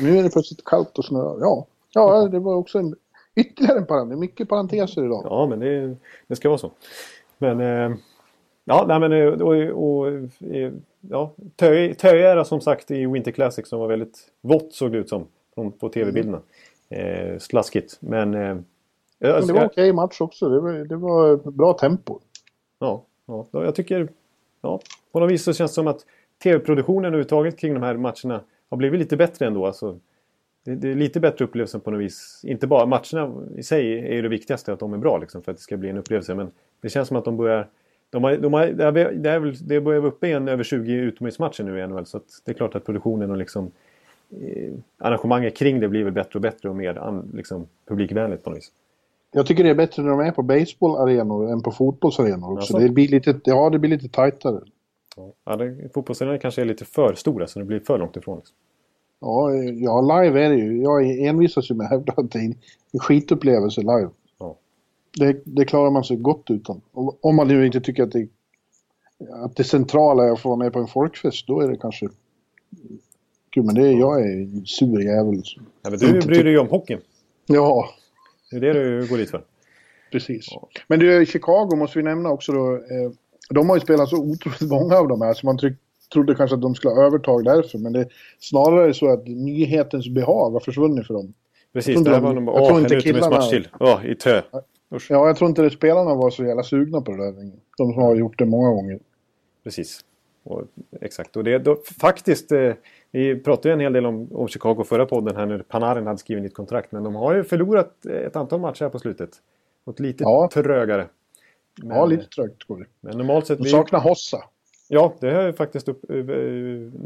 Nu 0.00 0.18
är 0.18 0.22
det 0.22 0.30
plötsligt 0.30 0.64
kallt 0.64 0.98
och 0.98 1.04
snö. 1.04 1.34
Ja, 1.40 1.66
ja 1.92 2.28
det 2.28 2.38
var 2.38 2.54
också 2.54 2.78
en, 2.78 2.96
ytterligare 3.34 3.78
en 3.78 3.86
parentes. 3.86 4.18
Mycket 4.18 4.48
parenteser 4.48 5.04
idag. 5.04 5.22
ja, 5.24 5.46
men 5.46 5.60
det, 5.60 5.96
det 6.26 6.36
ska 6.36 6.48
vara 6.48 6.58
så. 6.58 6.70
Men... 7.38 7.60
Eh, 7.60 7.96
Ja, 8.64 8.84
nej, 8.88 9.00
men 9.00 9.40
och, 9.42 9.50
och, 9.50 10.04
och 10.04 10.12
ja, 11.00 11.32
Töje 11.96 12.44
som 12.44 12.60
sagt 12.60 12.90
i 12.90 13.06
Winter 13.06 13.30
Classic 13.30 13.68
som 13.68 13.80
var 13.80 13.88
väldigt 13.88 14.18
vått 14.40 14.72
såg 14.72 14.92
det 14.92 14.98
ut 14.98 15.08
som 15.08 15.26
på 15.78 15.88
tv-bilderna. 15.88 16.40
Mm. 16.88 17.32
Eh, 17.32 17.38
slaskigt, 17.38 17.98
men... 18.00 18.34
Eh, 18.34 18.56
men 19.18 19.46
det 19.46 19.52
var 19.52 19.64
okej 19.64 19.66
okay 19.66 19.92
match 19.92 20.20
också. 20.20 20.48
Det 20.48 20.60
var, 20.60 20.72
det 20.72 20.96
var 20.96 21.36
bra 21.50 21.72
tempo. 21.72 22.18
Ja, 22.78 23.04
ja, 23.26 23.46
jag 23.52 23.74
tycker... 23.74 24.08
Ja, 24.62 24.80
på 25.12 25.20
något 25.20 25.30
vis 25.30 25.44
så 25.44 25.52
känns 25.52 25.70
det 25.70 25.74
som 25.74 25.86
att 25.86 26.06
tv-produktionen 26.42 27.04
överhuvudtaget 27.04 27.58
kring 27.58 27.74
de 27.74 27.82
här 27.82 27.96
matcherna 27.96 28.40
har 28.70 28.76
blivit 28.76 29.00
lite 29.00 29.16
bättre 29.16 29.46
ändå. 29.46 29.66
Alltså, 29.66 29.98
det, 30.64 30.74
det 30.74 30.88
är 30.88 30.94
lite 30.94 31.20
bättre 31.20 31.44
upplevelse 31.44 31.78
på 31.78 31.90
något 31.90 32.00
vis. 32.00 32.40
Inte 32.44 32.66
bara 32.66 32.86
matcherna 32.86 33.34
i 33.56 33.62
sig 33.62 33.98
är 33.98 34.14
ju 34.14 34.22
det 34.22 34.28
viktigaste, 34.28 34.72
att 34.72 34.78
de 34.78 34.92
är 34.92 34.98
bra 34.98 35.18
liksom, 35.18 35.42
för 35.42 35.52
att 35.52 35.58
det 35.58 35.62
ska 35.62 35.76
bli 35.76 35.88
en 35.88 35.98
upplevelse. 35.98 36.34
Men 36.34 36.50
det 36.80 36.88
känns 36.88 37.08
som 37.08 37.16
att 37.16 37.24
de 37.24 37.36
börjar... 37.36 37.68
De 38.12 38.24
har, 38.24 38.36
de 38.36 38.52
har, 38.52 38.66
det, 38.66 38.84
är, 38.84 39.12
det, 39.12 39.38
väl, 39.38 39.54
det 39.66 39.80
börjar 39.80 40.00
vara 40.00 40.12
uppe 40.12 40.28
i 40.28 40.32
en 40.32 40.48
över 40.48 40.64
20 40.64 40.92
utomhusmatcher 40.92 41.64
nu 41.64 41.80
i 41.80 41.86
NHL. 41.86 42.06
Så 42.06 42.20
det 42.44 42.52
är 42.52 42.54
klart 42.54 42.74
att 42.74 42.84
produktionen 42.84 43.30
och 43.30 43.36
liksom, 43.36 43.70
eh, 44.30 44.72
arrangemanget 44.98 45.56
kring 45.56 45.80
det 45.80 45.88
blir 45.88 46.04
väl 46.04 46.12
bättre 46.12 46.30
och 46.34 46.40
bättre 46.40 46.68
och 46.68 46.76
mer 46.76 46.98
an, 46.98 47.30
liksom, 47.34 47.66
publikvänligt 47.88 48.44
på 48.44 48.50
något 48.50 48.56
vis. 48.56 48.72
Jag 49.32 49.46
tycker 49.46 49.64
det 49.64 49.70
är 49.70 49.74
bättre 49.74 50.02
när 50.02 50.10
de 50.10 50.20
är 50.20 50.30
på 50.30 50.42
baseballarenor 50.42 51.52
än 51.52 51.62
på 51.62 51.70
fotbollsarenor 51.70 52.52
också. 52.52 52.76
Alltså. 52.76 52.78
Det 52.78 52.88
blir 52.88 53.08
lite, 53.08 53.40
ja, 53.44 53.70
det 53.70 53.78
blir 53.78 53.90
lite 53.90 54.08
tajtare. 54.08 54.60
Ja, 55.44 55.58
fotbollsarenor 55.94 56.38
kanske 56.38 56.60
är 56.60 56.64
lite 56.64 56.84
för 56.84 57.14
stora 57.14 57.46
så 57.46 57.58
det 57.58 57.64
blir 57.64 57.80
för 57.80 57.98
långt 57.98 58.16
ifrån. 58.16 58.36
Liksom. 58.36 58.56
Ja, 59.20 59.54
ja, 59.54 60.00
live 60.00 60.44
är 60.44 60.50
det 60.50 60.56
ju. 60.56 60.82
Jag 60.82 61.18
envisas 61.18 61.70
ju 61.70 61.74
med 61.74 61.84
att 61.84 61.90
hävda 61.90 62.12
att 62.16 62.30
det 62.30 62.38
är 62.38 62.44
en 62.44 63.00
skitupplevelse 63.00 63.80
live. 63.80 64.08
Det, 65.18 65.42
det, 65.44 65.64
klarar 65.64 65.90
man 65.90 66.04
sig 66.04 66.16
gott 66.16 66.50
utan. 66.50 66.80
Om 67.20 67.36
man 67.36 67.48
nu 67.48 67.66
inte 67.66 67.80
tycker 67.80 68.02
att 68.02 68.12
det, 68.12 68.28
att 69.44 69.56
det 69.56 69.64
centrala 69.64 70.24
är 70.24 70.32
att 70.32 70.40
få 70.40 70.48
vara 70.48 70.58
med 70.58 70.72
på 70.72 70.78
en 70.78 70.86
folkfest, 70.86 71.46
då 71.46 71.60
är 71.60 71.68
det 71.68 71.76
kanske... 71.76 72.08
Gud, 73.50 73.64
men 73.64 73.74
det 73.74 73.88
är, 73.88 73.92
jag 73.92 74.20
är 74.20 74.64
sur 74.64 75.00
jävel. 75.00 75.42
Ja, 75.82 75.90
men 75.90 75.98
du 75.98 76.20
bryr 76.20 76.44
dig 76.44 76.52
ju 76.52 76.58
om 76.58 76.68
hockeyn. 76.68 77.00
Ja. 77.46 77.88
Det 78.50 78.56
är 78.56 78.60
det 78.60 78.72
du 78.72 79.06
går 79.08 79.16
dit 79.16 79.30
för. 79.30 79.44
Precis. 80.12 80.48
Ja. 80.50 80.68
Men 80.86 80.98
du, 80.98 81.26
Chicago 81.26 81.76
måste 81.76 81.98
vi 81.98 82.02
nämna 82.02 82.30
också 82.30 82.52
då. 82.52 82.74
Eh, 82.74 83.10
de 83.50 83.68
har 83.68 83.76
ju 83.76 83.80
spelat 83.80 84.08
så 84.08 84.16
otroligt 84.16 84.60
många 84.60 84.96
av 84.96 85.08
de 85.08 85.22
här 85.22 85.34
så 85.34 85.46
man 85.46 85.58
tryck, 85.58 85.76
trodde 86.12 86.34
kanske 86.34 86.54
att 86.54 86.62
de 86.62 86.74
skulle 86.74 86.94
ha 86.94 87.06
övertag 87.06 87.44
därför. 87.44 87.78
Men 87.78 87.92
det 87.92 88.00
är 88.00 88.08
snarare 88.40 88.94
så 88.94 89.12
att 89.12 89.26
nyhetens 89.26 90.08
behag 90.08 90.50
har 90.50 90.60
försvunnit 90.60 91.06
för 91.06 91.14
dem. 91.14 91.34
Precis, 91.72 92.04
det 92.04 92.10
här 92.10 92.20
var 92.20 92.34
nog 92.34 92.44
bara, 92.44 92.60
åh, 92.60 92.78
en 92.78 92.84
utomhusmatch 92.84 93.50
till. 93.50 93.68
Åh, 93.80 94.06
i 94.06 94.14
tö. 94.14 94.42
Usch. 94.92 95.10
Ja, 95.10 95.26
jag 95.26 95.36
tror 95.36 95.48
inte 95.48 95.66
att 95.66 95.72
spelarna 95.72 96.14
var 96.14 96.30
så 96.30 96.44
jävla 96.44 96.62
sugna 96.62 97.00
på 97.00 97.10
det 97.10 97.16
där. 97.16 97.52
De 97.78 97.92
som 97.92 98.02
har 98.02 98.14
gjort 98.14 98.38
det 98.38 98.46
många 98.46 98.70
gånger. 98.70 98.98
Precis. 99.64 100.00
Och, 100.42 100.62
exakt. 101.00 101.36
Och 101.36 101.44
det 101.44 101.58
då, 101.58 101.76
faktiskt, 102.00 102.52
eh, 102.52 102.72
vi 103.10 103.36
pratade 103.40 103.68
ju 103.68 103.72
en 103.72 103.80
hel 103.80 103.92
del 103.92 104.06
om, 104.06 104.28
om 104.32 104.48
Chicago 104.48 104.84
förra 104.84 105.06
podden 105.06 105.36
här 105.36 105.46
när 105.46 105.58
Panarin 105.58 106.06
hade 106.06 106.18
skrivit 106.18 106.44
nytt 106.44 106.54
kontrakt. 106.54 106.92
Men 106.92 107.04
de 107.04 107.14
har 107.14 107.34
ju 107.34 107.44
förlorat 107.44 108.06
ett 108.06 108.36
antal 108.36 108.60
matcher 108.60 108.82
här 108.82 108.90
på 108.90 108.98
slutet. 108.98 109.30
Och 109.84 110.00
lite 110.00 110.24
ja. 110.24 110.50
trögare. 110.52 111.06
Men, 111.82 111.96
ja, 111.96 112.06
lite 112.06 112.26
trögt 112.26 112.64
går 112.64 112.78
det. 112.78 112.86
Men 113.00 113.18
normalt 113.18 113.46
sett... 113.46 113.58
De 113.58 113.64
saknar 113.64 114.00
Hossa. 114.00 114.44
Ja, 114.88 115.14
det 115.20 115.30
har 115.30 115.52
faktiskt 115.52 115.88
upp, 115.88 116.10
eh, 116.10 116.16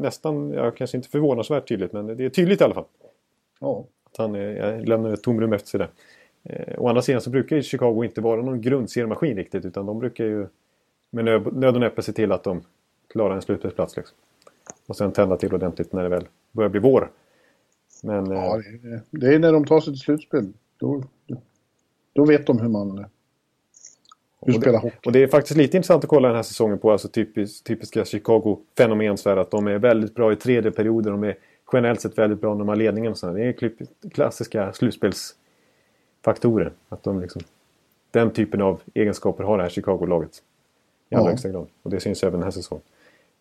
nästan, 0.00 0.50
ja, 0.50 0.70
kanske 0.70 0.96
inte 0.96 1.08
förvånansvärt 1.08 1.68
tydligt, 1.68 1.92
men 1.92 2.06
det 2.06 2.24
är 2.24 2.28
tydligt 2.28 2.60
i 2.60 2.64
alla 2.64 2.74
fall. 2.74 2.84
Ja. 3.60 3.86
Att 4.10 4.16
han 4.16 4.34
är, 4.34 4.86
lämnar 4.86 5.12
ett 5.12 5.22
tomrum 5.22 5.52
efter 5.52 5.68
sig 5.68 5.78
där. 5.78 5.90
Eh, 6.48 6.78
å 6.78 6.88
andra 6.88 7.02
sidan 7.02 7.20
så 7.20 7.30
brukar 7.30 7.56
ju 7.56 7.62
Chicago 7.62 8.04
inte 8.04 8.20
vara 8.20 8.42
någon 8.42 8.60
grundseriemaskin 8.60 9.36
riktigt, 9.36 9.64
utan 9.64 9.86
de 9.86 9.98
brukar 9.98 10.24
ju 10.24 10.46
med 11.10 11.24
nöd, 11.24 11.74
och 11.74 11.80
näppe 11.80 12.02
se 12.02 12.12
till 12.12 12.32
att 12.32 12.44
de 12.44 12.62
klarar 13.08 13.34
en 13.34 13.42
slutspelsplats. 13.42 13.96
Liksom. 13.96 14.16
Och 14.86 14.96
sen 14.96 15.12
tända 15.12 15.36
till 15.36 15.54
ordentligt 15.54 15.92
när 15.92 16.02
det 16.02 16.08
väl 16.08 16.28
börjar 16.52 16.70
bli 16.70 16.80
vår. 16.80 17.10
Men, 18.02 18.30
ja, 18.30 18.56
eh, 18.56 19.00
det 19.10 19.34
är 19.34 19.38
när 19.38 19.52
de 19.52 19.64
tar 19.64 19.80
sig 19.80 19.92
till 19.92 20.00
slutspel. 20.00 20.52
Då, 20.76 21.02
då 22.12 22.24
vet 22.24 22.46
de 22.46 22.58
hur 22.58 22.68
man 22.68 23.06
hur 24.40 24.56
och 24.56 24.60
det, 24.60 24.92
och 25.06 25.12
det 25.12 25.22
är 25.22 25.26
faktiskt 25.26 25.56
lite 25.56 25.76
intressant 25.76 26.04
att 26.04 26.10
kolla 26.10 26.28
den 26.28 26.36
här 26.36 26.42
säsongen 26.42 26.78
på 26.78 26.92
alltså 26.92 27.08
typisk, 27.08 27.64
typiska 27.64 28.04
Chicago-fenomen. 28.04 29.16
Att 29.24 29.50
de 29.50 29.66
är 29.66 29.78
väldigt 29.78 30.14
bra 30.14 30.32
i 30.32 30.36
tredje 30.36 30.70
perioder. 30.70 31.10
De 31.10 31.24
är 31.24 31.36
generellt 31.72 32.00
sett 32.00 32.18
väldigt 32.18 32.40
bra 32.40 32.54
när 32.54 32.58
de 32.58 32.68
har 32.68 32.76
ledningen. 32.76 33.12
Och. 33.12 33.34
Det 33.34 33.44
är 33.44 33.70
klassiska 34.10 34.72
slutspelsfaktorer. 36.26 36.72
Att 36.88 37.02
de 37.02 37.20
liksom, 37.20 37.42
den 38.10 38.30
typen 38.30 38.62
av 38.62 38.80
egenskaper 38.94 39.44
har 39.44 39.56
det 39.56 39.62
här 39.62 39.70
Chicago-laget. 39.70 40.42
I 41.10 41.14
allra 41.14 41.24
ja. 41.24 41.30
högsta 41.30 41.48
grad. 41.48 41.66
Och 41.82 41.90
det 41.90 42.00
syns 42.00 42.22
även 42.22 42.32
den 42.32 42.42
här 42.42 42.50
säsongen. 42.50 42.84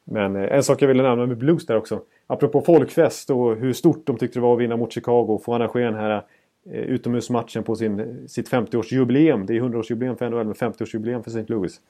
Men 0.03 0.35
eh, 0.35 0.55
en 0.55 0.63
sak 0.63 0.81
jag 0.81 0.87
ville 0.87 1.03
nämna 1.03 1.25
med 1.25 1.37
Blues 1.37 1.65
där 1.65 1.77
också. 1.77 2.01
Apropå 2.27 2.61
folkfest 2.61 3.29
och 3.29 3.55
hur 3.55 3.73
stort 3.73 4.05
de 4.05 4.17
tyckte 4.17 4.39
det 4.39 4.43
var 4.43 4.53
att 4.53 4.59
vinna 4.59 4.77
mot 4.77 4.93
Chicago. 4.93 5.33
Och 5.33 5.43
få 5.43 5.53
arrangera 5.53 5.91
den 5.91 5.99
här 5.99 6.23
Eh, 6.69 6.81
utomhusmatchen 6.81 7.63
på 7.63 7.75
sin, 7.75 8.23
sitt 8.27 8.49
50-årsjubileum. 8.51 9.45
Det 9.45 9.53
är 9.53 9.61
100-årsjubileum 9.61 10.15
för 10.15 10.29
NHL 10.29 10.45
men 10.45 10.53
50-årsjubileum 10.53 11.23
för 11.23 11.29
St. 11.29 11.45
Louis. 11.47 11.81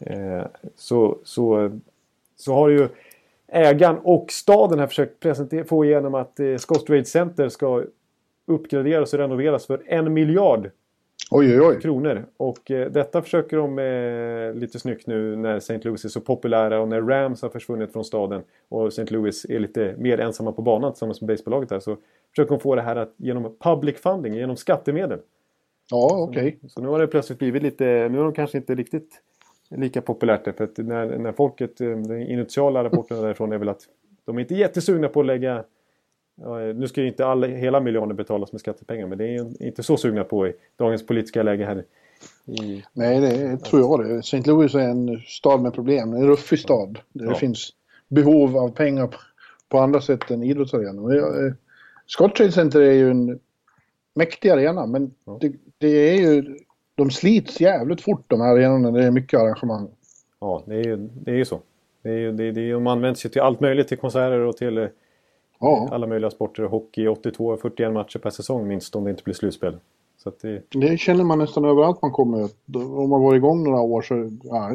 Eh, 0.00 0.42
så, 0.76 1.18
så, 1.24 1.70
så 2.36 2.54
har 2.54 2.68
ju 2.68 2.88
ägaren 3.48 3.98
och 3.98 4.26
staden 4.32 4.78
här 4.78 4.86
försökt 4.86 5.20
presentera, 5.20 5.64
få 5.64 5.84
igenom 5.84 6.14
att 6.14 6.40
eh, 6.40 6.56
Scott 6.56 6.86
Trade 6.86 7.04
Center 7.04 7.48
ska 7.48 7.84
uppgraderas 8.46 9.12
och 9.12 9.18
renoveras 9.18 9.66
för 9.66 9.82
en 9.86 10.12
miljard 10.12 10.70
oj, 11.30 11.60
oj, 11.60 11.60
oj. 11.60 11.80
kronor. 11.80 12.26
Och 12.36 12.70
eh, 12.70 12.90
detta 12.90 13.22
försöker 13.22 13.56
de 13.56 13.78
eh, 13.78 14.60
lite 14.60 14.78
snyggt 14.78 15.06
nu 15.06 15.36
när 15.36 15.56
St. 15.56 15.80
Louis 15.82 16.04
är 16.04 16.08
så 16.08 16.20
populära 16.20 16.80
och 16.80 16.88
när 16.88 17.02
Rams 17.02 17.42
har 17.42 17.48
försvunnit 17.48 17.92
från 17.92 18.04
staden 18.04 18.42
och 18.68 18.88
St. 18.88 19.04
Louis 19.04 19.44
är 19.44 19.58
lite 19.58 19.94
mer 19.98 20.20
ensamma 20.20 20.52
på 20.52 20.62
banan 20.62 20.92
tillsammans 20.92 21.20
med 21.20 21.28
basebolaget 21.28 21.70
här 21.70 21.80
så 21.80 21.96
försöker 22.30 22.50
de 22.50 22.60
få 22.60 22.74
det 22.74 22.82
här 22.82 22.96
att, 22.96 23.14
genom 23.16 23.56
public 23.60 23.96
funding, 23.96 24.34
genom 24.34 24.56
skattemedel. 24.56 25.18
Ja, 25.90 26.26
okej. 26.28 26.46
Okay. 26.46 26.58
Så, 26.62 26.68
så, 26.68 26.80
nu 26.80 26.88
har 26.88 26.98
det 26.98 27.06
plötsligt 27.06 27.38
blivit 27.38 27.62
lite, 27.62 27.84
nu 27.84 28.18
är 28.18 28.22
de 28.24 28.32
kanske 28.32 28.58
inte 28.58 28.74
riktigt 28.74 29.22
lika 29.70 30.02
populärt 30.02 30.56
för 30.56 30.64
att 30.64 30.78
när, 30.78 31.18
när 31.18 31.32
folket, 31.32 31.80
eh, 31.80 31.88
den 31.88 32.22
initiala 32.22 32.84
rapporten 32.84 33.22
därifrån 33.22 33.52
är 33.52 33.58
väl 33.58 33.68
att 33.68 33.82
de 34.24 34.36
är 34.36 34.40
inte 34.40 34.54
jättesugna 34.54 35.08
på 35.08 35.20
att 35.20 35.26
lägga 35.26 35.64
nu 36.74 36.88
ska 36.88 37.00
ju 37.00 37.08
inte 37.08 37.26
alla, 37.26 37.46
hela 37.46 37.80
miljoner 37.80 38.14
betalas 38.14 38.52
med 38.52 38.60
skattepengar 38.60 39.06
men 39.06 39.18
det 39.18 39.24
är 39.24 39.62
inte 39.62 39.82
så 39.82 39.96
sugna 39.96 40.24
på 40.24 40.46
i 40.46 40.52
dagens 40.76 41.06
politiska 41.06 41.42
läge 41.42 41.64
här. 41.64 41.84
I... 42.46 42.84
Nej, 42.92 43.20
det 43.20 43.56
tror 43.56 43.82
jag 43.82 44.06
det. 44.06 44.18
St. 44.18 44.42
Louis 44.46 44.74
är 44.74 44.80
en 44.80 45.20
stad 45.26 45.62
med 45.62 45.74
problem. 45.74 46.12
En 46.12 46.26
ruffig 46.26 46.58
stad. 46.58 46.98
Där 47.12 47.24
ja. 47.24 47.30
det 47.30 47.36
finns 47.36 47.70
behov 48.08 48.56
av 48.56 48.68
pengar 48.68 49.14
på, 49.68 49.78
andra 49.78 50.00
sätt 50.00 50.30
än 50.30 50.42
idrottsarenor. 50.42 51.16
Eh, 51.16 51.52
Scott 52.06 52.34
Trade 52.34 52.52
Center 52.52 52.80
är 52.80 52.92
ju 52.92 53.10
en 53.10 53.38
mäktig 54.14 54.50
arena 54.50 54.86
men 54.86 55.14
ja. 55.24 55.38
det, 55.40 55.52
det, 55.78 55.88
är 55.88 56.14
ju... 56.14 56.58
De 56.94 57.10
slits 57.10 57.60
jävligt 57.60 58.00
fort 58.00 58.24
de 58.26 58.40
här 58.40 58.48
arenorna 58.48 58.90
det 58.90 59.04
är 59.04 59.10
mycket 59.10 59.40
arrangemang. 59.40 59.88
Ja, 60.40 60.62
det 60.66 60.74
är 60.74 60.84
ju, 60.84 60.96
det 60.96 61.30
är 61.30 61.34
ju 61.34 61.44
så. 61.44 61.60
Det 62.02 62.08
är 62.08 62.18
ju, 62.18 62.32
det, 62.32 62.52
det, 62.52 62.72
de 62.72 62.86
används 62.86 63.24
ju 63.24 63.28
till 63.28 63.40
allt 63.40 63.60
möjligt, 63.60 63.88
till 63.88 63.98
konserter 63.98 64.40
och 64.40 64.56
till 64.56 64.88
Ja. 65.62 65.88
Alla 65.92 66.06
möjliga 66.06 66.30
sporter. 66.30 66.62
Hockey 66.62 67.08
82-41 67.08 67.92
matcher 67.92 68.18
per 68.18 68.30
säsong 68.30 68.68
minst 68.68 68.96
om 68.96 69.04
det 69.04 69.10
inte 69.10 69.22
blir 69.22 69.34
slutspel. 69.34 69.76
Det... 70.42 70.62
det... 70.70 71.00
känner 71.00 71.24
man 71.24 71.38
nästan 71.38 71.64
överallt 71.64 72.02
man 72.02 72.12
kommer. 72.12 72.48
Om 72.74 73.10
man 73.10 73.22
varit 73.22 73.36
igång 73.38 73.64
några 73.64 73.80
år 73.80 74.02
så 74.02 74.30
ja, 74.42 74.70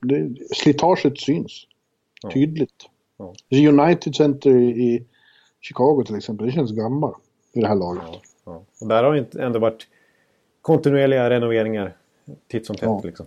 det, 0.00 0.46
slitaget 0.56 1.20
syns. 1.20 1.66
Ja. 2.22 2.30
Tydligt. 2.30 2.86
Ja. 3.16 3.68
United 3.68 4.14
Center 4.14 4.50
i 4.60 5.04
Chicago 5.60 6.04
till 6.06 6.16
exempel, 6.16 6.46
det 6.46 6.52
känns 6.52 6.72
gammalt 6.72 7.16
i 7.52 7.60
det 7.60 7.68
här 7.68 7.74
laget. 7.74 8.20
Ja. 8.44 8.62
Och 8.80 8.88
där 8.88 9.04
har 9.04 9.14
det 9.14 9.42
ändå 9.42 9.58
varit 9.58 9.86
kontinuerliga 10.62 11.30
renoveringar 11.30 11.96
titt 12.48 12.66
som 12.66 12.76
tätt. 12.76 13.04
Liksom. 13.04 13.26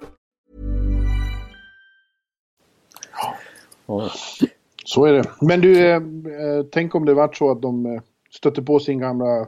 Så 4.85 5.05
är 5.05 5.13
det. 5.13 5.23
Men 5.41 5.61
du, 5.61 5.89
eh, 5.89 5.95
eh, 5.95 6.65
tänk 6.71 6.95
om 6.95 7.05
det 7.05 7.13
vart 7.13 7.37
så 7.37 7.51
att 7.51 7.61
de 7.61 7.85
eh, 7.85 8.01
stötte 8.31 8.61
på 8.61 8.79
sin 8.79 8.99
gamla 8.99 9.47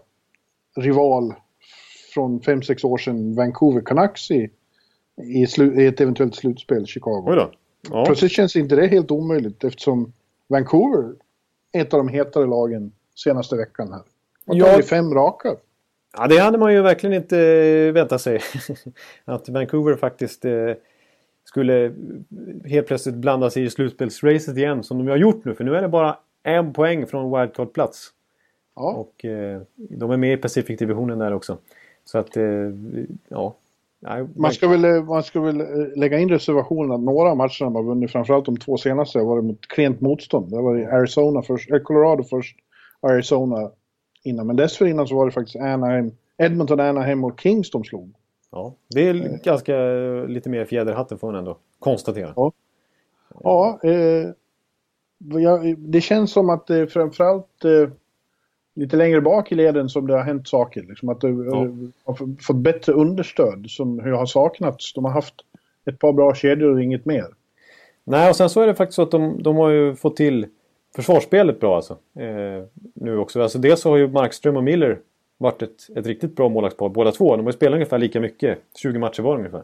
rival 0.76 1.34
från 2.14 2.40
5-6 2.42 2.86
år 2.86 2.98
sedan, 2.98 3.36
Vancouver 3.36 3.82
Canucks 3.82 4.32
i 4.32 4.50
i, 5.18 5.48
slu, 5.48 5.82
i 5.82 5.88
ett 5.88 6.02
eventuellt 6.02 6.36
slutspel, 6.36 6.86
Chicago. 6.86 7.24
Oj 7.28 7.36
då. 7.36 7.52
Ja. 7.90 8.06
Plötsligt 8.06 8.32
känns 8.32 8.56
inte 8.56 8.76
det 8.76 8.88
helt 8.88 9.12
omöjligt 9.12 9.64
eftersom 9.64 10.14
Vancouver 10.48 11.14
är 11.72 11.82
ett 11.82 11.94
av 11.94 11.98
de 11.98 12.08
hetare 12.08 12.48
lagen 12.48 12.92
senaste 13.16 13.56
veckan 13.56 13.92
här. 13.92 14.02
Och 14.46 14.56
Ja. 14.56 14.66
tagit 14.66 14.90
fem 14.90 15.14
raka. 15.14 15.56
Ja, 16.18 16.28
det 16.28 16.38
hade 16.38 16.58
man 16.58 16.74
ju 16.74 16.82
verkligen 16.82 17.16
inte 17.16 17.40
eh, 17.40 17.94
väntat 17.94 18.22
sig. 18.22 18.40
att 19.26 19.50
Vancouver 19.50 19.96
faktiskt 19.96 20.46
eh, 20.46 20.52
skulle 21.44 21.94
helt 22.66 22.88
plötsligt 22.88 23.16
blanda 23.16 23.50
sig 23.50 23.64
i 23.64 23.70
slutspelsracet 23.70 24.58
igen 24.58 24.84
som 24.84 24.98
de 24.98 25.08
har 25.08 25.18
gjort 25.18 25.46
nu. 25.46 25.56
För 25.56 25.64
nu 25.64 25.76
är 25.76 25.82
det 25.82 25.90
bara 25.90 26.18
en 26.44 26.74
poäng 26.74 27.08
från 27.08 27.40
wildcard-plats. 27.40 28.10
Ja. 28.76 28.94
Och 28.94 29.26
eh, 29.26 29.62
de 29.76 30.12
är 30.12 30.18
med 30.18 30.34
i 30.34 30.38
Pacific-divisionen 30.38 31.20
där 31.20 31.34
också. 31.34 31.58
Så 32.06 32.18
att, 32.18 32.38
eh, 32.38 32.44
ja. 33.28 33.56
Nej, 34.00 34.26
Man 34.36 34.52
ska, 34.52 34.68
väl, 34.68 34.86
eh, 34.86 35.04
man 35.04 35.24
ska 35.24 35.42
väl 35.42 35.62
eh, 35.62 35.68
lägga 35.96 36.20
in 36.20 36.30
reservationen 36.30 36.92
att 36.92 37.00
några 37.02 37.30
av 37.30 37.38
matcherna 37.38 37.70
man 37.70 37.86
vunnit, 37.86 38.12
framförallt 38.12 38.46
de 38.46 38.58
två 38.58 38.78
senaste, 38.78 39.20
har 39.20 39.26
varit 39.26 39.44
mot 39.44 39.68
klent 39.68 40.02
motstånd. 40.02 40.52
Det 40.52 40.62
var 40.62 40.76
Arizona 40.76 41.42
först, 41.42 41.72
eh, 41.72 41.80
Colorado 41.80 42.24
först 42.24 42.58
och 43.00 43.10
Arizona 43.10 43.72
innan. 44.24 44.48
Men 44.48 44.56
dessförinnan 44.56 45.08
så 45.08 45.16
var 45.16 45.26
det 45.26 45.32
faktiskt 45.32 45.56
Anaheim, 45.56 46.12
Edmonton, 46.38 46.80
Anaheim 46.80 47.24
och 47.24 47.40
Kings 47.40 47.72
de 47.72 47.84
slog. 47.84 48.14
Ja, 48.54 48.74
det 48.90 49.08
är 49.10 49.40
ganska 49.44 49.76
eh, 49.78 50.26
lite 50.28 50.50
mer 50.50 50.66
fjäder 50.66 50.92
i 50.92 50.96
hatten 50.96 51.18
får 51.18 51.28
man 51.32 51.36
ändå 51.40 51.58
konstatera. 51.80 52.34
Ja. 52.36 52.52
Ja, 53.44 53.80
eh, 53.84 54.30
det 55.78 56.02
känns 56.02 56.32
som 56.32 56.50
att 56.50 56.68
det 56.68 56.88
framförallt 56.88 57.66
eh, 57.66 57.90
lite 58.76 58.96
längre 58.98 59.22
bak 59.22 59.52
i 59.52 59.56
leden 59.56 59.90
som 59.90 60.08
det 60.08 60.14
har 60.14 60.24
hänt 60.24 60.48
saker. 60.48 60.84
Liksom 60.84 61.10
att 61.10 61.22
det 61.22 61.28
eh, 61.28 61.36
har 62.06 62.14
f- 62.14 62.44
fått 62.46 62.56
bättre 62.56 62.94
understöd 62.94 63.66
som 63.70 64.00
har 64.00 64.26
saknats. 64.26 64.94
De 64.94 65.06
har 65.06 65.12
haft 65.12 65.34
ett 65.86 66.00
par 66.00 66.14
bra 66.14 66.36
kedjor 66.36 66.72
och 66.74 66.82
inget 66.84 67.06
mer. 67.06 67.26
Nej, 68.04 68.30
och 68.30 68.36
sen 68.36 68.50
så 68.50 68.62
är 68.62 68.68
det 68.68 68.76
faktiskt 68.76 68.96
så 68.96 69.02
att 69.02 69.12
de, 69.12 69.44
de 69.44 69.56
har 69.56 69.70
ju 69.70 69.96
fått 69.96 70.16
till 70.16 70.46
försvarsspelet 70.96 71.60
bra 71.60 71.76
alltså. 71.76 71.94
Eh, 72.20 72.64
nu 72.94 73.18
också. 73.18 73.42
Alltså 73.42 73.60
dels 73.60 73.82
så 73.82 73.90
har 73.90 73.98
ju 73.98 74.08
Markström 74.08 74.58
och 74.58 74.64
Miller 74.64 75.00
varit 75.38 75.62
ett, 75.62 75.98
ett 75.98 76.08
riktigt 76.08 76.36
bra 76.36 76.50
målvaktspar 76.50 76.90
båda 76.90 77.12
två. 77.12 77.36
De 77.36 77.46
har 77.46 77.52
ju 77.52 77.58
spelat 77.58 77.74
ungefär 77.74 77.98
lika 77.98 78.20
mycket. 78.20 78.60
20 78.76 79.00
matcher 79.00 79.22
var 79.22 79.38
ungefär. 79.38 79.64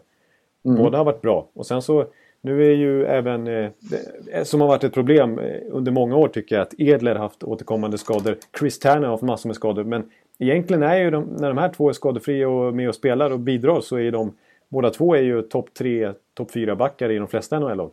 Båda 0.64 0.98
har 0.98 1.06
varit 1.06 1.22
bra. 1.22 1.50
Och 1.54 1.66
sen 1.66 1.82
så 1.82 2.06
nu 2.42 2.66
är 2.72 2.76
ju 2.76 3.06
även, 3.06 3.48
eh, 3.48 3.70
det, 3.80 4.48
som 4.48 4.62
har 4.62 4.68
varit 4.68 4.84
ett 4.84 4.94
problem 4.94 5.40
eh, 5.40 5.62
under 5.70 5.92
många 5.92 6.16
år 6.16 6.28
tycker 6.28 6.56
jag, 6.56 6.62
att 6.62 6.74
Edler 6.78 7.16
haft 7.16 7.44
återkommande 7.44 7.98
skador. 7.98 8.38
Chris 8.60 8.80
Tanner 8.80 9.02
har 9.02 9.12
haft 9.12 9.24
massor 9.24 9.50
med 9.50 9.56
skador. 9.56 9.84
Men 9.84 10.10
egentligen 10.40 10.84
är 10.84 10.98
ju 10.98 11.12
de, 11.12 11.24
när 11.24 11.48
de 11.48 11.58
här 11.58 11.70
två 11.70 11.90
är 11.90 11.94
skadefria 11.94 12.50
och 12.50 12.74
med 12.74 12.90
och 12.90 12.96
spelar 12.96 13.32
och 13.32 13.40
bidrar 13.40 13.82
så 13.82 14.00
är 14.00 14.12
de, 14.12 14.34
båda 14.70 14.90
två 14.90 15.16
är 15.16 15.22
ju 15.22 15.42
topp 15.42 15.74
tre, 15.74 16.12
topp 16.34 16.52
fyra 16.52 16.76
backar 16.76 17.12
i 17.12 17.18
de 17.18 17.28
flesta 17.28 17.60
NHL-lag. 17.60 17.92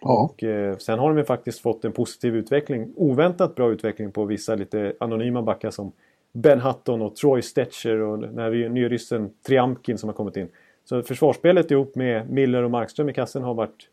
Ja. 0.00 0.22
Och 0.24 0.44
eh, 0.44 0.76
sen 0.76 0.98
har 0.98 1.08
de 1.08 1.18
ju 1.18 1.24
faktiskt 1.24 1.60
fått 1.60 1.84
en 1.84 1.92
positiv 1.92 2.36
utveckling. 2.36 2.92
Oväntat 2.96 3.54
bra 3.54 3.70
utveckling 3.70 4.12
på 4.12 4.24
vissa 4.24 4.54
lite 4.54 4.92
anonyma 5.00 5.42
backar 5.42 5.70
som 5.70 5.92
Ben 6.32 6.60
Hutton 6.60 7.02
och 7.02 7.16
Troy 7.16 7.42
Stetcher 7.42 8.00
och 8.00 8.18
den 8.18 8.38
här 8.38 8.68
nya 8.68 8.88
ryssen 8.88 9.30
Triamkin 9.46 9.98
som 9.98 10.08
har 10.08 10.14
kommit 10.14 10.36
in. 10.36 10.48
Så 10.84 11.02
försvarsspelet 11.02 11.70
ihop 11.70 11.94
med 11.94 12.30
Miller 12.30 12.62
och 12.62 12.70
Markström 12.70 13.08
i 13.08 13.12
kassen 13.12 13.42
har 13.42 13.54
varit, 13.54 13.88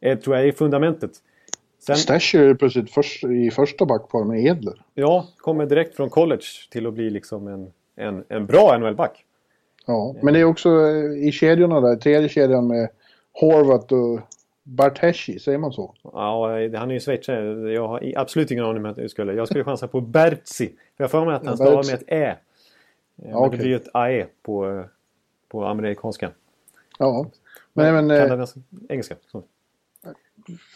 eh, 0.00 0.18
tror 0.18 0.36
jag, 0.36 0.48
är 0.48 0.52
fundamentet. 0.52 1.10
Sen, 1.86 1.96
Stasher 1.96 2.40
är 2.40 2.54
plötsligt 2.54 2.90
först, 2.90 3.24
i 3.24 3.50
första 3.50 3.86
backpar 3.86 4.24
med 4.24 4.44
Edler. 4.44 4.82
ja, 4.94 5.28
kommer 5.36 5.66
direkt 5.66 5.96
från 5.96 6.10
college 6.10 6.44
till 6.70 6.86
att 6.86 6.94
bli 6.94 7.10
liksom 7.10 7.48
en, 7.48 7.72
en, 7.96 8.24
en 8.28 8.46
bra 8.46 8.78
NHL-back. 8.78 9.24
Ja, 9.86 10.14
men 10.22 10.34
det 10.34 10.40
är 10.40 10.44
också 10.44 10.68
eh, 10.68 11.28
i 11.28 11.32
kedjorna 11.32 11.80
där, 11.80 11.96
tredje 11.96 12.28
kedjan 12.28 12.66
med 12.66 12.88
Horvat 13.32 13.92
och 13.92 14.20
Barteshi, 14.66 15.38
säger 15.38 15.58
man 15.58 15.72
så? 15.72 15.94
Ja, 16.02 16.48
han 16.74 16.90
är 16.90 16.94
ju 16.94 17.00
schweizare. 17.00 17.72
Jag 17.72 17.88
har 17.88 18.12
absolut 18.16 18.50
ingen 18.50 18.64
aning 18.64 18.84
om 18.84 18.90
att 18.90 18.98
jag 18.98 19.10
skulle. 19.10 19.32
Jag 19.32 19.48
skulle 19.48 19.64
chansa 19.64 19.88
på 19.88 20.00
Bertzi. 20.00 20.66
För 20.96 21.04
jag 21.04 21.10
för 21.10 21.24
mig 21.24 21.34
att 21.34 21.46
han 21.46 21.56
stavar 21.56 21.84
med 21.84 21.94
ett 21.94 22.04
ä. 22.06 22.36
Men 23.16 23.34
okej. 23.34 23.50
det 23.50 23.56
blir 23.56 23.68
ju 23.70 23.76
ett 23.76 23.88
ae 23.94 24.26
på, 24.42 24.84
på 25.48 25.64
amerikanska. 25.64 26.30
Ja. 26.98 27.26
Men 27.72 28.10
eh, 28.10 28.22
Kanadas 28.22 28.54
engelska. 28.88 29.16
Så. 29.32 29.42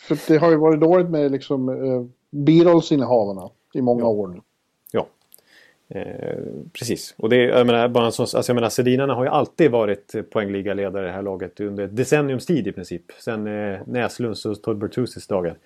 för 0.01 0.33
det 0.33 0.39
har 0.39 0.51
ju 0.51 0.57
varit 0.57 0.81
dåligt 0.81 1.11
med 1.11 1.33
liksom 1.33 1.69
eh, 1.69 2.05
Beatles-innehavarna 2.31 3.51
i 3.75 3.81
många 3.83 4.01
Ja. 4.01 4.09
år 4.09 4.29
nu. 4.29 4.41
Eh, 5.91 6.39
precis. 6.73 7.15
Och 7.19 7.29
det 7.29 7.37
jag 7.37 7.67
menar, 7.67 7.89
bara 7.89 8.11
sån, 8.11 8.23
alltså 8.23 8.51
jag 8.51 8.55
menar, 8.55 8.69
Sedinarna 8.69 9.15
har 9.15 9.25
ju 9.25 9.31
alltid 9.31 9.71
varit 9.71 10.15
poängligaledare 10.31 11.05
i 11.05 11.07
det 11.07 11.13
här 11.13 11.23
laget 11.23 11.61
under 11.61 11.85
ett 11.85 11.97
decenniums 11.97 12.47
tid 12.47 12.67
i 12.67 12.73
princip. 12.73 13.03
Sen 13.19 13.47
eh, 13.47 13.81
Näslunds 13.87 14.47
och 14.47 14.63
Todd 14.63 14.79
Bertuzis 14.79 15.27
dagar. 15.27 15.59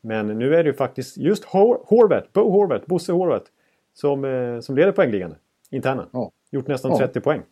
Men 0.00 0.26
nu 0.26 0.54
är 0.54 0.64
det 0.64 0.70
ju 0.70 0.74
faktiskt 0.74 1.16
just 1.16 1.44
Hor- 1.44 2.22
Bo 2.32 2.50
Horvath, 2.50 2.86
Bosse 2.86 3.12
Horvath 3.12 3.50
som, 3.94 4.24
eh, 4.24 4.60
som 4.60 4.76
leder 4.76 4.92
poängligan. 4.92 5.34
Interna. 5.70 6.06
Ja. 6.12 6.30
Gjort 6.50 6.66
nästan 6.66 6.90
Ja. 6.90 6.98
30 6.98 7.20
poäng. 7.20 7.42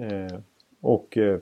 Eh, 0.00 0.38
och 0.80 1.18
eh, 1.18 1.38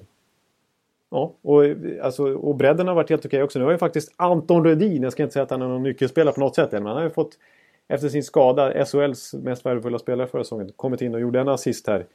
Ja, 1.11 1.33
och, 1.43 1.65
eh, 1.65 1.77
alltså, 2.03 2.35
och 2.35 2.55
bredden 2.57 2.89
har 2.89 2.95
varit 2.95 3.11
helt 3.11 3.27
okej 3.27 3.43
också. 3.43 3.59
Nu 3.59 3.65
har 3.65 3.73
ju 3.73 3.79
faktiskt 3.79 4.13
Anton 4.17 4.65
Rödin, 4.65 5.03
jag 5.03 5.13
ska 5.13 5.23
inte 5.23 5.33
säga 5.33 5.43
att 5.43 5.51
han 5.51 5.63
är 5.63 5.69
någon 5.69 5.83
nyckelspelare 5.83 6.35
på 6.35 6.41
något 6.41 6.55
sätt 6.55 6.73
än, 6.73 6.83
men 6.83 6.87
han 6.93 6.97
har 6.97 7.05
ju 7.05 7.11
fått 7.11 7.39
efter 7.89 8.09
sin 8.09 8.25
skada, 8.25 8.85
SHLs 8.85 9.35
mest 9.35 9.67
värdefulla 9.67 9.99
spelare 9.99 10.27
förra 10.27 10.45
säsongen, 10.45 10.73
kommit 10.77 11.03
in 11.03 11.15
och 11.15 11.21
gjorde 11.21 11.41
en 11.41 11.49
assist 11.49 11.87
här, 11.87 12.07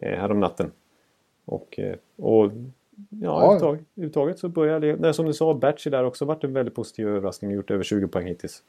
eh, 0.00 0.18
här 0.18 0.30
om 0.30 0.40
natten. 0.40 0.72
Och, 1.44 1.78
eh, 1.78 1.94
och 2.16 2.50
ja, 3.10 3.58
Ja. 3.60 3.68
överhuvudtaget 3.68 4.38
så 4.38 4.48
börjar 4.48 4.80
det, 4.80 4.96
nej, 4.96 5.14
som 5.14 5.26
du 5.26 5.32
sa, 5.32 5.54
Batchy 5.54 5.90
där 5.90 6.04
också 6.04 6.24
varit 6.24 6.44
en 6.44 6.52
väldigt 6.52 6.74
positiv 6.74 7.08
överraskning 7.08 7.50
och 7.50 7.56
gjort 7.56 7.70
över 7.70 7.84
20 7.84 8.08
poäng 8.08 8.26
hittills. 8.26 8.62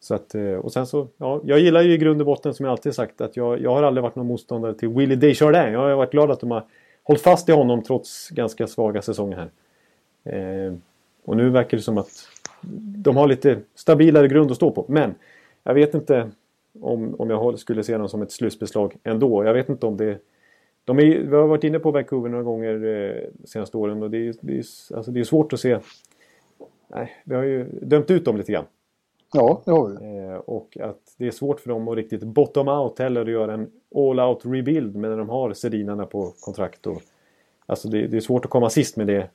Så 0.00 0.14
att, 0.14 0.34
eh, 0.34 0.52
och 0.54 0.72
sen 0.72 0.86
så, 0.86 1.08
ja, 1.16 1.40
jag 1.44 1.58
gillar 1.60 1.82
ju 1.82 1.92
i 1.92 1.98
grund 1.98 2.20
och 2.20 2.26
botten 2.26 2.54
som 2.54 2.64
jag 2.66 2.70
alltid 2.72 2.94
sagt 2.94 3.20
att 3.20 3.36
jag, 3.36 3.60
jag 3.60 3.74
har 3.74 3.82
aldrig 3.82 4.02
varit 4.02 4.16
någon 4.16 4.26
motståndare 4.26 4.74
till 4.74 4.88
Willie 4.88 5.16
Desjardins. 5.16 5.72
Jag 5.72 5.78
har 5.80 5.94
varit 5.94 6.10
glad 6.12 6.30
att 6.30 6.40
de 6.40 6.50
har 6.50 6.64
hållit 7.02 7.22
fast 7.22 7.48
i 7.48 7.52
honom 7.52 7.82
trots 7.82 8.28
ganska 8.30 8.66
svaga 8.66 9.02
säsonger 9.02 9.36
här. 9.36 9.50
Eh, 10.68 10.74
och 11.24 11.36
nu 11.36 11.50
verkar 11.50 11.76
det 11.76 11.82
som 11.82 11.98
att 11.98 12.28
de 13.04 13.16
har 13.16 13.26
lite 13.26 13.58
stabilare 13.74 14.28
grund 14.28 14.50
att 14.50 14.56
stå 14.56 14.70
på. 14.70 14.84
Men 14.88 15.14
jag 15.62 15.74
vet 15.74 15.94
inte 15.94 16.30
om, 16.80 17.14
om 17.18 17.30
jag 17.30 17.58
skulle 17.58 17.84
se 17.84 17.98
dem 17.98 18.08
som 18.08 18.22
ett 18.22 18.32
slutbeslag 18.32 18.96
ändå. 19.02 19.44
Jag 19.44 19.54
vet 19.54 19.68
inte 19.68 19.86
om 19.86 19.96
det... 19.96 20.18
De 20.84 20.98
är, 20.98 21.04
vi 21.04 21.36
har 21.36 21.46
varit 21.46 21.64
inne 21.64 21.78
på 21.78 21.90
Vancouver 21.90 22.28
några 22.28 22.44
gånger 22.44 22.74
eh, 22.74 23.28
de 23.32 23.46
senaste 23.46 23.76
åren 23.76 24.02
och 24.02 24.10
det 24.10 24.28
är, 24.28 24.34
det, 24.40 24.52
är, 24.52 24.96
alltså 24.96 25.10
det 25.10 25.20
är 25.20 25.24
svårt 25.24 25.52
att 25.52 25.60
se... 25.60 25.78
Nej, 26.88 27.12
vi 27.24 27.34
har 27.34 27.42
ju 27.42 27.64
dömt 27.64 28.10
ut 28.10 28.24
dem 28.24 28.36
lite 28.36 28.52
grann. 28.52 28.64
Ja, 29.32 29.62
det 29.64 29.70
har 29.70 29.88
vi. 29.88 30.28
Eh, 30.28 30.36
och 30.36 30.78
att 30.80 31.00
det 31.16 31.26
är 31.26 31.30
svårt 31.30 31.60
för 31.60 31.68
dem 31.68 31.88
att 31.88 31.96
riktigt 31.96 32.22
bottom 32.22 32.68
out 32.68 32.98
heller 32.98 33.24
och 33.24 33.30
göra 33.30 33.54
en 33.54 33.70
all 33.94 34.20
out 34.20 34.40
rebuild 34.44 34.96
med 34.96 35.10
när 35.10 35.18
de 35.18 35.28
har 35.28 35.52
Sedinarna 35.52 36.06
på 36.06 36.32
kontrakt. 36.40 36.86
Och, 36.86 37.02
alltså 37.66 37.88
det, 37.88 38.06
det 38.06 38.16
är 38.16 38.20
svårt 38.20 38.44
att 38.44 38.50
komma 38.50 38.70
sist 38.70 38.96
med 38.96 39.06
det. 39.06 39.28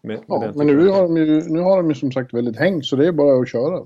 Med, 0.00 0.16
med 0.16 0.20
Ja, 0.26 0.52
men 0.54 0.66
nu 0.66 0.88
har, 0.88 1.02
de 1.02 1.16
ju, 1.16 1.42
nu 1.48 1.60
har 1.60 1.76
de 1.76 1.88
ju 1.88 1.94
som 1.94 2.12
sagt 2.12 2.34
väldigt 2.34 2.56
häng 2.56 2.82
så 2.82 2.96
det 2.96 3.06
är 3.06 3.12
bara 3.12 3.40
att 3.40 3.48
köra. 3.48 3.84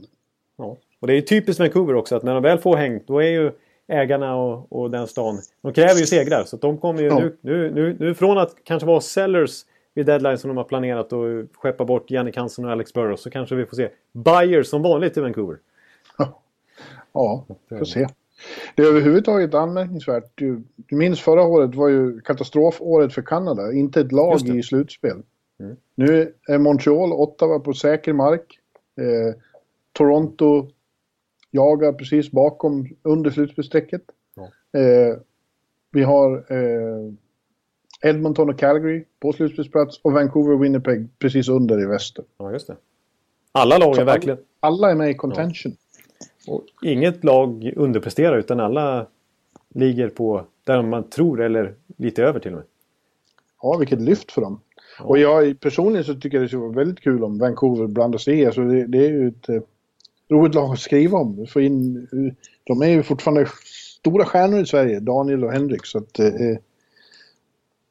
Ja. 0.56 0.76
Och 1.00 1.06
det 1.06 1.12
är 1.12 1.14
ju 1.14 1.22
typiskt 1.22 1.60
Vancouver 1.60 1.94
också 1.94 2.16
att 2.16 2.22
när 2.22 2.34
de 2.34 2.42
väl 2.42 2.58
får 2.58 2.76
häng 2.76 3.00
då 3.06 3.18
är 3.22 3.28
ju 3.28 3.52
ägarna 3.88 4.36
och, 4.36 4.72
och 4.72 4.90
den 4.90 5.06
stan, 5.06 5.38
de 5.62 5.72
kräver 5.72 6.00
ju 6.00 6.06
segrar. 6.06 6.44
Så 6.44 6.56
att 6.56 6.62
de 6.62 6.78
kommer 6.78 7.02
ju 7.02 7.06
Ja. 7.06 7.18
nu, 7.18 7.36
nu, 7.40 7.70
nu, 7.70 7.96
nu 8.00 8.14
från 8.14 8.38
att 8.38 8.54
kanske 8.64 8.86
vara 8.86 9.00
sellers 9.00 9.62
vid 9.94 10.06
deadline 10.06 10.38
som 10.38 10.48
de 10.48 10.56
har 10.56 10.64
planerat 10.64 11.12
och 11.12 11.24
skeppa 11.54 11.84
bort 11.84 12.10
Jannik 12.10 12.36
Hansen 12.36 12.64
och 12.64 12.70
Alex 12.70 12.92
Burrows 12.92 13.22
så 13.22 13.30
kanske 13.30 13.54
vi 13.54 13.66
får 13.66 13.76
se 13.76 13.88
buyers 14.12 14.66
som 14.66 14.82
vanligt 14.82 15.16
i 15.16 15.20
Vancouver. 15.20 15.58
Ja, 17.12 17.46
får 17.68 17.84
se. 17.84 18.06
Det 18.74 18.82
är 18.82 18.86
överhuvudtaget 18.86 19.54
anmärkningsvärt. 19.54 20.30
Du, 20.34 20.62
du 20.76 20.96
minns 20.96 21.20
förra 21.20 21.42
året 21.42 21.74
var 21.74 21.88
ju 21.88 22.20
katastrofåret 22.20 23.14
för 23.14 23.22
Kanada. 23.22 23.72
Inte 23.72 24.00
ett 24.00 24.12
lag 24.12 24.48
i 24.48 24.62
slutspel. 24.62 25.22
Mm. 25.60 25.76
Nu 25.94 26.32
är 26.48 26.58
Montreal, 26.58 27.12
Ottawa 27.12 27.58
på 27.58 27.72
säker 27.72 28.12
mark. 28.12 28.58
Eh, 29.00 29.40
Toronto 29.92 30.68
jagar 31.56 31.92
precis 31.92 32.30
bakom 32.30 32.88
under 33.02 33.30
slutspelsstrecket. 33.30 34.02
Ja. 34.34 34.80
Eh, 34.80 35.16
vi 35.90 36.02
har 36.02 36.44
eh, 36.52 37.12
Edmonton 38.02 38.50
och 38.50 38.58
Calgary 38.58 39.04
på 39.20 39.32
slutspelsplats 39.32 40.00
och 40.02 40.12
Vancouver 40.12 40.54
och 40.54 40.64
Winnipeg 40.64 41.08
precis 41.18 41.48
under 41.48 41.82
i 41.82 41.86
väster. 41.86 42.24
Ja, 42.38 42.52
just 42.52 42.66
det. 42.66 42.76
Alla 43.52 43.78
lag 43.78 43.98
är 43.98 44.04
verkligen... 44.04 44.38
Alla 44.60 44.90
är 44.90 44.94
med 44.94 45.10
i 45.10 45.14
contention. 45.14 45.72
Och 46.48 46.64
inget 46.82 47.24
lag 47.24 47.72
underpresterar 47.76 48.38
utan 48.38 48.60
alla 48.60 49.06
ligger 49.74 50.08
på 50.08 50.44
där 50.64 50.82
man 50.82 51.10
tror 51.10 51.42
eller 51.42 51.74
lite 51.96 52.22
över 52.22 52.40
till 52.40 52.52
och 52.52 52.56
med. 52.56 52.66
Ja, 53.62 53.76
vilket 53.76 54.00
lyft 54.00 54.32
för 54.32 54.40
dem. 54.40 54.60
Och 55.00 55.18
jag 55.18 55.60
personligen 55.60 56.04
så 56.04 56.14
tycker 56.14 56.36
jag 56.36 56.44
det 56.44 56.48
skulle 56.48 56.62
vara 56.62 56.72
väldigt 56.72 57.00
kul 57.00 57.24
om 57.24 57.38
Vancouver 57.38 57.86
blandar 57.86 58.18
sig 58.18 58.38
i. 58.38 58.46
Alltså 58.46 58.60
det, 58.60 58.86
det 58.86 58.98
är 58.98 59.10
ju 59.10 59.28
ett 59.28 59.48
eh, 59.48 59.62
roligt 60.30 60.54
lag 60.54 60.72
att 60.72 60.78
skriva 60.78 61.18
om. 61.18 61.46
Få 61.46 61.60
in, 61.60 62.06
de 62.64 62.82
är 62.82 62.86
ju 62.88 63.02
fortfarande 63.02 63.46
stora 63.98 64.24
stjärnor 64.24 64.60
i 64.60 64.66
Sverige, 64.66 65.00
Daniel 65.00 65.44
och 65.44 65.52
Henrik. 65.52 65.86
Så 65.86 65.98
att, 65.98 66.18
eh, 66.18 66.26
eh, 66.26 66.58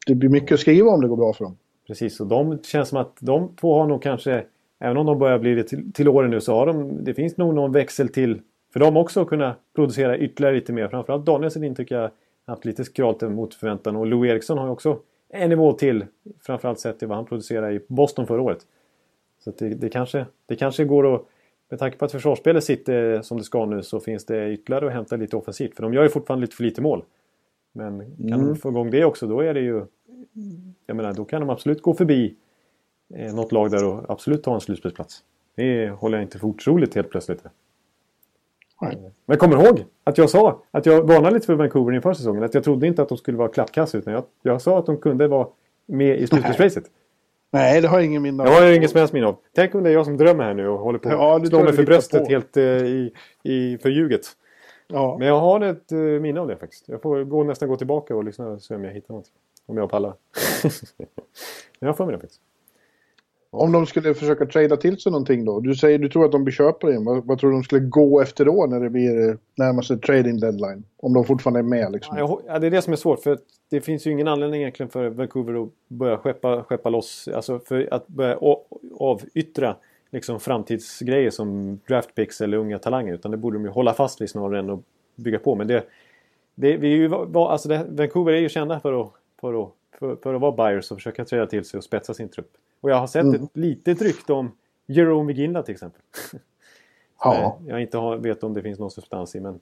det 0.07 0.15
blir 0.15 0.29
mycket 0.29 0.51
att 0.51 0.59
skriva 0.59 0.89
om 0.89 1.01
det 1.01 1.07
går 1.07 1.17
bra 1.17 1.33
för 1.33 1.43
dem. 1.43 1.57
Precis, 1.88 2.19
och 2.19 2.27
de 2.27 2.63
känns 2.63 2.89
som 2.89 2.97
att 2.97 3.17
de 3.19 3.55
två 3.55 3.79
har 3.79 3.88
nog 3.88 4.01
kanske, 4.01 4.45
även 4.79 4.97
om 4.97 5.05
de 5.05 5.19
börjar 5.19 5.39
bli 5.39 5.55
det 5.55 5.63
till, 5.63 5.91
till 5.93 6.07
åren 6.07 6.31
nu, 6.31 6.41
så 6.41 6.53
har 6.53 6.65
de, 6.65 7.03
det 7.03 7.13
finns 7.13 7.38
nog 7.38 7.55
någon 7.55 7.71
växel 7.71 8.09
till 8.09 8.41
för 8.73 8.79
dem 8.79 8.97
också 8.97 9.21
att 9.21 9.27
kunna 9.27 9.55
producera 9.75 10.17
ytterligare 10.17 10.55
lite 10.55 10.73
mer. 10.73 10.88
Framförallt 10.88 11.25
Daniel 11.25 11.51
Sedin 11.51 11.75
tycker 11.75 11.95
jag 11.95 12.11
haft 12.45 12.65
lite 12.65 12.83
skralt 12.83 13.21
mot 13.21 13.53
förväntan 13.53 13.95
och 13.95 14.05
Lou 14.05 14.27
Eriksson 14.27 14.57
har 14.57 14.65
ju 14.65 14.71
också 14.71 14.99
en 15.29 15.49
nivå 15.49 15.73
till. 15.73 16.05
Framförallt 16.41 16.79
sett 16.79 16.99
till 16.99 17.07
vad 17.07 17.17
han 17.17 17.25
producerade 17.25 17.73
i 17.73 17.81
Boston 17.88 18.27
förra 18.27 18.41
året. 18.41 18.59
Så 19.43 19.51
det, 19.57 19.69
det, 19.69 19.89
kanske, 19.89 20.25
det 20.45 20.55
kanske 20.55 20.86
går 20.86 21.15
att... 21.15 21.25
Med 21.70 21.80
tanke 21.80 21.97
på 21.97 22.05
att 22.05 22.11
försvarsspelet 22.11 22.63
sitter 22.63 23.22
som 23.22 23.38
det 23.38 23.43
ska 23.43 23.66
nu 23.66 23.84
så 23.84 23.99
finns 23.99 24.26
det 24.26 24.51
ytterligare 24.51 24.88
att 24.88 24.93
hämta 24.93 25.16
lite 25.16 25.36
offensivt. 25.36 25.76
För 25.76 25.84
de 25.84 25.93
gör 25.93 26.03
ju 26.03 26.09
fortfarande 26.09 26.41
lite 26.41 26.55
för 26.55 26.63
lite 26.63 26.82
mål. 26.82 27.03
Men 27.74 27.99
kan 27.99 28.34
mm. 28.34 28.47
de 28.47 28.55
få 28.55 28.70
igång 28.70 28.89
det 28.89 29.05
också 29.05 29.28
då 29.28 29.39
är 29.39 29.53
det 29.53 29.59
ju... 29.59 29.86
Jag 30.86 30.97
menar 30.97 31.13
då 31.13 31.26
kan 31.26 31.41
de 31.41 31.49
absolut 31.49 31.82
gå 31.82 31.93
förbi 31.93 32.36
eh, 33.13 33.36
något 33.36 33.51
lag 33.51 33.72
där 33.72 33.88
och 33.88 34.09
absolut 34.09 34.43
ta 34.43 34.53
en 34.53 34.61
slutspelsplats. 34.61 35.24
Det 35.55 35.89
håller 35.89 36.18
jag 36.18 36.26
inte 36.26 36.39
för 36.39 36.47
otroligt 36.47 36.95
helt 36.95 37.09
plötsligt. 37.09 37.43
Nej. 38.82 39.11
Men 39.26 39.38
kommer 39.38 39.63
ihåg 39.66 39.86
att 40.03 40.18
jag 40.18 40.30
sa 40.30 40.63
att 40.72 40.86
jag 40.86 41.07
varnade 41.07 41.34
lite 41.34 41.45
för 41.45 41.53
Vancouver 41.53 41.93
inför 41.93 42.13
säsongen. 42.13 42.43
Att 42.43 42.53
jag 42.53 42.63
trodde 42.63 42.88
inte 42.88 43.01
att 43.01 43.09
de 43.09 43.18
skulle 43.18 43.38
vara 43.38 43.49
klappkass 43.49 43.95
utan 43.95 44.13
jag, 44.13 44.24
jag 44.41 44.61
sa 44.61 44.80
att 44.80 44.86
de 44.86 44.97
kunde 44.97 45.28
vara 45.28 45.47
med 45.86 46.20
i 46.20 46.28
slutspelsracet. 46.28 46.91
Nej, 47.56 47.82
det 47.82 47.88
har 47.88 47.97
jag 47.97 48.06
ingen 48.06 48.22
minne 48.22 48.43
av. 48.43 48.49
Det 48.49 48.56
har 48.56 48.62
jag 48.62 48.76
ingen 48.76 48.89
som 48.89 48.99
helst 48.99 49.14
minne 49.14 49.28
av. 49.28 49.38
Tänk 49.56 49.76
om 49.76 49.84
det 49.84 49.89
är 49.89 49.93
jag 49.93 50.06
som 50.06 50.18
drömmer 50.18 50.43
här 50.43 50.53
nu 50.53 50.68
och 50.68 50.80
håller 50.80 50.99
på 50.99 51.10
att 51.10 51.43
ja, 51.43 51.45
slå 51.49 51.64
mig 51.64 51.74
för 51.74 51.84
bröstet 51.84 52.24
på. 52.24 52.30
helt 52.30 52.58
uh, 52.58 52.64
i, 52.64 53.14
i 53.43 53.78
förljuget. 53.78 54.22
Ja. 54.88 55.16
Men 55.20 55.28
jag 55.28 55.39
har 55.39 55.62
ett 55.62 55.91
uh, 55.91 56.22
minne 56.22 56.39
av 56.39 56.47
det 56.47 56.58
faktiskt. 56.58 56.88
Jag 56.88 57.01
får 57.01 57.24
gå, 57.24 57.43
nästan 57.43 57.70
gå 57.70 57.78
tillbaka 57.78 58.16
och 58.16 58.24
lyssna 58.24 58.47
och 58.47 58.62
se 58.62 58.76
om 58.76 58.84
jag 58.84 58.91
hittar 58.91 59.14
något. 59.14 59.28
Om 59.66 59.78
jag 59.78 59.89
pallar. 59.89 60.14
Men 60.64 60.72
jag 61.80 61.88
har 61.88 61.93
för 61.93 62.06
mig 62.06 62.16
det 62.16 62.22
faktiskt. 62.22 62.41
Om 63.56 63.72
de 63.72 63.86
skulle 63.86 64.14
försöka 64.14 64.45
trada 64.45 64.78
till 64.78 64.99
sig 64.99 65.12
någonting 65.12 65.45
då? 65.45 65.60
Du 65.60 65.76
säger 65.76 65.99
du 65.99 66.10
tror 66.10 66.26
att 66.26 66.32
de 66.32 66.43
blir 66.43 66.53
köpare 66.53 66.91
igen. 66.91 67.06
Vad, 67.06 67.26
vad 67.26 67.39
tror 67.39 67.49
du 67.49 67.56
de 67.56 67.64
skulle 67.64 67.82
gå 67.82 68.22
efter 68.22 68.45
då 68.45 68.66
när 68.70 68.80
det 68.80 68.89
blir 68.89 69.30
eh, 69.30 69.36
närmaste 69.56 69.97
trading 69.97 70.39
deadline? 70.39 70.84
Om 70.97 71.14
de 71.14 71.26
fortfarande 71.26 71.60
är 71.60 71.64
med 71.64 71.91
liksom. 71.91 72.18
Ja, 72.47 72.60
det 72.60 72.68
är 72.68 72.72
det 72.72 72.82
som 72.82 72.93
är 72.93 72.97
svårt. 72.97 73.20
För 73.20 73.38
det 73.70 73.82
finns 73.82 74.08
ju 74.08 74.12
ingen 74.12 74.28
anledning 74.28 74.62
egentligen 74.62 74.89
för 74.89 75.10
Vancouver 75.10 75.64
att 75.64 75.70
börja 75.88 76.18
skeppa, 76.18 76.64
skeppa 76.64 76.89
loss. 76.89 77.30
Alltså 77.34 77.60
för 77.60 77.88
att 77.91 78.08
börja 78.08 78.38
avyttra 78.99 79.76
liksom 80.12 80.39
framtidsgrejer 80.39 81.30
som 81.30 81.80
draftpicks 81.88 82.41
eller 82.41 82.58
unga 82.58 82.80
talanger. 82.80 83.14
Utan 83.14 83.32
det 83.32 83.38
borde 83.38 83.58
de 83.58 83.66
ju 83.66 83.72
hålla 83.72 83.93
fast 83.93 84.22
vid 84.22 84.30
snarare 84.30 84.60
än 84.60 84.70
att 84.70 84.80
bygga 85.16 85.39
på. 85.39 85.56
Men 85.56 85.68
det, 85.68 85.84
det, 86.56 86.78
vi 86.78 86.93
är 86.93 86.97
ju, 86.97 87.16
alltså 87.36 87.70
det, 87.70 87.86
Vancouver 87.89 88.34
är 88.34 88.39
ju 88.39 88.49
kända 88.49 88.80
för 88.80 89.01
att, 89.01 89.12
för 89.41 89.64
att, 89.64 89.70
för, 90.00 90.16
för 90.16 90.34
att 90.34 90.41
vara 90.41 90.52
buyers 90.52 90.91
och 90.91 90.98
försöka 90.98 91.26
träda 91.26 91.48
till 91.48 91.66
sig 91.66 91.78
och 91.78 91.84
spetsa 91.84 92.14
sin 92.14 92.30
trupp. 92.30 92.52
Och 92.82 92.89
jag 92.91 92.96
har 92.96 93.08
sett 93.08 93.24
mm. 93.24 93.43
ett 93.43 93.58
litet 93.58 94.02
rykte 94.02 94.34
om 94.34 94.52
Jerome 94.86 95.28
Viginda 95.28 95.64
till 95.64 95.74
exempel. 95.74 96.02
ja. 97.20 97.60
Jag 97.68 97.82
inte 97.82 97.98
har, 97.98 98.18
vet 98.18 98.43
om 98.43 98.54
det 98.54 98.62
finns 98.62 98.80
någon 98.80 98.91
substans 98.91 99.36
i 99.36 99.39
men... 99.39 99.60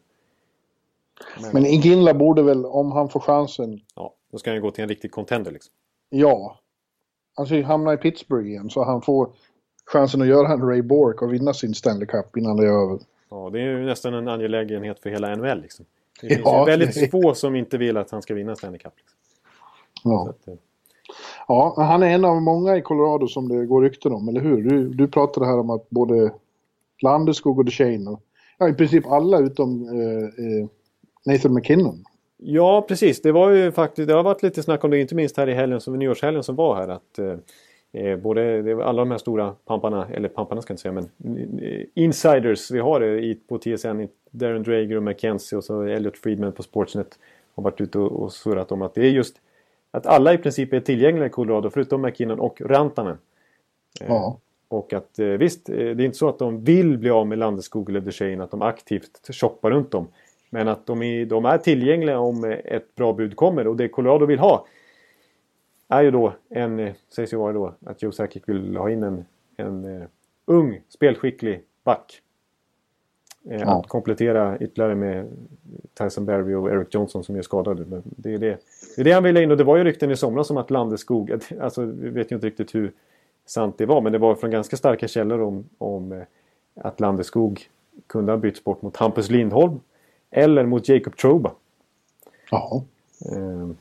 Men, 1.42 1.52
men 1.54 1.66
Iginla 1.66 2.14
borde 2.14 2.44
väl, 2.44 2.66
om 2.66 2.92
han 2.92 3.10
får 3.10 3.20
chansen... 3.20 3.82
Ja, 3.96 4.14
då 4.32 4.38
ska 4.38 4.50
han 4.50 4.56
ju 4.56 4.62
gå 4.62 4.72
till 4.72 4.84
en 4.84 4.90
riktig 4.90 5.12
contender 5.12 5.52
liksom. 5.52 5.74
Ja. 6.10 6.60
Alltså 7.36 7.62
hamna 7.62 7.94
i 7.94 7.98
Pittsburgh 7.98 8.48
igen 8.48 8.70
så 8.70 8.84
han 8.84 9.02
får 9.02 9.30
chansen 9.86 10.22
att 10.22 10.28
göra 10.28 10.54
en 10.54 10.62
Ray 10.62 10.82
Bork 10.82 11.22
och 11.22 11.34
vinna 11.34 11.54
sin 11.54 11.74
Stanley 11.74 12.08
Cup 12.08 12.38
innan 12.38 12.58
det 12.58 12.64
är 12.64 12.84
över. 12.84 13.00
Ja, 13.30 13.50
det 13.54 13.60
är 13.60 13.64
ju 13.64 13.86
nästan 13.86 14.14
en 14.14 14.28
angelägenhet 14.28 15.00
för 15.00 15.10
hela 15.10 15.36
NHL 15.36 15.62
liksom. 15.62 15.86
Det 16.22 16.28
finns 16.36 16.42
ja, 16.44 16.60
ju 16.60 16.66
väldigt 16.66 17.12
få 17.12 17.34
som 17.34 17.56
inte 17.56 17.78
vill 17.78 17.98
att 17.98 18.12
han 18.12 18.22
ska 18.22 18.34
vinna 18.34 18.56
Stanley 18.56 18.80
Cup. 18.80 18.94
Liksom. 18.98 19.18
Ja. 20.04 20.30
Att, 20.30 20.48
eh, 20.48 20.54
Ja, 21.48 21.74
han 21.78 22.04
är 22.04 22.08
en 22.08 22.26
av 22.26 22.42
många 22.42 22.78
i 22.78 22.82
Colorado 22.82 23.28
som 23.28 23.50
det 23.50 23.66
går 23.66 23.82
rykten 23.82 24.14
om, 24.14 24.28
eller 24.28 24.42
hur? 24.42 24.62
Du, 24.62 24.90
du 24.90 25.08
pratade 25.08 25.46
här 25.46 25.60
om 25.60 25.70
att 25.70 25.90
både 25.90 26.32
Landeskog 27.02 27.60
och 27.60 27.66
Duchene 27.66 28.10
och 28.10 28.22
ja, 28.58 28.70
i 28.70 28.74
princip 28.74 29.08
alla 29.08 29.40
utom 29.40 29.84
eh, 29.84 30.46
eh, 30.46 30.68
Nathan 31.26 31.54
McKinnon. 31.54 32.04
Ja, 32.38 32.86
precis. 32.88 33.22
Det 33.22 33.32
var 33.32 33.50
ju 33.50 33.72
faktiskt, 33.72 34.08
det 34.08 34.14
har 34.14 34.24
varit 34.24 34.44
lite 34.44 34.64
snack 34.64 34.84
om 34.84 34.92
det, 34.92 35.00
inte 35.00 35.16
minst 35.16 35.38
här 35.38 35.50
i 35.50 35.54
helgen, 35.54 35.82
som 35.82 36.00
nyårshelgen 36.00 36.44
som 36.44 36.56
var 36.56 36.76
här. 36.76 36.88
Att 36.88 37.20
eh, 37.20 37.36
eh 38.04 38.18
både 38.18 38.62
alla 38.86 39.02
de 39.02 39.12
här 39.12 39.18
stora 39.18 39.56
pamparna, 39.66 40.08
eller 40.08 40.30
pamparna 40.30 40.62
ska 40.62 40.72
jag 40.72 40.76
inte 40.76 40.82
säga, 40.82 40.94
men 40.94 41.60
eh, 41.64 41.86
insiders 41.94 42.72
vi 42.72 42.80
har 42.80 43.04
i, 43.04 43.36
på 43.36 43.58
TSN, 43.58 44.08
Darren 44.32 44.64
Drager 44.64 44.96
och 44.96 45.04
McKenzie 45.04 45.58
och 45.58 45.64
så 45.64 45.82
Elliot 45.82 46.18
Friedman 46.18 46.52
på 46.52 46.64
Sportsnet 46.64 47.20
har 47.56 47.64
varit 47.64 47.82
ute 47.82 48.00
och, 48.00 48.12
och 48.12 48.34
surrat 48.34 48.72
om 48.72 48.82
att 48.82 48.94
det 48.94 49.02
är 49.02 49.12
just 49.12 49.36
att 49.94 50.06
alla 50.06 50.34
i 50.34 50.38
princip 50.38 50.74
är 50.74 50.80
tillgängliga 50.80 51.26
i 51.26 51.30
Colorado 51.30 51.70
förutom 51.70 52.02
McKinnon 52.02 52.40
och 52.40 52.62
Rantanen. 52.62 53.18
Eh, 54.02 54.08
ja. 54.08 54.40
Och 54.68 54.94
att 54.94 55.20
eh, 55.20 55.26
visst, 55.26 55.70
eh, 55.70 55.76
det 55.76 55.84
är 55.84 56.02
inte 56.02 56.18
så 56.18 56.30
att 56.30 56.40
de 56.40 56.64
vill 56.64 56.98
bli 56.98 57.10
av 57.10 57.28
med 57.28 57.38
Landeskog 57.38 57.90
eller 57.90 58.02
Duchene, 58.02 58.44
att 58.44 58.52
de 58.52 58.62
aktivt 58.62 59.36
shoppar 59.36 59.72
runt 59.72 59.92
dem. 59.92 60.08
Men 60.50 60.68
att 60.68 60.86
de 60.86 61.02
är, 61.02 61.26
de 61.26 61.46
är 61.46 61.58
tillgängliga 61.58 62.20
om 62.20 62.44
ett 62.66 62.96
bra 62.96 63.14
bud 63.14 63.36
kommer 63.36 63.68
och 63.68 63.76
det 63.76 63.88
Colorado 63.88 64.26
vill 64.26 64.40
ha 64.40 64.66
är 65.88 66.02
ju 66.02 66.12
då 66.12 66.34
en, 66.50 66.94
sägs 67.10 67.34
ju 67.34 67.38
vara 67.38 67.54
då, 67.54 67.74
att 67.86 68.02
Joe 68.02 68.12
Sakic 68.12 68.44
vill 68.46 68.78
ha 68.78 68.90
in 68.90 69.04
en, 69.04 69.26
en 69.58 70.08
ung, 70.46 70.82
spelskicklig 70.90 71.62
back. 71.84 72.22
Eh, 73.50 73.60
ja. 73.62 73.80
Att 73.80 73.88
komplettera 73.88 74.58
ytterligare 74.60 74.96
med 74.96 75.28
Tyson 75.94 76.26
Berry 76.26 76.54
och 76.54 76.70
Eric 76.70 76.88
Johnson 76.92 77.24
som 77.24 77.36
är 77.36 77.42
skadade. 77.42 77.86
Men 77.86 78.02
det, 78.06 78.34
är 78.34 78.38
det, 78.38 78.58
det 78.96 79.02
är 79.02 79.06
det 79.06 79.12
han 79.12 79.24
ville 79.24 79.44
in 79.44 79.52
och 79.52 79.58
det 79.58 79.64
var 79.64 79.78
ju 79.78 79.84
rykten 79.84 80.12
i 80.12 80.16
somras 80.16 80.50
om 80.50 80.58
att 80.58 80.72
Landeskog, 80.72 81.32
alltså 81.62 81.86
vi 81.86 82.10
vet 82.10 82.32
ju 82.32 82.36
inte 82.36 82.48
riktigt 82.48 82.76
hur 82.76 82.92
sant 83.46 83.78
det 83.78 83.86
var 83.86 84.02
men 84.02 84.12
det 84.12 84.18
var 84.18 84.36
från 84.36 84.52
ganska 84.52 84.78
starka 84.78 85.08
källor 85.08 85.42
om, 85.42 85.70
om 85.78 86.12
eh, 86.12 86.24
att 86.76 87.00
Landeskog 87.00 87.70
kunde 88.08 88.32
ha 88.32 88.38
bytts 88.38 88.64
bort 88.64 88.82
mot 88.82 88.98
Hampus 88.98 89.30
Lindholm 89.30 89.80
eller 90.32 90.66
mot 90.66 90.90
Jacob 90.90 91.18
Troba. 91.18 91.52
Ja. 92.52 92.84
Um, 93.32 93.78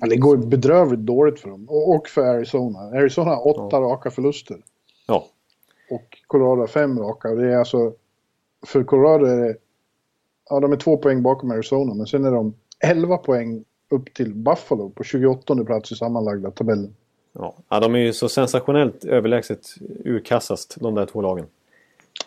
ja, 0.00 0.06
det 0.06 0.16
går 0.16 0.36
bedrövligt 0.36 1.00
dåligt 1.00 1.40
för 1.40 1.50
dem. 1.50 1.66
Och 1.70 2.08
för 2.08 2.22
Arizona. 2.22 2.78
Arizona 2.78 3.30
har 3.30 3.46
åtta 3.46 3.76
ja. 3.76 3.80
raka 3.80 4.10
förluster. 4.10 4.56
Ja. 5.06 5.26
Och 5.90 6.18
Colorado 6.26 6.60
har 6.60 6.66
fem 6.66 6.98
raka. 6.98 7.28
Det 7.28 7.52
är 7.52 7.56
alltså 7.56 7.92
för 8.66 8.84
Colorado 8.84 9.26
är 9.26 9.36
det... 9.36 9.56
Ja, 10.50 10.60
de 10.60 10.72
är 10.72 10.76
två 10.76 10.96
poäng 10.96 11.22
bakom 11.22 11.50
Arizona, 11.50 11.94
men 11.94 12.06
sen 12.06 12.24
är 12.24 12.30
de 12.30 12.54
11 12.78 13.16
poäng 13.16 13.64
upp 13.88 14.14
till 14.14 14.34
Buffalo 14.34 14.90
på 14.90 15.04
28 15.04 15.64
plats 15.64 15.92
i 15.92 15.94
sammanlagda 15.94 16.50
tabellen. 16.50 16.94
Ja, 17.32 17.54
ja 17.68 17.80
de 17.80 17.94
är 17.94 17.98
ju 17.98 18.12
så 18.12 18.28
sensationellt 18.28 19.04
överlägset 19.04 19.66
urkassast, 20.04 20.76
de 20.80 20.94
där 20.94 21.06
två 21.06 21.22
lagen. 21.22 21.46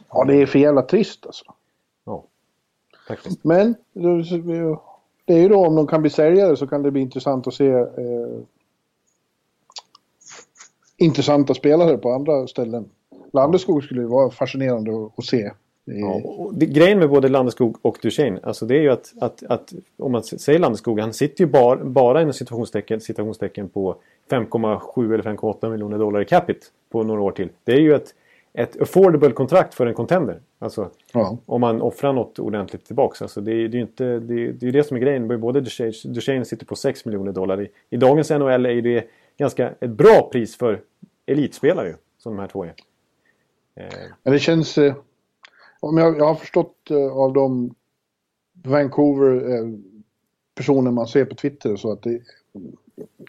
Ja, 0.09 0.23
det 0.23 0.35
är 0.35 0.45
för 0.45 0.59
jävla 0.59 0.81
trist 0.81 1.25
alltså. 1.25 1.45
Ja, 2.05 2.23
faktiskt. 3.07 3.43
Men 3.43 3.75
det 5.25 5.33
är 5.33 5.41
ju 5.41 5.49
då 5.49 5.65
om 5.65 5.75
de 5.75 5.87
kan 5.87 6.01
bli 6.01 6.09
säljare 6.09 6.57
så 6.57 6.67
kan 6.67 6.83
det 6.83 6.91
bli 6.91 7.01
intressant 7.01 7.47
att 7.47 7.53
se 7.53 7.69
eh, 7.69 8.39
intressanta 10.97 11.53
spelare 11.53 11.97
på 11.97 12.11
andra 12.11 12.47
ställen. 12.47 12.89
Landeskog 13.33 13.83
skulle 13.83 14.01
ju 14.01 14.07
vara 14.07 14.29
fascinerande 14.29 15.09
att 15.17 15.25
se. 15.25 15.51
Ja, 15.85 16.21
och 16.23 16.53
det, 16.53 16.65
grejen 16.65 16.99
med 16.99 17.09
både 17.09 17.27
Landeskog 17.29 17.77
och 17.81 17.97
Duchene, 18.01 18.39
alltså 18.43 18.65
det 18.65 18.75
är 18.75 18.81
ju 18.81 18.89
att, 18.89 19.13
att, 19.19 19.43
att 19.43 19.73
om 19.97 20.11
man 20.11 20.23
säger 20.23 20.59
Landeskog, 20.59 20.99
han 20.99 21.13
sitter 21.13 21.43
ju 21.43 21.49
bar, 21.49 21.77
bara 21.77 22.21
inom 22.21 22.33
situationstecken, 22.33 23.01
situationstecken 23.01 23.69
på 23.69 23.95
5,7 24.29 25.13
eller 25.13 25.23
5,8 25.23 25.69
miljoner 25.69 25.97
dollar 25.97 26.21
i 26.21 26.25
capita 26.25 26.65
på 26.91 27.03
några 27.03 27.21
år 27.21 27.31
till. 27.31 27.49
Det 27.63 27.71
är 27.71 27.79
ju 27.79 27.93
ett, 27.93 28.15
ett 28.53 28.81
affordable 28.81 29.31
kontrakt 29.31 29.73
för 29.73 29.85
en 29.85 29.93
contender. 29.93 30.39
Alltså 30.59 30.89
ja. 31.13 31.37
om 31.45 31.61
man 31.61 31.81
offrar 31.81 32.13
något 32.13 32.39
ordentligt 32.39 32.85
tillbaks. 32.85 33.21
Alltså 33.21 33.41
det, 33.41 33.51
är, 33.51 33.67
det 33.67 33.75
är 33.75 33.79
ju 33.79 33.81
inte, 33.81 34.19
det, 34.19 34.51
det, 34.51 34.67
är 34.67 34.71
det 34.71 34.83
som 34.83 34.97
är 34.97 35.01
grejen. 35.01 35.39
Både 35.39 35.61
Duchene, 35.61 35.91
Duchene 36.05 36.45
sitter 36.45 36.65
på 36.65 36.75
6 36.75 37.05
miljoner 37.05 37.31
dollar. 37.31 37.61
I, 37.61 37.69
I 37.89 37.97
dagens 37.97 38.29
NHL 38.29 38.65
är 38.65 38.81
det 38.81 39.07
ganska 39.37 39.73
ett 39.79 39.89
bra 39.89 40.29
pris 40.31 40.57
för 40.57 40.81
elitspelare 41.25 41.95
som 42.17 42.35
de 42.35 42.39
här 42.39 42.47
två 42.47 42.63
är. 42.63 42.73
Eh. 43.75 44.31
Det 44.31 44.39
känns... 44.39 44.77
Eh 44.77 44.93
om 45.83 45.97
jag, 45.97 46.17
jag 46.17 46.25
har 46.25 46.35
förstått 46.35 46.91
eh, 46.91 47.17
av 47.17 47.33
de 47.33 47.75
Vancouver-personer 48.53 50.89
eh, 50.89 50.93
man 50.93 51.07
ser 51.07 51.25
på 51.25 51.35
Twitter 51.35 51.75
så 51.75 51.91
att 51.91 52.01
det, 52.01 52.21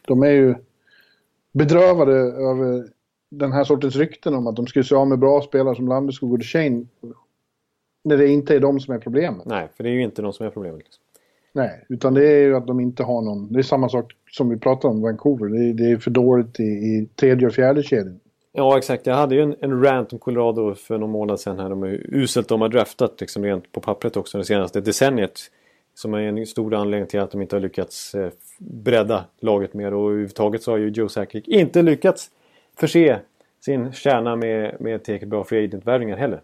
de 0.06 0.22
är 0.22 0.30
ju 0.30 0.54
bedrövade 1.52 2.12
över 2.22 2.88
den 3.30 3.52
här 3.52 3.64
sortens 3.64 3.96
rykten 3.96 4.34
om 4.34 4.46
att 4.46 4.56
de 4.56 4.66
skulle 4.66 4.84
se 4.84 4.94
av 4.94 5.08
med 5.08 5.18
bra 5.18 5.42
spelare 5.42 5.76
som 5.76 5.88
Landeskog 5.88 6.32
och 6.32 6.38
Duchene 6.38 6.86
när 8.04 8.16
det 8.16 8.28
inte 8.28 8.54
är 8.54 8.60
de 8.60 8.80
som 8.80 8.94
är 8.94 8.98
problemet. 8.98 9.46
Nej, 9.46 9.68
för 9.76 9.84
det 9.84 9.90
är 9.90 9.94
ju 9.94 10.02
inte 10.02 10.22
de 10.22 10.32
som 10.32 10.46
är 10.46 10.50
problemet. 10.50 10.78
Liksom. 10.78 11.02
Nej, 11.52 11.84
utan 11.88 12.14
det 12.14 12.28
är 12.28 12.40
ju 12.40 12.56
att 12.56 12.66
de 12.66 12.80
inte 12.80 13.02
har 13.02 13.22
någon... 13.22 13.52
Det 13.52 13.58
är 13.58 13.62
samma 13.62 13.88
sak 13.88 14.12
som 14.30 14.48
vi 14.48 14.56
pratade 14.56 14.94
om 14.94 15.02
Vancouver. 15.02 15.48
Det 15.48 15.64
är, 15.64 15.74
det 15.74 15.90
är 15.90 15.96
för 15.96 16.10
dåligt 16.10 16.60
i, 16.60 16.62
i 16.62 17.08
tredje 17.14 17.46
och 17.46 17.54
fjärde 17.54 17.82
kedjan. 17.82 18.20
Ja 18.56 18.78
exakt, 18.78 19.06
jag 19.06 19.14
hade 19.14 19.34
ju 19.34 19.42
en, 19.42 19.56
en 19.60 19.84
rant 19.84 20.12
om 20.12 20.18
Colorado 20.18 20.74
för 20.74 20.98
någon 20.98 21.10
månad 21.10 21.40
sedan 21.40 21.58
här. 21.58 21.68
De 21.68 21.82
är 21.82 22.00
uselt 22.14 22.48
de 22.48 22.60
har 22.60 22.68
draftat 22.68 23.20
liksom 23.20 23.44
rent 23.44 23.72
på 23.72 23.80
pappret 23.80 24.16
också 24.16 24.38
det 24.38 24.44
senaste 24.44 24.80
decenniet. 24.80 25.40
som 25.94 26.14
är 26.14 26.18
en 26.18 26.46
stor 26.46 26.74
anledning 26.74 27.08
till 27.08 27.20
att 27.20 27.30
de 27.30 27.42
inte 27.42 27.56
har 27.56 27.60
lyckats 27.60 28.14
eh, 28.14 28.30
bredda 28.58 29.24
laget 29.40 29.74
mer. 29.74 29.94
Och 29.94 30.10
överhuvudtaget 30.10 30.62
så 30.62 30.70
har 30.70 30.78
ju 30.78 30.88
Joe 30.88 31.08
Sakic 31.08 31.44
inte 31.48 31.82
lyckats 31.82 32.30
förse 32.76 33.18
sin 33.64 33.92
kärna 33.92 34.36
med, 34.36 34.76
med 34.80 35.04
tillräckligt 35.04 35.30
bra 35.30 35.44
free 35.44 35.64
agent-värvningar 35.64 36.16
heller. 36.16 36.40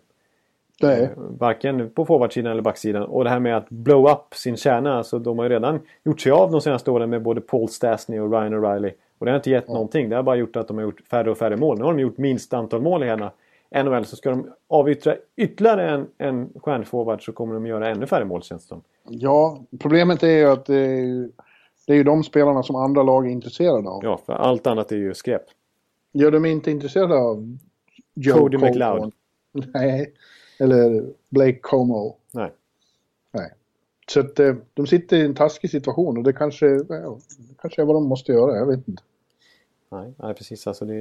Nej. 0.83 1.03
Eh, 1.03 1.09
Varken 1.17 1.91
på 1.91 2.05
forwardsidan 2.05 2.53
eller 2.53 2.63
backsidan. 2.63 3.03
Och 3.03 3.25
det 3.25 3.31
här 3.31 3.41
med 3.41 3.57
att 3.57 3.69
blow 3.69 4.11
up 4.11 4.35
sin 4.35 4.57
kärna. 4.57 4.95
Alltså 4.99 5.19
de 5.19 5.39
har 5.39 5.45
ju 5.45 5.51
redan 5.51 5.81
gjort 6.05 6.21
sig 6.21 6.33
av 6.33 6.51
de 6.51 6.61
senaste 6.61 6.91
åren 6.91 7.11
med 7.11 7.23
både 7.23 7.41
Paul 7.41 7.69
Stastny 7.69 8.19
och 8.19 8.33
Ryan 8.33 8.55
O'Reilly. 8.55 8.93
Och 9.21 9.27
det 9.27 9.33
har 9.33 9.37
inte 9.37 9.51
gett 9.51 9.69
någonting. 9.69 10.09
Det 10.09 10.17
har 10.17 10.23
bara 10.23 10.37
gjort 10.37 10.57
att 10.57 10.69
de 10.69 10.77
har 10.77 10.85
gjort 10.85 11.01
färre 11.11 11.31
och 11.31 11.39
färre 11.39 11.57
mål. 11.57 11.79
Nu 11.79 11.85
har 11.85 11.93
de 11.93 12.01
gjort 12.01 12.19
minst 12.19 12.53
antal 12.53 12.83
mål 12.83 13.03
i 13.03 13.07
hela 13.07 13.33
NHL. 13.85 14.05
Så 14.05 14.17
ska 14.17 14.31
de 14.31 14.47
avyttra 14.69 15.17
ytterligare 15.37 15.91
en, 15.91 16.07
en 16.19 16.49
stjärnforward 16.57 17.25
så 17.25 17.33
kommer 17.33 17.55
de 17.55 17.67
göra 17.67 17.89
ännu 17.89 18.07
färre 18.07 18.25
mål 18.25 18.43
känns 18.43 18.63
det 18.63 18.69
som. 18.69 18.83
Ja, 19.09 19.59
problemet 19.79 20.23
är 20.23 20.29
ju 20.29 20.45
att 20.47 20.67
det 20.67 20.77
är, 20.77 20.97
ju- 21.01 21.31
det 21.87 21.93
är 21.93 21.97
ju 21.97 22.05
de 22.05 22.25
spelarna 22.25 22.63
som 22.63 22.77
andra 22.77 23.03
lag 23.03 23.27
är 23.27 23.31
intresserade 23.31 23.89
av. 23.89 24.01
Ja, 24.05 24.21
för 24.27 24.33
allt 24.33 24.67
annat 24.67 24.93
är 24.93 24.97
ju 24.97 25.15
skräp. 25.15 25.43
Gör 26.13 26.31
de 26.31 26.45
inte 26.47 26.71
intresserade 26.71 27.15
av 27.19 27.59
Joe 28.15 28.39
Cody 28.39 28.57
Colton? 28.59 28.71
McLeod. 28.71 29.13
Nej, 29.75 30.13
eller 30.59 31.05
Blake 31.29 31.59
Como. 31.61 32.17
Nej. 32.33 32.53
Nej. 33.33 33.51
Så 34.09 34.21
att 34.21 34.41
eh, 34.41 34.55
de 34.75 34.87
sitter 34.87 35.17
i 35.17 35.21
en 35.25 35.35
taskig 35.35 35.71
situation 35.71 36.19
och 36.19 36.25
det 36.25 36.33
kanske, 36.33 36.67
ja, 36.89 37.19
kanske 37.63 37.83
är 37.83 37.87
vad 37.87 37.97
de 37.97 38.05
måste 38.09 38.33
göra, 38.33 38.57
jag 38.57 38.67
vet 38.67 38.89
inte. 38.89 39.03
Nej, 39.91 40.13
nej 40.17 40.35
precis. 40.35 40.67
Alltså 40.67 40.85
det, 40.85 40.95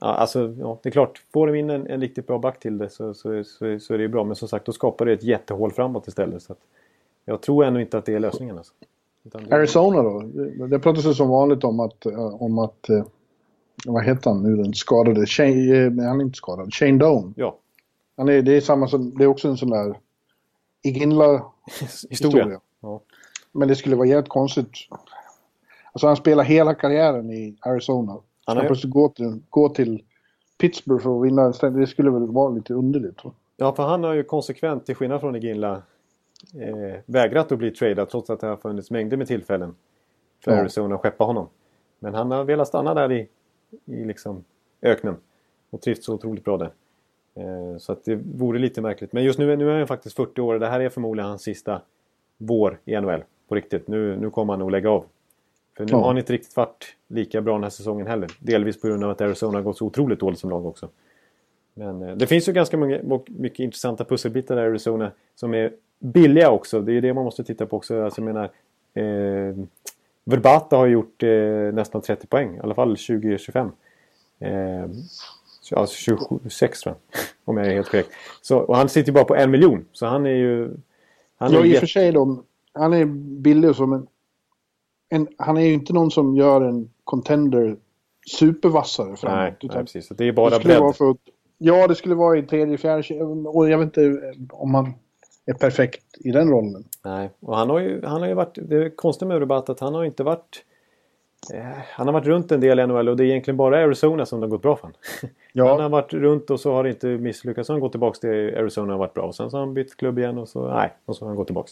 ja, 0.00 0.06
alltså, 0.06 0.54
ja, 0.58 0.78
det 0.82 0.88
är 0.88 0.90
klart, 0.90 1.22
får 1.32 1.46
de 1.46 1.54
in 1.58 1.70
en, 1.70 1.86
en 1.86 2.00
riktigt 2.00 2.26
bra 2.26 2.38
back 2.38 2.60
till 2.60 2.78
det 2.78 2.90
så, 2.90 3.14
så, 3.14 3.44
så, 3.44 3.78
så 3.80 3.94
är 3.94 3.98
det 3.98 4.02
ju 4.02 4.08
bra. 4.08 4.24
Men 4.24 4.36
som 4.36 4.48
sagt, 4.48 4.66
då 4.66 4.72
skapar 4.72 5.06
det 5.06 5.12
ett 5.12 5.22
jättehål 5.22 5.72
framåt 5.72 6.08
istället. 6.08 6.42
Så 6.42 6.54
jag 7.24 7.42
tror 7.42 7.64
ändå 7.64 7.80
inte 7.80 7.98
att 7.98 8.04
det 8.06 8.14
är 8.14 8.20
lösningen. 8.20 8.58
Alltså. 8.58 8.72
Det- 9.22 9.54
Arizona 9.56 10.02
då? 10.02 10.20
Det, 10.20 10.66
det 10.66 10.78
pratas 10.78 11.04
ju 11.06 11.14
som 11.14 11.28
vanligt 11.28 11.64
om 11.64 11.80
att, 11.80 12.06
eh, 12.06 12.42
om 12.42 12.58
att 12.58 12.88
eh, 12.88 13.04
vad 13.86 14.04
heter 14.04 14.30
han 14.30 14.42
nu 14.42 14.56
den 14.62 14.74
skadade? 14.74 15.26
Shane, 15.26 15.76
eh, 15.76 15.84
han 16.08 16.20
är 16.20 16.24
inte 16.24 16.36
skadad. 16.36 16.74
Shane 16.74 16.98
Doan. 16.98 17.34
Ja, 17.36 17.56
Han 18.16 18.28
är, 18.28 18.42
det 18.42 18.52
är 18.56 18.60
samma 18.60 18.88
som, 18.88 19.18
det 19.18 19.24
är 19.24 19.28
också 19.28 19.48
en 19.48 19.56
sån 19.56 19.70
där 19.70 19.98
Iginla 20.82 21.32
historia. 21.80 22.08
Historia. 22.10 22.60
Ja. 22.80 23.00
Men 23.52 23.68
det 23.68 23.76
skulle 23.76 23.96
vara 23.96 24.06
jävligt 24.06 24.28
konstigt. 24.28 24.70
Alltså 25.92 26.06
han 26.06 26.16
spelar 26.16 26.44
hela 26.44 26.74
karriären 26.74 27.30
i 27.30 27.56
Arizona. 27.60 28.16
Han 28.44 28.56
har 28.56 28.64
plötsligt 28.64 28.92
gå 28.92 29.08
till, 29.08 29.40
gå 29.50 29.68
till 29.68 30.02
Pittsburgh 30.58 31.02
för 31.02 31.18
att 31.18 31.26
vinna 31.26 31.42
en 31.42 31.52
ställe. 31.52 31.78
Det 31.78 31.86
skulle 31.86 32.10
väl 32.10 32.26
vara 32.26 32.50
lite 32.50 32.74
underligt. 32.74 33.24
va? 33.24 33.32
ja, 33.56 33.72
för 33.74 33.82
han 33.82 34.04
har 34.04 34.14
ju 34.14 34.24
konsekvent, 34.24 34.86
till 34.86 34.94
skillnad 34.94 35.20
från 35.20 35.36
Iginla, 35.36 35.82
eh, 36.54 37.00
vägrat 37.06 37.52
att 37.52 37.58
bli 37.58 37.70
tradad 37.70 38.08
trots 38.08 38.30
att 38.30 38.40
det 38.40 38.46
har 38.46 38.56
funnits 38.56 38.90
mängder 38.90 39.16
med 39.16 39.26
tillfällen 39.26 39.74
för 40.44 40.50
Ja. 40.50 40.60
Arizona 40.60 40.94
att 40.94 41.00
skeppa 41.00 41.24
honom. 41.24 41.48
Men 41.98 42.14
han 42.14 42.30
har 42.30 42.44
velat 42.44 42.68
stanna 42.68 42.94
där 42.94 43.12
i, 43.12 43.28
i 43.84 44.04
liksom 44.04 44.44
öknen 44.82 45.16
och 45.70 45.80
trivts 45.80 46.06
så 46.06 46.14
otroligt 46.14 46.44
bra 46.44 46.56
där. 46.56 46.70
Eh, 47.34 47.78
så 47.78 47.92
att 47.92 48.04
det 48.04 48.16
vore 48.16 48.58
lite 48.58 48.80
märkligt. 48.80 49.12
Men 49.12 49.24
just 49.24 49.38
nu, 49.38 49.56
nu 49.56 49.70
är 49.70 49.78
han 49.78 49.86
faktiskt 49.86 50.16
40 50.16 50.40
år 50.40 50.54
och 50.54 50.60
det 50.60 50.66
här 50.66 50.80
är 50.80 50.88
förmodligen 50.88 51.28
hans 51.28 51.42
sista 51.42 51.82
vår 52.36 52.80
i 52.84 53.00
NHL. 53.00 53.24
På 53.48 53.54
riktigt. 53.54 53.88
Nu, 53.88 54.16
nu 54.16 54.30
kommer 54.30 54.52
han 54.52 54.60
nog 54.60 54.70
lägga 54.70 54.90
av. 54.90 55.04
För 55.76 55.84
nu 55.84 55.90
Ja. 55.92 55.98
har 55.98 56.06
han 56.06 56.18
inte 56.18 56.32
riktigt 56.32 56.56
varit 56.56 56.84
lika 57.08 57.40
bra 57.40 57.52
den 57.54 57.62
här 57.62 57.70
säsongen 57.70 58.06
heller. 58.06 58.30
Delvis 58.38 58.80
på 58.80 58.88
grund 58.88 59.04
av 59.04 59.10
att 59.10 59.20
Arizona 59.20 59.58
har 59.58 59.62
gått 59.62 59.78
så 59.78 59.86
otroligt 59.86 60.20
dåligt 60.20 60.38
som 60.38 60.50
lag 60.50 60.66
också. 60.66 60.88
Men 61.74 62.02
eh, 62.02 62.16
det 62.16 62.26
finns 62.26 62.48
ju 62.48 62.52
ganska 62.52 62.76
många, 62.76 63.00
må- 63.02 63.24
mycket 63.28 63.58
intressanta 63.60 64.04
pusselbitar 64.04 64.56
i 64.56 64.60
Arizona 64.60 65.10
som 65.34 65.54
är 65.54 65.72
billiga 65.98 66.50
också. 66.50 66.80
Det 66.80 66.92
är 66.92 66.94
ju 66.94 67.00
det 67.00 67.14
man 67.14 67.24
måste 67.24 67.44
titta 67.44 67.66
på 67.66 67.76
också. 67.76 68.02
Alltså, 68.04 68.20
jag 68.20 68.26
menar, 68.34 68.44
eh, 68.94 69.56
Verbata 70.24 70.76
har 70.76 70.86
gjort 70.86 71.22
eh, 71.22 71.30
nästan 71.72 72.00
30 72.02 72.26
poäng. 72.26 72.56
I 72.56 72.60
alla 72.60 72.74
fall 72.74 72.96
20-25. 72.96 73.70
Eh, 74.38 74.88
så- 75.60 75.76
alltså 75.76 75.96
26 75.96 76.80
tror 76.80 76.94
jag. 76.94 77.20
Om 77.44 77.56
jag 77.56 77.66
är 77.66 77.70
helt 77.74 77.88
korrekt. 77.90 78.10
Så, 78.42 78.58
och 78.58 78.76
han 78.76 78.88
sitter 78.88 79.08
ju 79.08 79.14
bara 79.14 79.24
på 79.24 79.34
en 79.36 79.50
miljon. 79.50 79.84
Så 79.92 80.06
han 80.06 80.26
är 80.26 80.30
ju... 80.30 80.70
Han 81.38 81.50
är 81.54 81.58
Ja, 81.58 81.64
i 81.66 81.74
och 81.74 81.78
för 81.80 81.86
sig 81.86 82.12
då. 82.12 82.42
Han 82.72 82.92
är 82.92 83.04
billig 83.40 83.70
och 83.70 83.76
så, 83.76 83.86
men 83.86 84.06
en, 85.10 85.28
han 85.36 85.56
är 85.56 85.60
ju 85.60 85.72
inte 85.72 85.92
någon 85.92 86.10
som 86.10 86.36
gör 86.36 86.60
en 86.60 86.90
contender 87.04 87.76
supervassare 88.38 89.16
framåt. 89.16 89.38
Nej, 89.38 89.56
utan 89.60 89.76
nej, 89.76 89.84
precis. 89.84 90.06
Så 90.06 90.14
Det 90.14 90.24
är 90.24 90.26
det 90.26 90.32
bara 90.32 90.50
vara 90.50 90.60
bredd. 90.60 90.96
för 90.96 91.16
Ja, 91.62 91.86
det 91.86 91.94
skulle 91.94 92.14
vara 92.14 92.38
i 92.38 92.42
tredje, 92.42 92.78
fjärde, 92.78 93.24
och 93.24 93.70
jag 93.70 93.78
vet 93.78 93.86
inte 93.96 94.32
om 94.50 94.74
han 94.74 94.94
är 95.46 95.54
perfekt 95.54 96.04
i 96.20 96.30
den 96.30 96.48
rollen. 96.50 96.84
Nej, 97.04 97.30
och 97.40 97.56
han 97.56 97.70
har 97.70 97.78
ju, 97.78 98.02
han 98.04 98.20
har 98.20 98.28
ju 98.28 98.34
varit... 98.34 98.58
Det 98.62 98.76
är 98.76 98.96
konstigt 98.96 99.28
med 99.28 99.38
Rubat 99.38 99.68
att 99.68 99.80
han 99.80 99.94
har 99.94 100.04
inte 100.04 100.22
varit... 100.22 100.64
Eh, 101.54 101.78
han 101.92 102.06
har 102.06 102.12
varit 102.12 102.26
runt 102.26 102.52
en 102.52 102.60
del 102.60 102.80
i 102.80 102.86
NHL 102.86 103.08
och 103.08 103.16
det 103.16 103.24
är 103.24 103.26
egentligen 103.26 103.56
bara 103.56 103.84
Arizona 103.84 104.26
som 104.26 104.40
det 104.40 104.46
har 104.46 104.50
gått 104.50 104.62
bra 104.62 104.76
för 104.76 104.82
honom. 104.82 104.98
Ja. 105.52 105.70
Han 105.70 105.80
har 105.80 105.88
varit 105.88 106.12
runt 106.12 106.50
och 106.50 106.60
så 106.60 106.72
har 106.72 106.84
det 106.84 106.90
inte 106.90 107.06
misslyckats. 107.06 107.66
Så 107.66 107.72
han 107.72 107.80
gått 107.80 107.92
tillbaka 107.92 108.18
till 108.18 108.56
Arizona 108.58 108.92
och 108.92 108.98
varit 108.98 109.14
bra. 109.14 109.24
Och 109.24 109.34
sen 109.34 109.50
så 109.50 109.56
har 109.56 109.64
han 109.64 109.74
bytt 109.74 109.96
klubb 109.96 110.18
igen 110.18 110.38
och 110.38 110.48
så... 110.48 110.68
Nej, 110.74 110.92
och 111.04 111.16
så 111.16 111.24
har 111.24 111.28
han 111.28 111.36
gått 111.36 111.46
tillbaka. 111.46 111.70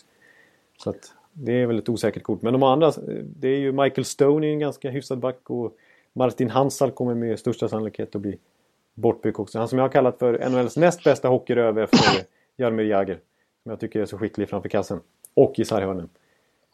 Så 0.78 0.91
att 0.91 1.12
det 1.41 1.53
är 1.53 1.66
väl 1.66 1.78
ett 1.78 1.89
osäkert 1.89 2.22
kort. 2.22 2.43
Men 2.43 2.53
de 2.53 2.62
andra, 2.62 2.93
det 3.24 3.49
är 3.49 3.59
ju 3.59 3.72
Michael 3.72 4.05
Stone 4.05 4.47
är 4.47 4.51
en 4.51 4.59
ganska 4.59 4.91
hyfsad 4.91 5.18
back 5.18 5.51
och 5.51 5.76
Martin 6.12 6.51
Hansal 6.51 6.91
kommer 6.91 7.14
med 7.14 7.39
största 7.39 7.68
sannolikhet 7.68 8.14
att 8.14 8.22
bli 8.22 8.39
bortbytt 8.95 9.39
också. 9.39 9.59
Han 9.59 9.68
som 9.68 9.78
jag 9.78 9.84
har 9.84 9.93
kallat 9.93 10.18
för 10.18 10.51
NHLs 10.51 10.76
näst 10.76 11.05
bästa 11.05 11.28
hockeyröv 11.28 11.78
efter 11.78 12.26
Jaromir 12.57 12.84
Jagr. 12.84 13.18
Som 13.62 13.70
jag 13.70 13.80
tycker 13.80 14.01
är 14.01 14.07
så 14.07 14.18
skicklig 14.18 14.49
framför 14.49 14.68
kassen. 14.68 15.01
Och 15.34 15.59
i 15.59 15.64
sarghörnen. 15.64 16.09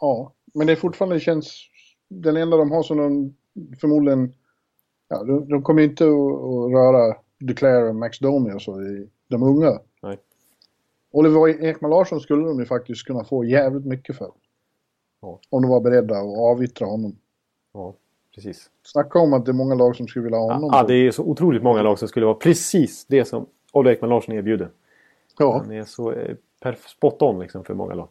Ja, 0.00 0.32
men 0.54 0.66
det 0.66 0.72
är 0.72 0.76
fortfarande 0.76 1.20
känns... 1.20 1.68
Den 2.08 2.36
enda 2.36 2.56
de 2.56 2.70
har 2.70 2.82
som 2.82 2.96
de 2.96 3.34
förmodligen... 3.80 4.32
Ja, 5.08 5.24
de, 5.24 5.48
de 5.48 5.62
kommer 5.62 5.82
inte 5.82 6.04
att, 6.04 6.10
att 6.10 6.72
röra 6.72 7.16
Duclair 7.38 7.88
och 7.88 7.94
Max 7.94 8.18
Domi 8.18 8.52
och 8.52 8.62
så 8.62 8.82
i 8.82 9.08
de 9.28 9.42
unga. 9.42 9.80
Nej. 10.02 10.18
Oliver 11.10 11.64
Ekman 11.64 11.90
Larsson 11.90 12.20
skulle 12.20 12.44
de 12.44 12.60
ju 12.60 12.66
faktiskt 12.66 13.06
kunna 13.06 13.24
få 13.24 13.44
jävligt 13.44 13.86
mycket 13.86 14.16
för. 14.16 14.30
Ja. 15.24 15.38
Om 15.50 15.62
de 15.62 15.70
var 15.70 15.80
beredda 15.80 16.14
att 16.18 16.38
avyttra 16.38 16.86
honom. 16.86 17.16
Ja, 17.72 17.94
precis. 18.34 18.70
Snacka 18.82 19.18
om 19.18 19.32
att 19.32 19.44
det 19.46 19.50
är 19.50 19.54
många 19.54 19.74
lag 19.74 19.96
som 19.96 20.08
skulle 20.08 20.22
vilja 20.22 20.38
ha 20.38 20.52
honom. 20.54 20.70
Ja, 20.72 20.80
på- 20.80 20.86
det 20.88 20.94
är 20.94 21.10
så 21.10 21.22
otroligt 21.22 21.62
många 21.62 21.82
lag 21.82 21.98
som 21.98 22.08
skulle 22.08 22.26
vara 22.26 22.34
precis 22.36 23.06
det 23.08 23.24
som 23.24 23.46
Olle 23.72 23.92
Ekman 23.92 24.10
Larsson 24.10 24.34
erbjuder. 24.34 24.70
ja. 25.38 25.58
Han 25.58 25.70
är 25.72 25.84
så 25.84 26.12
eh, 26.12 26.36
spot 26.88 27.22
on 27.22 27.38
liksom 27.38 27.64
för 27.64 27.74
många 27.74 27.94
lag. 27.94 28.08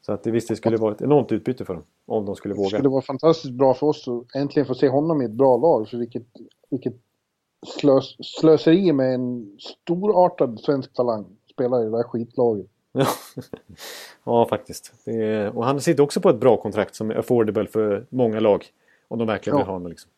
Så 0.00 0.12
att 0.12 0.22
det 0.22 0.30
visst, 0.30 0.48
det 0.48 0.56
skulle 0.56 0.76
vara 0.76 0.92
ett 0.94 1.02
enormt 1.02 1.32
utbyte 1.32 1.64
för 1.64 1.74
dem. 1.74 1.82
Om 2.06 2.24
de 2.26 2.36
skulle 2.36 2.54
Det 2.54 2.58
våga. 2.58 2.68
skulle 2.68 2.88
vara 2.88 3.02
fantastiskt 3.02 3.54
bra 3.54 3.74
för 3.74 3.86
oss 3.86 4.08
att 4.08 4.34
äntligen 4.36 4.66
få 4.66 4.74
se 4.74 4.88
honom 4.88 5.22
i 5.22 5.24
ett 5.24 5.30
bra 5.30 5.56
lag. 5.56 5.88
För 5.88 5.96
vilket, 5.96 6.22
vilket 6.70 6.94
slös, 7.66 8.16
slöseri 8.40 8.92
med 8.92 9.14
en 9.14 9.56
storartad 9.58 10.60
svensk 10.60 10.92
talang. 10.94 11.26
Spelar 11.52 11.80
i 11.82 11.84
det 11.84 11.90
där 11.90 12.02
skitlaget. 12.02 12.66
Ja. 12.96 13.06
ja, 14.24 14.48
faktiskt. 14.48 14.92
Är, 15.06 15.56
och 15.58 15.64
han 15.64 15.80
sitter 15.80 16.02
också 16.02 16.20
på 16.20 16.30
ett 16.30 16.40
bra 16.40 16.56
kontrakt 16.56 16.94
som 16.94 17.10
är 17.10 17.14
affordable 17.14 17.66
för 17.66 18.06
många 18.08 18.40
lag. 18.40 18.66
Om 19.08 19.18
de 19.18 19.26
verkligen 19.28 19.54
Ja. 19.54 19.58
vill 19.62 19.66
ha 19.66 19.72
honom. 19.72 19.88
Liksom. 19.90 20.10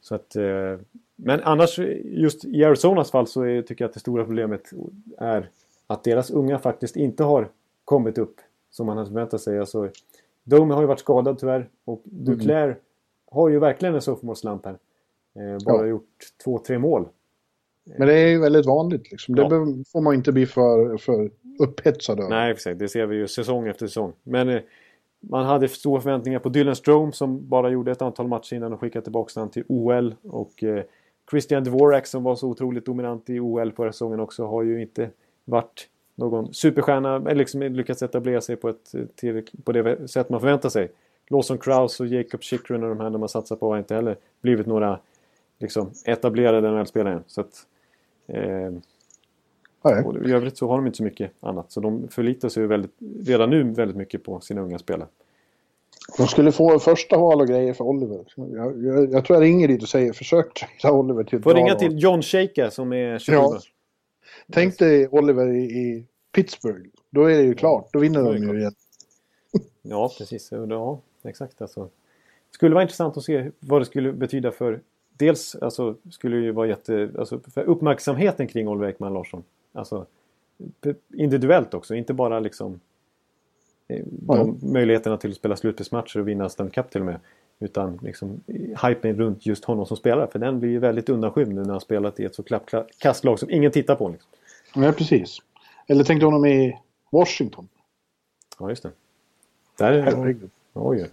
Så 0.00 0.14
att, 0.14 0.36
eh, 0.36 0.78
men 1.16 1.40
annars, 1.42 1.78
just 2.04 2.44
i 2.44 2.64
Arizonas 2.64 3.10
fall 3.10 3.26
så 3.26 3.42
är, 3.42 3.62
tycker 3.62 3.84
jag 3.84 3.88
att 3.88 3.94
det 3.94 4.00
stora 4.00 4.24
problemet 4.24 4.70
är 5.18 5.48
att 5.86 6.04
deras 6.04 6.30
unga 6.30 6.58
faktiskt 6.58 6.96
inte 6.96 7.24
har 7.24 7.48
kommit 7.84 8.18
upp 8.18 8.36
som 8.70 8.86
man 8.86 8.96
hade 8.96 9.08
förväntat 9.08 9.40
sig. 9.40 9.58
Alltså, 9.58 9.88
Domi 10.44 10.74
har 10.74 10.80
ju 10.80 10.86
varit 10.86 11.00
skadad 11.00 11.38
tyvärr 11.38 11.68
och 11.84 12.00
Duclair 12.04 12.76
har 13.30 13.48
ju 13.48 13.58
verkligen 13.58 13.94
en 13.94 14.02
sophomore 14.02 14.36
slump 14.36 14.64
här. 14.66 14.78
Eh, 15.34 15.64
bara 15.66 15.76
Ja. 15.82 15.86
gjort 15.86 16.18
två, 16.44 16.58
tre 16.58 16.78
mål. 16.78 17.08
Men 17.98 18.08
det 18.08 18.14
är 18.14 18.28
ju 18.28 18.40
väldigt 18.40 18.66
vanligt 18.66 19.10
liksom. 19.10 19.34
Det 19.34 19.42
Ja. 19.42 19.48
får 19.92 20.00
man 20.00 20.14
inte 20.14 20.32
bli 20.32 20.46
för, 20.46 20.96
för 20.96 21.30
upphetsad 21.58 22.20
över. 22.20 22.30
Nej, 22.30 22.52
exakt. 22.52 22.78
Det 22.78 22.88
ser 22.88 23.06
vi 23.06 23.16
ju 23.16 23.28
säsong 23.28 23.68
efter 23.68 23.86
säsong. 23.86 24.12
Men 24.22 24.48
eh, 24.48 24.60
man 25.20 25.46
hade 25.46 25.68
stora 25.68 26.00
förväntningar 26.00 26.38
på 26.38 26.48
Dylan 26.48 26.76
Strome 26.76 27.12
som 27.12 27.48
bara 27.48 27.70
gjorde 27.70 27.90
ett 27.92 28.02
antal 28.02 28.28
matcher 28.28 28.54
innan 28.54 28.72
och 28.72 28.80
skickade 28.80 29.02
tillbaka 29.02 29.40
honom 29.40 29.50
till 29.50 29.64
OL. 29.68 30.14
Och 30.22 30.64
eh, 30.64 30.82
Christian 31.30 31.64
Dvorak 31.64 32.06
som 32.06 32.22
var 32.22 32.36
så 32.36 32.48
otroligt 32.48 32.86
dominant 32.86 33.30
i 33.30 33.40
OL 33.40 33.72
förra 33.72 33.92
säsongen 33.92 34.20
också 34.20 34.46
har 34.46 34.62
ju 34.62 34.82
inte 34.82 35.10
varit 35.44 35.88
någon 36.14 36.54
superstjärna. 36.54 37.16
Eller 37.16 37.34
liksom 37.34 37.62
lyckats 37.62 38.02
etablera 38.02 38.40
sig 38.40 38.56
på, 38.56 38.68
ett, 38.68 38.94
eh, 38.94 39.04
till, 39.14 39.42
på 39.64 39.72
det 39.72 40.10
sätt 40.10 40.28
man 40.30 40.40
förväntar 40.40 40.68
sig. 40.68 40.90
Lawson 41.28 41.58
Krause 41.58 42.02
och 42.02 42.06
Jacob 42.06 42.42
Chychrun 42.42 42.82
och 42.82 42.88
de 42.88 43.00
här 43.00 43.10
de 43.10 43.20
har 43.20 43.28
satsat 43.28 43.60
på 43.60 43.70
har 43.70 43.78
inte 43.78 43.94
heller 43.94 44.16
blivit 44.40 44.66
några 44.66 44.98
liksom, 45.58 45.90
etablerade 46.04 46.70
NHL-spelare. 46.70 47.22
Så 47.26 47.40
att, 47.40 47.66
eh, 48.30 48.72
Nej. 49.84 50.04
och 50.04 50.28
I 50.28 50.32
övrigt 50.32 50.58
så 50.58 50.68
har 50.68 50.76
de 50.76 50.86
inte 50.86 50.96
så 50.96 51.04
mycket 51.04 51.32
annat. 51.40 51.72
Så 51.72 51.80
de 51.80 52.08
förlitar 52.08 52.48
sig 52.48 52.66
väldigt, 52.66 52.94
redan 53.26 53.50
nu 53.50 53.62
väldigt 53.62 53.96
mycket 53.96 54.24
på 54.24 54.40
sina 54.40 54.60
unga 54.60 54.78
spelare. 54.78 55.08
De 56.16 56.26
skulle 56.26 56.52
få 56.52 56.78
första 56.78 57.18
val 57.18 57.40
och 57.40 57.48
grejer 57.48 57.74
för 57.74 57.84
Oliver. 57.84 58.24
Jag, 58.36 58.84
jag, 58.84 59.12
jag 59.12 59.24
tror 59.24 59.36
jag 59.36 59.42
ringer 59.42 59.68
dit 59.68 59.82
och 59.82 59.88
säger 59.88 60.12
försök 60.12 60.64
trada 60.82 60.96
Oliver 60.96 61.24
till 61.24 61.42
Får 61.42 61.54
ringa 61.54 61.74
till 61.74 62.02
John 62.02 62.22
Shaker 62.22 62.70
som 62.70 62.92
är 62.92 63.18
27. 63.18 63.36
Ja. 63.36 63.60
Tänk 64.52 64.78
dig 64.78 65.08
Oliver 65.08 65.48
i, 65.48 65.62
i 65.62 66.06
Pittsburgh. 66.32 66.88
Då 67.10 67.24
är 67.24 67.36
det 67.36 67.42
ju 67.42 67.54
klart. 67.54 67.88
Då 67.92 67.98
vinner 67.98 68.22
de 68.22 68.36
ju 68.36 68.42
klart. 68.42 68.56
igen. 68.56 68.74
Ja, 69.82 70.10
precis. 70.18 70.48
Ja, 70.50 71.00
exakt. 71.22 71.62
Alltså. 71.62 71.84
Det 71.84 72.54
skulle 72.54 72.74
vara 72.74 72.82
intressant 72.82 73.16
att 73.16 73.24
se 73.24 73.50
vad 73.60 73.80
det 73.80 73.84
skulle 73.84 74.12
betyda 74.12 74.52
för... 74.52 74.80
Dels 75.20 75.54
alltså, 75.54 75.94
skulle 76.10 76.36
det 76.36 76.42
ju 76.42 76.52
vara 76.52 76.66
jätte... 76.66 77.10
Alltså, 77.18 77.40
uppmärksamheten 77.54 78.46
kring 78.46 78.68
Oliver 78.68 78.88
Ekman 78.88 79.12
Larsson. 79.14 79.42
Alltså, 79.72 80.06
individuellt 81.14 81.74
också, 81.74 81.94
inte 81.94 82.14
bara 82.14 82.40
liksom... 82.40 82.80
eh, 83.88 84.04
De 84.06 84.58
möjligheterna 84.62 85.16
till 85.16 85.30
att 85.30 85.36
spela 85.36 85.56
slutspelsmatcher 85.56 86.20
och 86.20 86.28
vinna 86.28 86.48
Stanley 86.48 86.72
Cup 86.72 86.90
till 86.90 87.00
och 87.00 87.06
med. 87.06 87.20
Utan 87.62 87.98
liksom 88.02 88.40
hypen 88.86 89.16
runt 89.16 89.46
just 89.46 89.64
honom 89.64 89.86
som 89.86 89.96
spelare. 89.96 90.28
För 90.32 90.38
den 90.38 90.60
blir 90.60 90.70
ju 90.70 90.78
väldigt 90.78 91.08
undanskymd 91.08 91.54
nu 91.54 91.62
när 91.62 91.70
han 91.70 91.80
spelat 91.80 92.20
i 92.20 92.24
ett 92.24 92.34
så 92.34 92.42
klapp- 92.42 92.86
kastlag 92.98 93.38
som 93.38 93.50
ingen 93.50 93.72
tittar 93.72 93.94
på. 93.94 94.08
Liksom. 94.08 94.30
Ja, 94.84 94.92
precis. 94.92 95.38
Eller 95.86 96.04
tänkte 96.04 96.26
honom 96.26 96.46
i 96.46 96.78
Washington. 97.10 97.68
Ja, 98.58 98.68
just 98.68 98.82
det. 98.82 98.90
Där 99.78 99.92
är 99.92 100.02
Herregud. 100.02 100.50
Oj. 100.72 101.10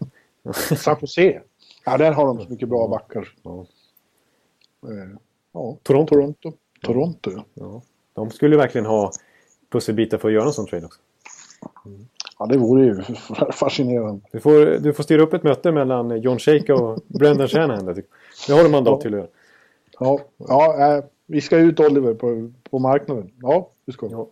San 0.78 0.98
Jose. 1.02 1.42
Ja, 1.86 1.98
där 1.98 2.12
har 2.12 2.26
de 2.26 2.42
så 2.42 2.50
mycket 2.50 2.70
bra 2.70 2.88
backar. 2.88 3.34
Ja. 3.44 3.66
Eh, 4.84 5.20
Ja, 5.58 5.78
Toronto. 5.84 6.16
Toronto. 6.16 6.54
Toronto, 6.84 7.32
ja. 7.54 7.82
De 8.14 8.30
skulle 8.30 8.58
verkligen 8.58 8.86
ha 8.86 9.12
pusselbitar 9.70 10.18
för 10.18 10.28
att 10.28 10.34
göra 10.34 10.46
en 10.46 10.54
sån 10.54 10.66
trade 10.66 10.86
också. 10.86 11.00
Ja, 12.40 12.46
det 12.46 12.58
vore 12.58 12.86
ju 12.86 13.02
fascinerande. 13.52 14.22
Du 14.32 14.40
får, 14.40 14.80
du 14.80 14.94
får 14.94 15.04
styra 15.04 15.22
upp 15.22 15.34
ett 15.34 15.44
möte 15.44 15.72
mellan 15.72 16.22
John 16.22 16.40
Shake 16.40 16.74
och 16.74 17.00
Brendan 17.08 17.48
Shanahan. 17.48 17.86
Det 18.48 18.54
har 18.54 18.64
du 18.64 18.70
mandat 18.70 19.02
till 19.02 19.14
att 19.14 19.20
göra. 19.20 19.30
Ja, 20.00 20.20
ja 20.38 20.96
eh, 20.98 21.04
vi 21.26 21.42
ska 21.42 21.58
ut 21.58 21.80
Oliver 21.80 22.14
på, 22.14 22.52
på 22.70 22.80
marknaden. 22.80 23.32
Ja, 23.42 23.70
det 23.86 23.92
ska 23.92 24.08
vi. 24.08 24.14
Ja. 24.14 24.30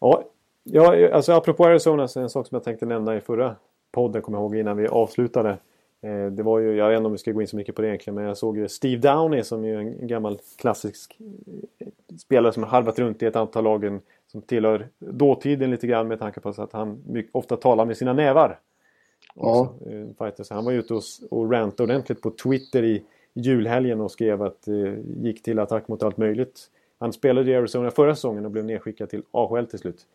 Ja, 0.00 0.24
ja, 0.62 1.14
alltså 1.14 1.32
apropå 1.32 1.64
Arizona 1.64 2.08
så 2.08 2.20
är 2.20 2.22
en 2.22 2.30
sak 2.30 2.46
som 2.46 2.56
jag 2.56 2.64
tänkte 2.64 2.86
nämna 2.86 3.16
i 3.16 3.20
förra 3.20 3.56
podden, 3.92 4.22
kommer 4.22 4.38
jag 4.38 4.42
ihåg, 4.42 4.56
innan 4.56 4.76
vi 4.76 4.88
avslutade. 4.88 5.58
Eh, 6.00 6.26
det 6.26 6.42
var 6.42 6.58
ju, 6.58 6.76
jag 6.76 6.88
vet 6.88 6.96
inte 6.96 7.06
om 7.06 7.12
vi 7.12 7.18
ska 7.18 7.32
gå 7.32 7.40
in 7.40 7.48
så 7.48 7.56
mycket 7.56 7.74
på 7.74 7.82
det 7.82 7.88
egentligen, 7.88 8.14
men 8.14 8.24
jag 8.24 8.36
såg 8.36 8.58
ju 8.58 8.68
Steve 8.68 9.12
Downey 9.12 9.42
som 9.42 9.64
är 9.64 9.78
en 9.78 10.06
gammal 10.06 10.38
klassisk 10.58 11.18
eh, 11.78 11.88
spelare 12.18 12.52
som 12.52 12.62
har 12.62 12.70
halvat 12.70 12.98
runt 12.98 13.22
i 13.22 13.26
ett 13.26 13.36
antal 13.36 13.64
lagen 13.64 14.00
som 14.26 14.42
tillhör 14.42 14.88
dåtiden 14.98 15.70
lite 15.70 15.86
grann 15.86 16.08
med 16.08 16.18
tanke 16.18 16.40
på 16.40 16.48
att 16.48 16.72
han 16.72 17.02
mycket, 17.06 17.34
ofta 17.34 17.56
talar 17.56 17.84
med 17.84 17.96
sina 17.96 18.12
nävar. 18.12 18.58
Ja. 19.34 19.74
Också, 20.20 20.44
eh. 20.44 20.56
Han 20.56 20.64
var 20.64 20.72
ute 20.72 20.94
och, 20.94 21.02
och 21.30 21.52
rantade 21.52 21.92
ordentligt 21.92 22.22
på 22.22 22.30
Twitter 22.30 22.82
i 22.82 23.04
julhelgen 23.34 24.00
och 24.00 24.10
skrev 24.10 24.42
att 24.42 24.68
eh, 24.68 24.94
gick 25.22 25.42
till 25.42 25.58
attack 25.58 25.88
mot 25.88 26.02
allt 26.02 26.16
möjligt. 26.16 26.70
Han 26.98 27.12
spelade 27.12 27.50
i 27.50 27.54
Arizona 27.54 27.90
förra 27.90 28.14
säsongen 28.14 28.44
och 28.44 28.50
blev 28.50 28.64
nedskickad 28.64 29.10
till 29.10 29.22
AHL 29.30 29.66
till 29.66 29.78
slut. 29.78 30.06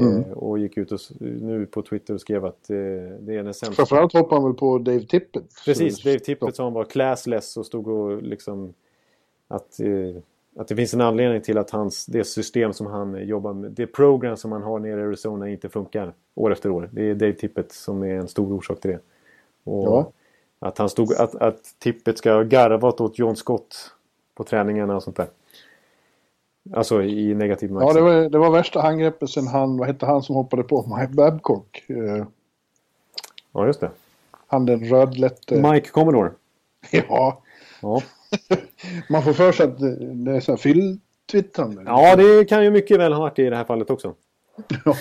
Mm. 0.00 0.24
Eh, 0.24 0.30
och 0.32 0.58
gick 0.58 0.76
ut 0.76 0.92
och, 0.92 1.00
nu 1.20 1.66
på 1.66 1.82
Twitter 1.82 2.14
och 2.14 2.20
skrev 2.20 2.44
att 2.44 2.70
eh, 2.70 2.76
det 3.20 3.34
är 3.36 3.42
den 3.42 3.54
sämsta. 3.54 3.72
Framförallt 3.72 4.12
hoppar 4.12 4.36
han 4.36 4.44
väl 4.44 4.54
på 4.54 4.78
Dave 4.78 5.00
Tippett. 5.00 5.42
Precis, 5.64 6.02
Dave 6.02 6.18
Tippett 6.18 6.58
han 6.58 6.72
var 6.72 6.84
classless 6.84 7.56
och 7.56 7.66
stod 7.66 7.88
och 7.88 8.22
liksom 8.22 8.74
att, 9.48 9.80
eh, 9.80 10.22
att 10.56 10.68
det 10.68 10.76
finns 10.76 10.94
en 10.94 11.00
anledning 11.00 11.40
till 11.40 11.58
att 11.58 11.70
hans, 11.70 12.06
det 12.06 12.24
system 12.24 12.72
som 12.72 12.86
han 12.86 13.26
jobbar 13.26 13.52
med, 13.52 13.70
det 13.70 13.86
program 13.86 14.36
som 14.36 14.52
han 14.52 14.62
har 14.62 14.78
nere 14.78 15.00
i 15.00 15.04
Arizona 15.04 15.48
inte 15.48 15.68
funkar 15.68 16.12
år 16.34 16.52
efter 16.52 16.70
år. 16.70 16.88
Det 16.92 17.10
är 17.10 17.14
Dave 17.14 17.32
Tippett 17.32 17.72
som 17.72 18.02
är 18.02 18.14
en 18.14 18.28
stor 18.28 18.52
orsak 18.52 18.80
till 18.80 18.90
det. 18.90 18.98
Och 19.64 19.86
Ja. 19.86 20.12
att, 20.58 20.78
han 20.78 20.88
stod, 20.88 21.14
att, 21.14 21.34
att 21.34 21.74
Tippett 21.78 22.18
ska 22.18 22.32
ha 22.32 22.42
garvat 22.42 23.00
åt 23.00 23.18
John 23.18 23.36
Scott 23.36 23.90
på 24.34 24.44
träningarna 24.44 24.96
och 24.96 25.02
sånt 25.02 25.16
där. 25.16 25.26
Alltså 26.74 27.02
i 27.02 27.34
negativ 27.34 27.70
Ja, 27.70 27.74
bemärkelse. 27.78 27.98
det 28.00 28.04
var, 28.22 28.28
det 28.30 28.38
var 28.38 28.50
värsta 28.50 28.82
angreppet 28.82 29.30
sen 29.30 29.46
han, 29.46 29.76
vad 29.76 29.86
hette 29.86 30.06
han 30.06 30.22
som 30.22 30.34
hoppade 30.34 30.62
på 30.62 30.96
Mike 30.96 31.12
Babcock? 31.12 31.84
Eh, 31.88 32.26
Ja, 33.52 33.66
just 33.66 33.80
det. 33.80 33.90
han 34.46 34.66
den 34.66 34.84
rödlätte. 34.84 35.70
Mike 35.70 35.88
Commodore. 35.88 36.30
Ja, 36.90 37.42
Ja. 37.82 38.02
man 39.08 39.22
får 39.22 39.32
för 39.32 39.52
sig 39.52 39.66
att 39.66 39.78
det, 40.24 40.32
är 40.32 40.40
så 40.40 40.52
här 40.52 40.56
fylltwittrande. 40.56 41.82
ja, 41.86 42.16
det 42.16 42.44
kan 42.44 42.64
ju 42.64 42.70
mycket 42.70 42.98
väl 43.00 43.12
ha 43.12 43.20
varit 43.20 43.38
i 43.38 43.50
det 43.50 43.56
här 43.56 43.64
fallet 43.64 43.90
också. 43.90 44.14
Ja. 44.84 44.94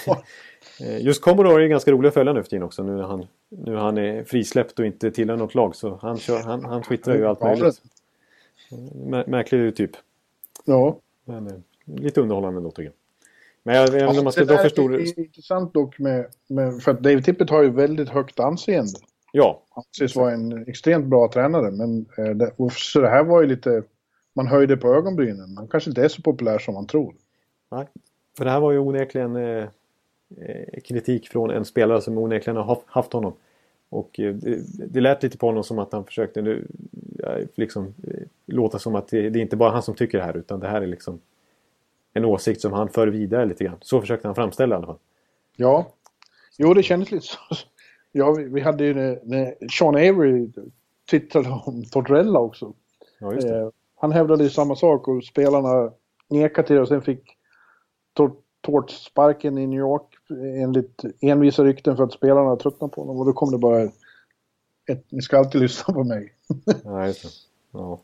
Eh, 0.82 1.02
Just 1.06 1.22
Commodore 1.22 1.64
är 1.64 1.68
ganska 1.68 1.92
rolig 1.92 2.08
att 2.08 2.14
följa 2.14 2.34
nu 2.34 2.44
för 2.44 2.50
tiden 2.50 2.64
också. 2.64 2.84
Nu 2.84 2.96
när 2.96 3.04
han, 3.04 3.28
nu 3.50 3.76
han 3.76 3.98
är 3.98 4.24
frisläppt 4.24 4.80
och 4.80 4.86
inte 4.86 5.12
tillhör 5.12 5.38
något 5.38 5.56
lag. 5.56 5.76
Så 5.76 6.00
han, 6.02 6.18
kör, 6.18 6.40
han, 6.44 6.66
han 6.66 6.84
twittrar 6.84 7.16
ju 7.16 7.28
allt 7.28 7.40
Ja, 7.42 7.48
möjligt. 7.48 7.82
Mär, 9.06 9.26
märklig 9.28 9.76
typ. 9.76 9.92
ja. 10.66 10.98
Men 11.30 11.48
eh, 11.48 11.54
lite 11.86 12.22
underhållande 12.22 12.58
ändå 12.58 12.72
tycker 12.72 12.84
jag. 12.84 12.94
Men 13.64 13.76
jag 13.76 13.92
vet 13.92 14.02
inte 14.02 14.18
om 14.20 14.24
man 14.24 14.34
ska 14.34 14.46
det 14.46 14.54
dra 14.54 14.62
för 14.62 14.70
stor... 14.70 14.96
är 14.96 15.00
är 15.00 15.20
intressant 15.20 15.74
dock 15.74 16.00
med, 16.00 16.26
med, 16.48 16.82
för 16.82 16.92
att 16.92 17.00
Dave 17.00 17.22
Tippett 17.22 17.50
har 17.50 17.64
ju 17.64 17.70
väldigt 17.70 18.10
högt 18.10 18.40
anseende. 18.40 19.00
Ja, 19.32 19.64
Han 19.70 19.84
anses 19.88 20.16
vara 20.16 20.32
en 20.32 20.68
extremt 20.68 21.06
bra 21.06 21.32
tränare, 21.34 21.72
men 21.72 22.06
eh, 22.18 22.36
det, 22.36 22.52
så 22.72 23.02
det 23.02 23.10
här 23.10 23.24
var 23.24 23.42
ju 23.42 23.48
lite... 23.48 23.84
Man 24.34 24.48
höjde 24.48 24.78
på 24.78 24.88
ögonbrynen. 24.88 25.58
Han 25.58 25.68
kanske 25.68 25.90
inte 25.90 26.04
är 26.04 26.08
så 26.08 26.22
populär 26.22 26.60
som 26.60 26.74
man 26.74 26.88
tror. 26.88 27.16
nej. 27.72 27.88
För 28.38 28.46
det 28.46 28.52
här 28.52 28.60
var 28.60 28.72
ju 28.72 28.80
onekligen 28.80 29.36
eh, 29.36 29.68
eh, 30.38 30.82
kritik 30.84 31.28
från 31.30 31.50
en 31.52 31.66
spelare 31.66 32.02
som 32.02 32.18
onekligen 32.18 32.58
har 32.58 32.82
haft- 32.88 33.14
honom. 33.14 33.34
Och 33.90 34.20
eh, 34.20 34.34
det, 34.36 34.60
det 34.88 35.02
lät 35.02 35.24
lite 35.24 35.38
på 35.38 35.46
honom 35.46 35.64
som 35.64 35.80
att 35.80 35.94
han 35.94 36.06
försökte 36.06 36.42
nu, 36.42 36.68
liksom, 37.56 37.94
eh, 38.08 38.22
låta 38.52 38.80
som 38.80 38.96
att 38.96 39.08
det, 39.08 39.30
det 39.30 39.40
är 39.40 39.42
inte 39.42 39.56
bara 39.58 39.72
han 39.72 39.84
som 39.84 39.96
tycker 39.96 40.18
det 40.18 40.24
här 40.24 40.38
utan 40.38 40.60
det 40.60 40.68
här 40.68 40.82
är 40.82 40.88
liksom 40.88 41.20
en 42.14 42.26
åsikt 42.26 42.62
som 42.62 42.74
han 42.74 42.90
för 42.90 43.08
vidare 43.08 43.46
lite 43.46 43.64
grann. 43.64 43.78
Så 43.82 44.02
försökte 44.02 44.28
han 44.28 44.36
framställa 44.36 44.76
i 44.76 44.78
alla 44.78 44.86
fall. 44.88 44.98
Ja, 45.56 45.88
jo 46.58 46.74
det 46.74 46.84
kändes 46.84 47.12
lite 47.12 47.26
så. 47.26 47.38
Ja, 48.12 48.32
vi, 48.32 48.44
vi 48.44 48.62
hade 48.62 48.84
ju 48.84 48.94
när, 48.94 49.20
när 49.24 49.56
Sean 49.72 49.96
Avery 49.96 50.50
twittrade 51.12 51.50
om 51.66 51.84
Tortorella 51.86 52.40
också. 52.40 52.74
Ja, 53.20 53.34
just 53.34 53.48
det. 53.48 53.60
Eh, 53.60 53.70
han 53.96 54.12
hävdade 54.12 54.44
ju 54.44 54.50
samma 54.50 54.76
sak 54.76 55.08
och 55.08 55.24
spelarna 55.24 55.92
nekade 56.30 56.68
till 56.68 56.76
det 56.76 56.82
och 56.82 56.88
sen 56.88 57.02
fick 57.02 57.38
Tor- 58.14 58.36
Tort 58.62 58.90
sparken 58.92 59.58
i 59.58 59.68
New 59.68 59.80
York 59.80 60.04
enligt 60.64 61.04
envisa 61.22 61.64
rykten 61.64 61.98
för 61.98 62.04
att 62.04 62.14
spelarna 62.14 62.56
tröttnade 62.56 62.94
på 62.94 63.02
honom 63.02 63.20
och 63.20 63.26
då 63.26 63.34
kom 63.34 63.52
det 63.52 63.58
bara 63.58 63.82
ett, 64.86 65.06
ni 65.10 65.22
ska 65.22 65.38
alltid 65.38 65.62
lyssna 65.62 65.94
på 65.94 66.04
mig. 66.04 66.34
Ja, 66.84 67.08
just 67.08 67.24
det. 67.24 67.30
Ja. 67.72 68.00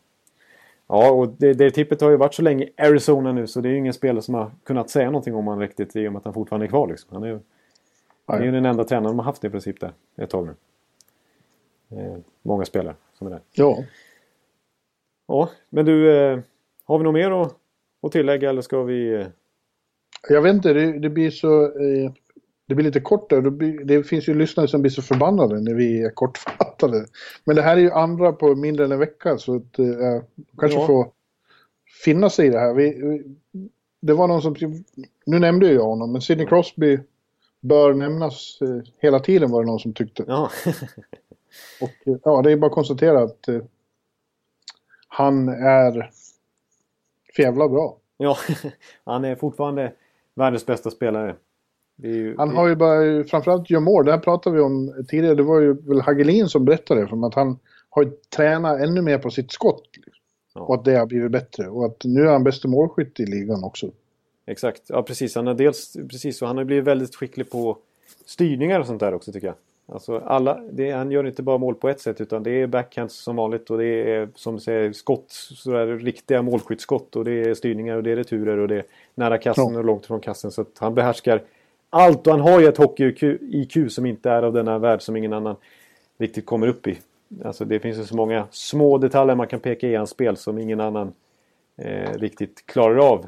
Ja, 0.88 1.12
och 1.12 1.30
det, 1.38 1.54
det 1.54 1.72
tippet 1.72 2.02
har 2.02 2.10
ju 2.10 2.18
varit 2.18 2.34
så 2.34 2.42
länge 2.42 2.64
i 2.64 2.74
Arizona 2.78 3.32
nu 3.32 3.48
så 3.48 3.62
det 3.62 3.70
är 3.70 3.72
ju 3.72 3.78
ingen 3.78 3.94
spelare 3.94 4.22
som 4.22 4.34
har 4.34 4.52
kunnat 4.64 4.90
säga 4.90 5.06
någonting 5.06 5.36
om 5.36 5.48
han 5.48 5.60
riktigt 5.60 5.96
i 5.96 6.08
och 6.08 6.12
med 6.12 6.20
att 6.20 6.26
han 6.26 6.34
fortfarande 6.34 6.66
är 6.66 6.68
kvar. 6.68 6.88
Liksom. 6.88 7.10
Han 7.14 7.24
är 7.24 7.28
ju, 7.28 7.40
är 8.28 8.44
ju 8.44 8.52
den 8.52 8.66
enda 8.66 8.84
tränaren 8.84 9.08
de 9.08 9.20
har 9.20 9.26
haft 9.26 9.44
i 9.44 9.50
princip 9.50 9.80
där 9.80 9.94
ett 10.18 10.30
tag 10.30 10.46
nu. 10.48 10.56
Eh, 12.00 12.18
många 12.42 12.66
spelare 12.66 12.96
som 13.14 13.28
är 13.28 13.32
där. 13.32 13.42
Ja. 13.52 13.84
Ja, 15.28 15.50
men 15.70 15.86
du, 15.86 16.12
eh, 16.18 16.40
har 16.86 16.98
vi 16.98 17.04
något 17.04 17.14
mer 17.14 17.32
att, 17.32 17.56
att 18.02 18.12
tillägga 18.12 18.50
eller 18.50 18.62
ska 18.62 18.84
vi... 18.84 19.14
Eh, 19.14 19.28
Jag 20.30 20.42
vet 20.42 20.56
inte, 20.56 20.74
det, 20.74 21.00
det 21.00 21.10
blir 21.10 21.32
så... 21.32 21.72
Det 22.68 22.76
blir 22.76 22.86
lite 22.86 23.00
kort 23.00 23.30
där. 23.30 23.42
Det 23.86 24.04
finns 24.04 24.30
ju 24.30 24.34
lyssnare 24.34 24.68
som 24.68 24.82
blir 24.82 24.92
så 24.92 25.02
förbannade 25.02 25.62
när 25.62 25.74
vi 25.74 26.02
är 26.04 26.10
kortfattade. 26.10 27.06
Men 27.44 27.56
det 27.56 27.62
här 27.62 27.78
är 27.78 27.82
ju 27.82 27.92
andra 27.92 28.32
på 28.34 28.56
mindre 28.56 28.86
än 28.86 28.92
en 28.92 29.00
vecka 29.00 29.38
så 29.38 29.56
att 29.56 29.80
eh, 29.80 30.22
kanske 30.58 30.80
Ja. 30.80 30.88
får 30.88 31.12
finna 32.04 32.30
sig 32.30 32.48
i 32.48 32.50
det 32.50 32.60
här. 32.60 32.74
Vi, 32.74 33.02
vi, 33.02 33.24
det 34.02 34.14
var 34.14 34.28
någon 34.28 34.42
som... 34.42 34.56
Nu 35.26 35.40
nämnde 35.40 35.72
jag 35.74 35.84
honom, 35.84 36.12
men 36.12 36.22
Sidney 36.22 36.48
Crosby 36.48 37.00
bör 37.62 37.94
nämnas 37.94 38.58
eh, 38.62 38.82
hela 38.98 39.20
tiden 39.20 39.52
var 39.52 39.62
det 39.64 39.68
någon 39.68 39.80
som 39.80 39.94
tyckte. 39.94 40.24
ja, 40.28 40.50
Och 41.82 42.08
eh, 42.08 42.18
ja, 42.24 42.42
det 42.42 42.52
är 42.52 42.58
bara 42.58 42.68
att 42.68 42.74
konstatera 42.74 43.24
att 43.24 43.48
eh, 43.48 43.62
han 45.08 45.50
är 45.50 46.12
för 47.36 47.44
jävla 47.44 47.70
bra. 47.70 47.98
ja, 48.18 48.38
han 49.06 49.26
är 49.26 49.36
fortfarande 49.36 49.94
världens 50.36 50.66
bästa 50.66 50.92
spelare. 50.92 51.36
Det 51.96 52.08
ju, 52.08 52.36
Han 52.38 52.56
har 52.56 52.68
ju 52.68 52.76
bara, 52.76 53.24
framförallt 53.24 53.70
gör 53.70 53.80
mål, 53.80 54.06
det 54.06 54.12
här 54.12 54.20
pratade 54.20 54.56
vi 54.56 54.62
om 54.62 55.06
tidigare, 55.08 55.36
det 55.36 55.44
var 55.44 55.60
ju 55.60 55.74
väl 55.74 56.02
Hagelin 56.02 56.48
som 56.48 56.66
berättade 56.66 57.02
det, 57.02 57.08
för 57.08 57.28
att 57.28 57.34
han 57.34 57.60
har 57.90 58.04
ju 58.04 58.12
tränat 58.36 58.82
ännu 58.82 59.02
mer 59.02 59.18
på 59.18 59.30
sitt 59.30 59.52
skott. 59.52 59.84
Ja. 60.56 60.62
Och 60.62 60.76
att 60.76 60.86
det 60.86 60.96
har 60.96 61.06
blivit 61.06 61.32
bättre. 61.32 61.68
Och 61.68 61.86
att 61.86 62.02
nu 62.04 62.22
är 62.22 62.32
han 62.32 62.44
bästa 62.44 62.68
målskytt 62.68 63.20
i 63.20 63.26
ligan 63.26 63.64
också. 63.64 63.92
Exakt, 64.46 64.82
ja 64.88 65.04
precis. 65.04 65.36
Han 65.36 65.48
har 65.48 65.54
dels, 65.54 65.98
precis 66.10 66.38
så, 66.38 66.46
han 66.46 66.58
har 66.58 66.64
blivit 66.64 66.86
väldigt 66.86 67.16
skicklig 67.16 67.50
på 67.52 67.78
styrningar 68.26 68.80
och 68.80 68.88
sånt 68.88 69.00
där 69.00 69.14
också 69.14 69.32
tycker 69.32 69.48
jag. 69.48 69.56
Alltså 69.88 70.18
alla, 70.18 70.62
det, 70.72 70.92
han 70.92 71.12
gör 71.12 71.28
inte 71.28 71.44
bara 71.44 71.58
mål 71.58 71.76
på 71.76 71.90
ett 71.90 72.00
sätt 72.00 72.22
utan 72.22 72.44
det 72.44 72.52
är 72.52 72.68
backhands 72.68 73.16
som 73.16 73.36
vanligt 73.36 73.70
och 73.70 73.78
det 73.78 74.12
är 74.14 74.30
som 74.36 74.60
säger 74.60 74.94
skott, 74.94 75.26
sådär 75.30 75.88
riktiga 75.88 76.42
målskyttsskott 76.42 77.16
och 77.16 77.26
det 77.26 77.32
är 77.32 77.54
styrningar 77.54 77.98
och 77.98 78.04
det 78.04 78.12
är 78.12 78.16
returer 78.16 78.58
och 78.58 78.68
det 78.68 78.76
är 78.76 78.84
nära 79.16 79.38
kassen 79.38 79.74
Ja. 79.74 79.80
och 79.80 79.86
långt 79.86 80.04
ifrån 80.04 80.20
kassen. 80.20 80.52
Så 80.52 80.62
att 80.62 80.78
han 80.78 80.96
behärskar 80.96 81.42
allt 81.96 82.28
och 82.28 82.34
han 82.34 82.42
har 82.42 82.60
ju 82.60 82.68
ett 82.68 82.78
hockey-IQ 82.78 83.90
som 83.90 84.06
inte 84.06 84.30
är 84.30 84.44
av 84.44 84.54
denna 84.54 84.80
värld 84.80 85.02
som 85.02 85.16
ingen 85.16 85.34
annan 85.34 85.56
riktigt 86.18 86.46
kommer 86.46 86.68
upp 86.68 86.88
i. 86.88 87.00
Alltså 87.44 87.66
det 87.66 87.80
finns 87.80 87.98
ju 87.98 88.04
så 88.04 88.16
många 88.16 88.48
små 88.52 88.98
detaljer 88.98 89.36
man 89.36 89.48
kan 89.48 89.60
peka 89.60 89.88
i 89.88 89.96
hans 89.96 90.10
spel 90.10 90.38
som 90.38 90.58
ingen 90.58 90.80
annan 90.80 91.14
eh, 91.78 92.14
riktigt 92.14 92.66
klarar 92.66 92.98
av 93.12 93.26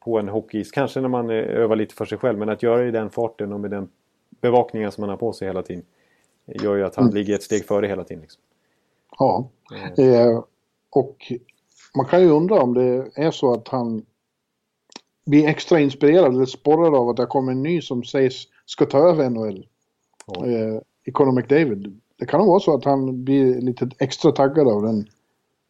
på 0.00 0.18
en 0.18 0.28
hockeyis. 0.28 0.70
Kanske 0.70 1.00
när 1.00 1.08
man 1.08 1.30
eh, 1.30 1.36
övar 1.36 1.76
lite 1.76 1.94
för 1.94 2.04
sig 2.04 2.18
själv 2.18 2.38
men 2.38 2.48
att 2.48 2.62
göra 2.62 2.80
det 2.82 2.88
i 2.88 2.90
den 2.90 3.10
farten 3.10 3.52
och 3.52 3.60
med 3.60 3.70
den 3.70 3.88
bevakningen 4.40 4.92
som 4.92 5.02
han 5.02 5.10
har 5.10 5.16
på 5.16 5.32
sig 5.32 5.48
hela 5.48 5.62
tiden 5.62 5.82
gör 6.46 6.76
ju 6.76 6.84
att 6.84 6.96
han 6.96 7.04
Mm. 7.04 7.14
ligger 7.14 7.34
ett 7.34 7.42
steg 7.42 7.64
före 7.64 7.86
hela 7.86 8.04
tiden. 8.04 8.20
Liksom. 8.20 8.42
Ja. 9.18 9.48
Eh, 9.96 10.42
och 10.90 11.32
man 11.96 12.06
kan 12.06 12.20
ju 12.22 12.30
undra 12.30 12.62
om 12.62 12.74
det 12.74 13.10
är 13.14 13.30
så 13.30 13.52
att 13.52 13.68
han 13.68 14.02
blir 15.26 15.48
extra 15.48 15.80
inspirerad 15.80 16.34
eller 16.34 16.44
sporrad 16.44 16.94
av 16.94 17.08
att 17.08 17.16
det 17.16 17.26
kommer 17.26 17.52
en 17.52 17.62
ny 17.62 17.80
som 17.80 18.04
sägs 18.04 18.44
ska 18.66 18.86
ta 18.86 18.98
över 18.98 19.30
NHL. 19.30 19.66
Ja. 20.26 20.46
Eh, 20.46 20.80
i 21.04 21.10
Conor 21.12 21.32
McDavid. 21.32 22.00
Det 22.18 22.26
kan 22.26 22.40
nog 22.40 22.48
vara 22.48 22.60
så 22.60 22.74
att 22.74 22.84
han 22.84 23.24
blir 23.24 23.60
lite 23.60 23.88
extra 23.98 24.32
taggad 24.32 24.68
av 24.68 24.82
den 24.82 25.06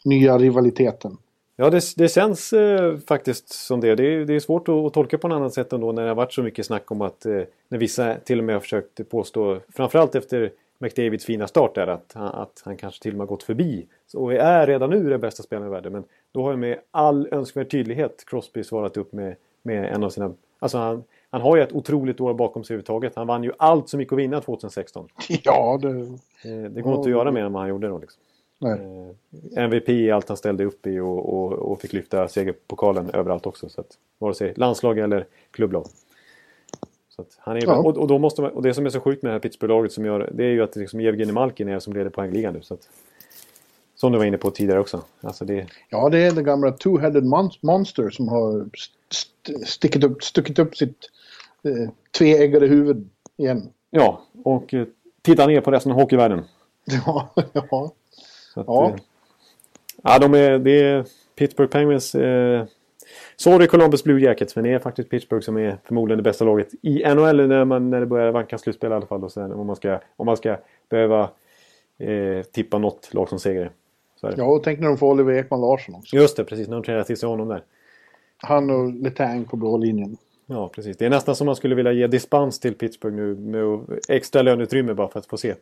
nya 0.05 0.39
rivaliteten. 0.39 1.19
Ja, 1.57 1.71
det, 1.71 1.81
det 1.97 2.09
känns 2.09 2.53
eh, 2.53 2.97
faktiskt 2.99 3.49
som 3.49 3.81
det. 3.81 3.95
Det 3.95 4.15
är, 4.15 4.25
det 4.25 4.35
är 4.35 4.41
svårt 4.41 4.69
att, 4.69 4.75
att 4.75 4.93
tolka 4.93 5.19
på 5.19 5.29
något 5.29 5.37
annat 5.37 5.55
sätt 5.55 5.73
ändå 5.73 5.93
när 5.93 6.03
det 6.03 6.09
har 6.09 6.15
varit 6.15 6.33
så 6.33 6.43
mycket 6.43 6.67
snack 6.67 6.91
om 6.91 7.03
att 7.03 7.27
eh, 7.27 7.43
när 7.69 7.79
vissa 7.79 8.15
till 8.15 8.39
och 8.39 8.45
med 8.45 8.55
har 8.55 8.61
försökt 8.61 9.09
påstå, 9.09 9.61
framförallt 9.69 10.15
efter 10.15 10.53
McDavids 10.79 11.25
fina 11.25 11.47
start 11.47 11.75
där, 11.75 11.87
att 11.87 12.13
han, 12.15 12.27
att 12.27 12.63
han 12.65 12.77
kanske 12.77 13.03
till 13.03 13.13
och 13.13 13.19
med 13.19 13.27
har 13.27 13.35
gått 13.35 13.43
förbi 13.43 13.87
och 14.15 14.35
är 14.35 14.67
redan 14.67 14.91
nu 14.91 15.11
den 15.11 15.21
bästa 15.21 15.43
spelaren 15.43 15.69
i 15.69 15.71
världen. 15.71 15.93
Men 15.93 16.05
då 16.33 16.43
har 16.43 16.51
ju 16.51 16.57
med 16.57 16.79
all 16.91 17.29
önskvärd 17.31 17.71
tydlighet 17.71 18.25
Crosby 18.27 18.65
svarat 18.65 18.97
upp 18.97 19.13
med, 19.13 19.37
med 19.67 19.85
en 19.95 20.05
av 20.05 20.11
sina... 20.11 20.35
Alltså 20.59 20.79
han, 20.79 21.05
han 21.31 21.41
har 21.41 21.57
ju 21.57 21.63
ett 21.63 21.73
otroligt 21.73 22.21
år 22.21 22.35
bakom 22.35 22.65
sig 22.65 22.75
överhuvudtaget. 22.75 23.13
Han 23.17 23.27
vann 23.27 23.45
ju 23.45 23.53
allt 23.59 23.89
som 23.89 24.01
gick 24.01 24.13
att 24.13 24.19
vinna 24.19 24.41
2016. 24.41 25.09
Ja, 25.43 25.79
det... 25.83 25.89
Eh, 25.89 26.71
det 26.71 26.81
går 26.83 26.95
inte 26.95 27.09
att 27.09 27.11
göra 27.11 27.33
mer 27.33 27.45
än 27.45 27.53
vad 27.53 27.63
han 27.63 27.69
gjorde 27.71 27.89
då. 27.89 27.99
Liksom. 27.99 28.23
Eh, 28.65 29.65
MVP 29.65 29.89
i 29.89 30.11
allt 30.11 30.29
han 30.29 30.37
ställde 30.37 30.65
upp 30.65 30.87
i 30.87 30.99
och, 30.99 31.35
och, 31.35 31.53
och 31.53 31.81
fick 31.81 31.93
lyfta 31.93 32.29
segerpokalen 32.29 33.11
överallt 33.11 33.47
också. 33.47 33.69
Så 33.69 33.81
att, 33.81 33.99
vare 34.19 34.35
sig 34.35 34.53
landslag 34.57 34.99
eller 34.99 35.27
klubblag. 35.51 35.87
Så 37.09 37.25
han 37.39 37.57
är, 37.57 37.63
Ja. 37.67 37.77
och, 37.77 37.97
och, 37.99 38.09
då 38.09 38.19
måste 38.19 38.43
man, 38.43 38.51
och 38.51 38.63
det 38.63 38.75
som 38.75 38.87
är 38.87 38.91
så 38.91 39.01
sjukt 39.01 39.23
med 39.23 39.31
det 39.31 39.35
här 39.35 39.41
Pittsburgh-laget 39.41 39.93
som 39.93 40.05
gör 40.05 40.31
det 40.35 40.45
är 40.45 40.51
ju 40.51 40.63
att 40.63 40.77
liksom 40.77 41.01
Evgenij 41.01 41.33
Malkin 41.35 41.69
är 41.69 41.79
som 41.79 41.93
leder 41.93 42.11
poängligan 42.11 42.55
nu. 42.55 42.63
Så 42.63 42.75
att, 42.75 42.89
som 43.97 44.13
du 44.13 44.19
var 44.19 44.25
inne 44.25 44.39
på 44.39 44.51
tidigare 44.51 44.81
också. 44.81 45.03
Alltså 45.21 45.45
det, 45.45 45.67
Ja, 45.91 46.09
det 46.09 46.19
är 46.19 46.33
det 46.33 46.43
gamla 46.43 46.71
two-headed 46.71 47.23
mon- 47.25 47.59
monster 47.63 48.11
som 48.11 48.29
har 48.29 48.67
st- 49.11 49.67
stickit 49.67 50.05
upp, 50.05 50.25
stuckit 50.25 50.59
upp 50.59 50.77
sitt 50.77 51.11
eh, 51.65 51.91
tveeggade 52.19 52.67
huvud 52.67 53.09
igen. 53.37 53.69
ja, 53.91 54.23
och 54.45 54.75
eh, 54.75 54.87
titta 55.23 55.47
ner 55.47 55.61
på 55.61 55.71
resten 55.71 55.93
av 55.93 55.99
hockeyvärlden. 56.01 56.45
Ja, 57.07 57.31
ja. 57.53 57.93
Att, 58.55 58.67
Ja. 58.67 58.89
eh, 58.91 58.97
ja, 60.03 60.19
de 60.19 60.35
är, 60.35 60.59
det 60.59 60.81
är 60.83 61.05
Pittsburgh 61.37 61.71
Penguins. 61.73 62.15
Eh, 62.15 62.65
sorry 63.37 63.67
Columbus 63.67 64.05
Blue 64.05 64.21
Jackets, 64.21 64.57
men 64.57 64.65
det 64.65 64.71
är 64.73 64.79
faktiskt 64.79 65.11
Pittsburgh 65.11 65.45
som 65.45 65.57
är 65.57 65.79
förmodligen 65.85 66.17
det 66.19 66.23
bästa 66.23 66.45
laget 66.45 66.69
i 66.83 67.03
NHL 67.15 67.49
när, 67.49 67.65
man, 67.65 67.91
när 67.91 68.01
det 68.01 68.07
börjar 68.07 68.33
vanka 68.33 68.59
slutspel 68.59 68.91
i 68.93 68.95
alla 68.95 69.07
fall. 69.07 69.25
Och 69.25 69.33
sen, 69.33 69.53
om, 69.53 69.67
man 69.67 69.77
ska, 69.77 70.01
om 70.17 70.27
man 70.27 70.37
ska 70.37 70.57
behöva 70.89 71.31
eh, 71.99 72.43
tippa 72.53 72.79
något 72.79 73.15
lag 73.15 73.29
som 73.29 73.39
segrare. 73.39 73.71
Ja, 74.21 74.45
och 74.45 74.63
tänk 74.63 74.81
när 74.81 74.89
de 74.89 74.99
får 74.99 75.11
Oliver 75.11 75.33
Ekman 75.33 75.61
Larsson 75.61 75.95
också. 75.95 76.17
Just 76.17 76.37
det, 76.37 76.45
precis. 76.45 76.69
När 76.69 76.77
de 76.77 76.83
tränar 76.83 77.05
till 77.05 77.17
sig 77.17 77.29
honom 77.29 77.49
där. 77.49 77.63
Han 78.37 78.71
och 78.71 78.93
Letang 78.93 79.45
på 79.45 79.57
blå 79.57 79.77
linjen. 79.77 80.17
Ja, 80.47 80.69
precis. 80.69 80.97
Det 80.97 81.07
är 81.07 81.11
nästan 81.11 81.37
som 81.37 81.47
man 81.47 81.57
skulle 81.57 81.75
vilja 81.75 81.93
ge 81.93 82.07
dispens 82.07 82.61
till 82.61 82.75
Pittsburgh 82.75 83.17
nu 83.17 83.35
med 83.35 83.81
extra 84.09 84.43
löneutrymme 84.43 84.95
bara 84.95 85.09
för 85.09 85.19
att 85.19 85.27
få 85.27 85.37
se. 85.37 85.55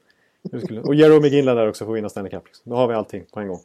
Och 0.85 0.95
Jerome 0.95 1.21
McGinley 1.21 1.55
där 1.55 1.69
också 1.69 1.87
får 1.87 1.93
vinna 1.93 2.09
Stanley 2.09 2.31
Cup. 2.31 2.47
Liksom. 2.47 2.71
Då 2.71 2.77
har 2.77 2.89
vi 2.89 2.95
allting 2.95 3.25
på 3.33 3.41
en 3.41 3.49
gång. 3.49 3.61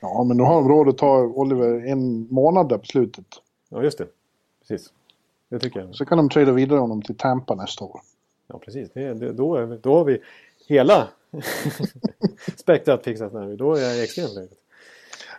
Ja, 0.00 0.24
men 0.24 0.36
då 0.36 0.44
har 0.44 0.54
de 0.54 0.68
råd 0.68 0.88
att 0.88 0.98
ta 0.98 1.18
Oliver 1.20 1.86
en 1.86 2.26
månad 2.30 2.68
där 2.68 2.78
på 2.78 2.86
slutet. 2.86 3.26
Ja, 3.68 3.82
just 3.82 3.98
det. 3.98 4.06
Precis. 4.68 4.92
Det 5.48 5.58
tycker 5.58 5.80
jag. 5.80 5.94
Så 5.94 6.04
kan 6.04 6.18
de 6.18 6.28
trada 6.28 6.52
vidare 6.52 6.78
honom 6.78 7.02
till 7.02 7.16
Tampa 7.16 7.54
nästa 7.54 7.84
år. 7.84 8.00
Ja, 8.46 8.58
precis. 8.58 8.90
Det, 8.92 9.14
det, 9.14 9.32
då, 9.32 9.76
då 9.82 9.94
har 9.94 10.04
vi 10.04 10.18
hela 10.68 11.08
spektrat 12.56 13.04
fixat. 13.04 13.32
När 13.32 13.46
vi, 13.46 13.56
då 13.56 13.74
är 13.74 13.80
jag 13.80 14.02
extremt 14.02 14.34
nöjd. 14.34 14.50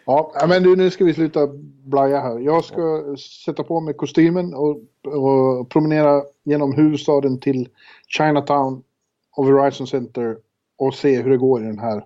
Ja, 0.05 0.31
ja, 0.35 0.47
men 0.47 0.63
du, 0.63 0.75
nu 0.75 0.89
ska 0.89 1.05
vi 1.05 1.13
sluta 1.13 1.47
blaja 1.83 2.19
här. 2.19 2.39
Jag 2.39 2.63
ska 2.63 3.15
sätta 3.45 3.63
på 3.63 3.79
mig 3.79 3.93
kostymen 3.93 4.53
och, 4.53 4.77
och 5.05 5.69
promenera 5.69 6.23
genom 6.43 6.73
huvudstaden 6.73 7.39
till 7.39 7.69
Chinatown 8.07 8.83
och 9.31 9.47
Verizon 9.47 9.87
Center 9.87 10.37
och 10.77 10.93
se 10.93 11.21
hur 11.21 11.29
det 11.31 11.37
går 11.37 11.63
i 11.63 11.65
den 11.65 11.79
här 11.79 12.05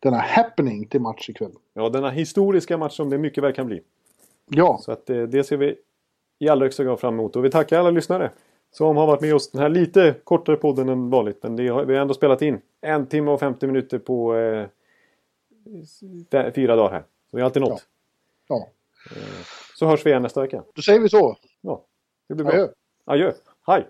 denna 0.00 0.18
happening 0.18 0.88
till 0.88 1.00
match 1.00 1.28
ikväll. 1.28 1.52
Ja, 1.74 1.88
denna 1.88 2.10
historiska 2.10 2.78
match 2.78 2.96
som 2.96 3.10
det 3.10 3.18
mycket 3.18 3.44
väl 3.44 3.52
kan 3.52 3.66
bli. 3.66 3.80
Ja, 4.50 4.78
Så 4.82 4.92
att, 4.92 5.10
eh, 5.10 5.22
det 5.22 5.44
ser 5.44 5.56
vi 5.56 5.76
i 6.38 6.48
allra 6.48 6.64
högsta 6.64 6.84
grad 6.84 7.00
fram 7.00 7.14
emot. 7.14 7.36
Och 7.36 7.44
vi 7.44 7.50
tackar 7.50 7.78
alla 7.78 7.90
lyssnare 7.90 8.30
som 8.76 8.96
har 8.96 9.06
varit 9.06 9.20
med 9.20 9.34
oss 9.34 9.50
den 9.50 9.60
här 9.62 9.68
lite 9.68 10.14
kortare 10.24 10.56
podden 10.56 10.88
än 10.88 11.10
vanligt. 11.10 11.42
Men 11.42 11.56
det 11.56 11.68
har, 11.68 11.84
vi 11.84 11.94
har 11.94 12.02
ändå 12.02 12.14
spelat 12.14 12.42
in 12.42 12.60
en 12.80 13.06
timme 13.06 13.30
och 13.30 13.40
50 13.40 13.66
minuter 13.66 13.98
på 13.98 14.36
eh, 14.36 14.66
f- 16.32 16.52
fyra 16.54 16.76
dagar 16.76 16.90
här. 16.92 17.00
Så 17.30 17.36
vi 17.36 17.40
har 17.40 17.44
alltid 17.46 17.62
nått. 17.62 17.86
ja. 18.48 18.68
Så 19.78 19.86
hörs 19.86 20.06
vi 20.06 20.10
igen 20.10 20.22
nästa 20.22 20.40
vecka. 20.40 20.62
Då 20.74 20.82
säger 20.82 21.00
vi 21.00 21.08
så. 21.08 21.36
Ja, 21.60 21.84
det 22.28 22.34
blir 22.34 22.44
bra. 22.44 22.54
Adjö. 22.54 22.68
Adjö. 23.04 23.32
Hej! 23.66 23.86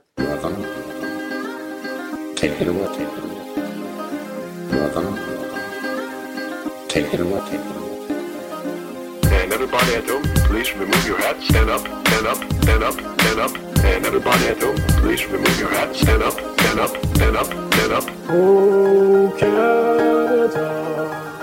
And 9.32 9.52
everybody 9.52 9.94
at 9.96 10.08
home, 10.08 10.22
please 10.48 10.72
remove 10.74 11.06
your 11.06 11.18
hats, 11.18 11.48
stand 11.48 11.68
up, 11.70 11.80
stand 11.80 12.26
up, 12.26 12.36
stand 12.62 12.82
up, 12.84 12.94
stand 13.20 13.40
up. 13.40 13.73
And 13.84 14.04
everybody 14.06 14.46
at 14.46 14.62
home, 14.62 14.76
please 15.02 15.24
remove 15.26 15.58
your 15.58 15.68
hats, 15.70 16.00
stand 16.00 16.22
up, 16.22 16.32
stand 16.32 16.80
up, 16.80 16.90
stand 17.16 17.36
up, 17.36 17.46
stand 17.46 17.92
up. 17.92 18.04
Oh 18.28 19.34
Canada, 19.38 21.33